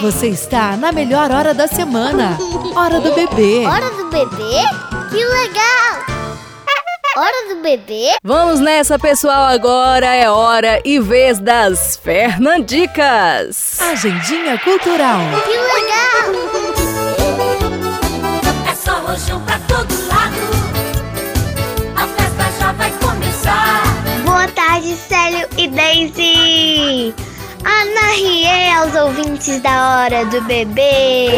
Você 0.00 0.28
está 0.28 0.76
na 0.76 0.92
melhor 0.92 1.30
hora 1.30 1.52
da 1.52 1.66
semana. 1.68 2.38
Hora 2.74 3.00
do 3.00 3.12
bebê. 3.14 3.66
Hora 3.66 3.90
do 3.90 4.06
bebê? 4.06 4.62
Que 5.10 5.22
legal! 5.24 6.00
Hora 7.18 7.48
do 7.54 7.60
bebê? 7.60 8.12
Vamos 8.22 8.60
nessa, 8.60 8.96
pessoal. 8.98 9.44
Agora 9.46 10.06
é 10.14 10.30
hora 10.30 10.80
e 10.84 10.98
vez 11.00 11.38
das 11.40 11.96
Fernandicas. 11.96 13.78
Agendinha 13.80 14.56
cultural. 14.60 15.18
Que 15.44 15.50
legal! 15.50 16.30
É 18.70 18.74
só 18.74 18.92
rojão 19.00 19.40
pra 19.42 19.58
todo 19.68 19.92
lado. 20.08 20.19
Boa 24.40 24.52
tarde, 24.52 24.96
Célio 24.96 25.46
e 25.58 25.68
Daisy! 25.68 27.14
Ana 27.62 28.12
Rie 28.14 28.72
aos 28.72 28.94
ouvintes 28.94 29.60
da 29.60 29.98
Hora 30.00 30.24
do 30.24 30.40
Bebê! 30.40 31.28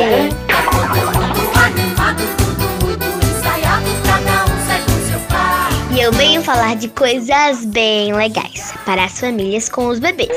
E 5.91 6.01
eu 6.01 6.13
venho 6.13 6.43
falar 6.43 6.77
de 6.77 6.87
coisas 6.91 7.65
bem 7.65 8.15
legais 8.15 8.73
para 8.87 9.07
as 9.07 9.19
famílias 9.19 9.69
com 9.69 9.89
os 9.89 9.99
bebês. 9.99 10.31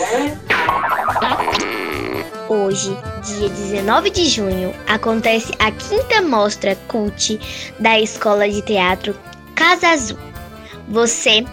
Hoje, 2.50 2.98
dia 3.26 3.48
19 3.48 4.10
de 4.10 4.28
junho, 4.28 4.74
acontece 4.88 5.54
a 5.60 5.70
quinta 5.70 6.20
mostra 6.24 6.76
cult 6.88 7.40
da 7.80 8.00
Escola 8.00 8.50
de 8.50 8.64
Teatro 8.64 9.16
Casa 9.54 9.90
Azul. 9.90 10.18
Você 10.90 11.46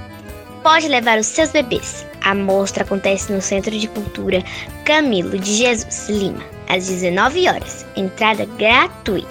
pode 0.62 0.88
levar 0.88 1.18
os 1.18 1.26
seus 1.26 1.50
bebês. 1.50 2.06
A 2.22 2.34
mostra 2.34 2.84
acontece 2.84 3.32
no 3.32 3.42
Centro 3.42 3.70
de 3.70 3.88
Cultura 3.88 4.42
Camilo 4.84 5.38
de 5.38 5.54
Jesus 5.54 6.08
Lima, 6.08 6.42
às 6.68 6.86
19 6.86 7.48
horas. 7.48 7.84
Entrada 7.96 8.46
gratuita. 8.56 9.28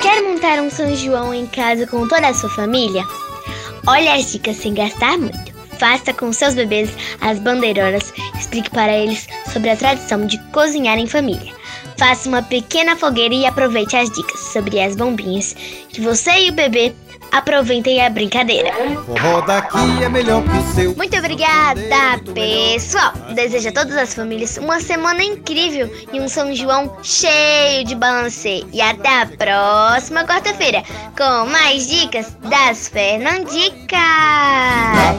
Quer 0.00 0.22
montar 0.22 0.60
um 0.60 0.70
São 0.70 0.94
João 0.94 1.34
em 1.34 1.46
casa 1.46 1.86
com 1.86 2.06
toda 2.06 2.28
a 2.28 2.34
sua 2.34 2.50
família? 2.50 3.02
Olha 3.86 4.14
as 4.14 4.32
dicas 4.32 4.56
sem 4.56 4.74
gastar 4.74 5.18
muito. 5.18 5.54
Faça 5.78 6.12
com 6.14 6.32
seus 6.32 6.54
bebês 6.54 6.90
as 7.20 7.38
bandeirolas, 7.38 8.12
explique 8.38 8.70
para 8.70 8.96
eles 8.96 9.28
sobre 9.52 9.70
a 9.70 9.76
tradição 9.76 10.26
de 10.26 10.38
cozinhar 10.50 10.98
em 10.98 11.06
família. 11.06 11.52
Faça 11.98 12.28
uma 12.28 12.42
pequena 12.42 12.96
fogueira 12.96 13.34
e 13.34 13.46
aproveite 13.46 13.96
as 13.96 14.10
dicas 14.10 14.40
sobre 14.40 14.80
as 14.80 14.96
bombinhas 14.96 15.54
que 15.88 16.00
você 16.00 16.46
e 16.46 16.50
o 16.50 16.52
bebê 16.52 16.94
aproveitem 17.32 18.04
a 18.04 18.10
brincadeira. 18.10 18.72
Forró 19.06 19.40
daqui 19.42 20.02
é 20.02 20.08
melhor 20.08 20.42
que 20.42 20.56
o 20.56 20.74
seu. 20.74 20.96
Muito 20.96 21.16
obrigada, 21.16 22.20
pessoal! 22.34 23.12
Desejo 23.34 23.68
a 23.68 23.72
todas 23.72 23.96
as 23.96 24.14
famílias 24.14 24.56
uma 24.56 24.80
semana 24.80 25.22
incrível 25.22 25.90
e 26.12 26.20
um 26.20 26.28
São 26.28 26.54
João 26.54 26.96
cheio 27.02 27.84
de 27.84 27.94
balanceio. 27.94 28.66
E 28.72 28.80
até 28.80 29.22
a 29.22 29.26
próxima 29.26 30.24
quarta-feira 30.24 30.82
com 31.16 31.46
mais 31.50 31.88
dicas 31.88 32.36
das 32.42 32.88
Fernandicas. 32.88 33.96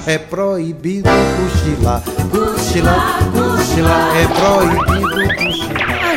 É 0.07 0.17
proibido 0.17 1.09
cochilar, 1.09 2.01
cochilar, 2.31 3.19
cochilar. 3.31 4.17
É 4.17 4.27
proibido. 4.27 5.06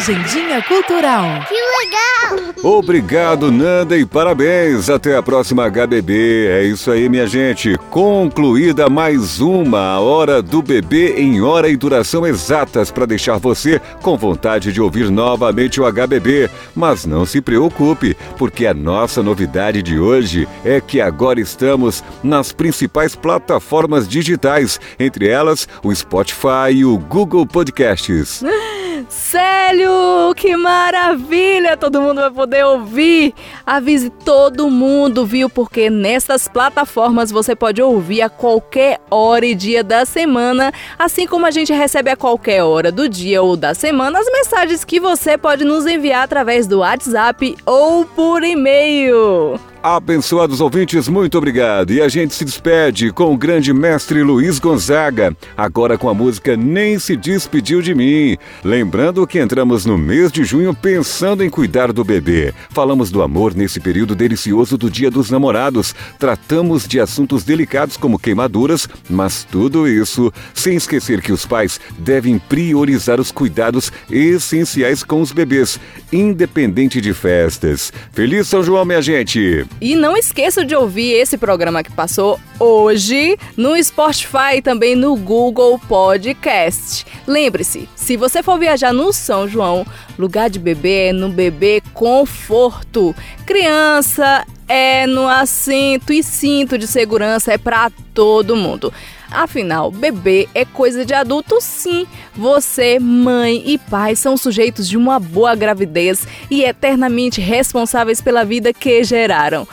Agendinha 0.01 0.62
Cultural. 0.62 1.44
Que 1.46 1.55
legal! 1.55 2.55
Obrigado, 2.64 3.53
Nanda, 3.53 3.98
e 3.98 4.07
parabéns. 4.07 4.88
Até 4.88 5.14
a 5.14 5.22
próxima 5.22 5.68
HBB. 5.68 6.46
É 6.48 6.64
isso 6.64 6.90
aí, 6.90 7.07
minha 7.07 7.26
gente. 7.26 7.76
Concluída 7.90 8.88
mais 8.88 9.40
uma 9.40 10.01
Hora 10.01 10.40
do 10.40 10.62
Bebê 10.62 11.16
em 11.18 11.42
hora 11.42 11.68
e 11.68 11.76
duração 11.76 12.26
exatas 12.26 12.90
para 12.90 13.05
deixar 13.05 13.36
você 13.36 13.78
com 14.01 14.16
vontade 14.16 14.72
de 14.72 14.80
ouvir 14.80 15.11
novamente 15.11 15.82
o 15.82 15.92
HBB. 15.92 16.48
Mas 16.74 17.05
não 17.05 17.26
se 17.26 17.42
preocupe, 17.42 18.16
porque 18.38 18.66
a 18.66 18.72
nossa 18.72 19.22
novidade 19.22 19.82
de 19.82 19.98
hoje 19.98 20.48
é 20.64 20.80
que 20.80 20.98
agora 20.98 21.38
estamos 21.38 22.03
nas 22.22 22.53
principais 22.53 23.14
plataformas 23.14 24.09
digitais, 24.09 24.80
entre 24.98 25.28
elas 25.28 25.68
o 25.84 25.94
Spotify 25.94 26.72
e 26.72 26.86
o 26.86 26.96
Google 26.96 27.46
Podcasts. 27.46 28.42
Célio, 29.11 30.32
que 30.36 30.56
maravilha! 30.56 31.76
Todo 31.76 32.00
mundo 32.00 32.20
vai 32.20 32.30
poder 32.30 32.64
ouvir. 32.64 33.34
Avise 33.66 34.08
todo 34.08 34.70
mundo, 34.70 35.26
viu? 35.26 35.50
Porque 35.50 35.90
nessas 35.90 36.46
plataformas 36.46 37.32
você 37.32 37.56
pode 37.56 37.82
ouvir 37.82 38.22
a 38.22 38.30
qualquer 38.30 39.00
hora 39.11 39.44
e 39.44 39.52
dia 39.52 39.82
da 39.82 40.06
semana, 40.06 40.72
assim 40.96 41.26
como 41.26 41.44
a 41.44 41.50
gente 41.50 41.72
recebe 41.72 42.08
a 42.08 42.16
qualquer 42.16 42.62
hora 42.62 42.92
do 42.92 43.08
dia 43.08 43.42
ou 43.42 43.56
da 43.56 43.74
semana 43.74 44.20
as 44.20 44.30
mensagens 44.30 44.84
que 44.84 45.00
você 45.00 45.36
pode 45.36 45.64
nos 45.64 45.86
enviar 45.86 46.22
através 46.22 46.68
do 46.68 46.78
WhatsApp 46.78 47.56
ou 47.66 48.04
por 48.04 48.44
e-mail. 48.44 49.58
Abençoados 49.82 50.60
ouvintes, 50.60 51.08
muito 51.08 51.38
obrigado. 51.38 51.90
E 51.90 52.02
a 52.02 52.08
gente 52.08 52.34
se 52.34 52.44
despede 52.44 53.10
com 53.10 53.32
o 53.32 53.36
grande 53.36 53.72
mestre 53.72 54.22
Luiz 54.22 54.58
Gonzaga, 54.58 55.34
agora 55.56 55.96
com 55.96 56.06
a 56.06 56.12
música 56.12 56.54
Nem 56.54 56.98
Se 56.98 57.16
Despediu 57.16 57.80
de 57.80 57.94
Mim. 57.94 58.36
Lembrando 58.62 59.26
que 59.26 59.40
entramos 59.40 59.86
no 59.86 59.96
mês 59.96 60.30
de 60.30 60.44
junho 60.44 60.74
pensando 60.74 61.42
em 61.42 61.48
cuidar 61.48 61.94
do 61.94 62.04
bebê. 62.04 62.52
Falamos 62.68 63.10
do 63.10 63.22
amor 63.22 63.54
nesse 63.54 63.80
período 63.80 64.14
delicioso 64.14 64.76
do 64.76 64.90
Dia 64.90 65.10
dos 65.10 65.30
Namorados. 65.30 65.94
Tratamos 66.18 66.86
de 66.86 67.00
assuntos 67.00 67.42
delicados 67.42 67.96
como 67.96 68.18
queimaduras, 68.18 68.86
mas 69.08 69.44
tudo 69.50 69.88
isso 69.88 70.30
sem 70.52 70.76
esquecer 70.76 71.22
que 71.22 71.32
os 71.32 71.46
pais 71.46 71.80
devem 71.98 72.38
priorizar 72.38 73.18
os 73.18 73.32
cuidados 73.32 73.90
essenciais 74.10 75.02
com 75.02 75.22
os 75.22 75.32
bebês, 75.32 75.80
independente 76.12 77.00
de 77.00 77.14
festas. 77.14 77.90
Feliz 78.12 78.46
São 78.46 78.62
João, 78.62 78.84
minha 78.84 79.00
gente! 79.00 79.69
E 79.80 79.94
não 79.94 80.16
esqueça 80.16 80.64
de 80.64 80.74
ouvir 80.74 81.12
esse 81.12 81.36
programa 81.36 81.82
que 81.82 81.92
passou 81.92 82.38
hoje 82.58 83.38
no 83.56 83.82
Spotify 83.82 84.56
e 84.56 84.62
também 84.62 84.94
no 84.94 85.16
Google 85.16 85.78
Podcast. 85.78 87.06
Lembre-se, 87.26 87.88
se 87.94 88.16
você 88.16 88.42
for 88.42 88.58
viajar 88.58 88.92
no 88.92 89.12
São 89.12 89.48
João, 89.48 89.86
lugar 90.18 90.50
de 90.50 90.58
bebê 90.58 91.08
é 91.08 91.12
no 91.12 91.28
bebê 91.28 91.82
conforto. 91.94 93.14
Criança 93.46 94.46
é 94.68 95.06
no 95.06 95.26
assento 95.26 96.12
e 96.12 96.22
cinto 96.22 96.78
de 96.78 96.86
segurança 96.86 97.52
é 97.52 97.58
para 97.58 97.90
todo 98.14 98.54
mundo. 98.54 98.92
Afinal, 99.30 99.90
bebê 99.90 100.48
é 100.54 100.64
coisa 100.64 101.04
de 101.04 101.14
adulto, 101.14 101.58
sim. 101.60 102.06
Você, 102.34 102.98
mãe 102.98 103.62
e 103.64 103.78
pai 103.78 104.16
são 104.16 104.36
sujeitos 104.36 104.88
de 104.88 104.96
uma 104.96 105.20
boa 105.20 105.54
gravidez 105.54 106.26
e 106.50 106.64
eternamente 106.64 107.40
responsáveis 107.40 108.20
pela 108.20 108.44
vida 108.44 108.72
que 108.72 109.04
geraram. 109.04 109.66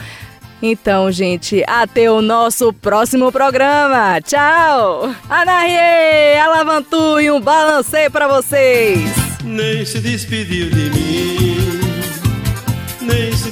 Então, 0.61 1.11
gente, 1.11 1.63
até 1.67 2.09
o 2.09 2.21
nosso 2.21 2.73
próximo 2.73 3.31
programa. 3.31 4.19
Tchau! 4.21 5.13
Anarie, 5.29 6.39
Alavantu 6.39 7.19
e 7.19 7.29
um 7.29 7.39
balancei 7.39 8.09
para 8.09 8.27
vocês. 8.27 8.99
Nem 9.43 9.85
se 9.85 9.99
despediu 9.99 10.69
de 10.69 10.89
mim, 10.89 11.79
nem 13.01 13.31
se 13.33 13.51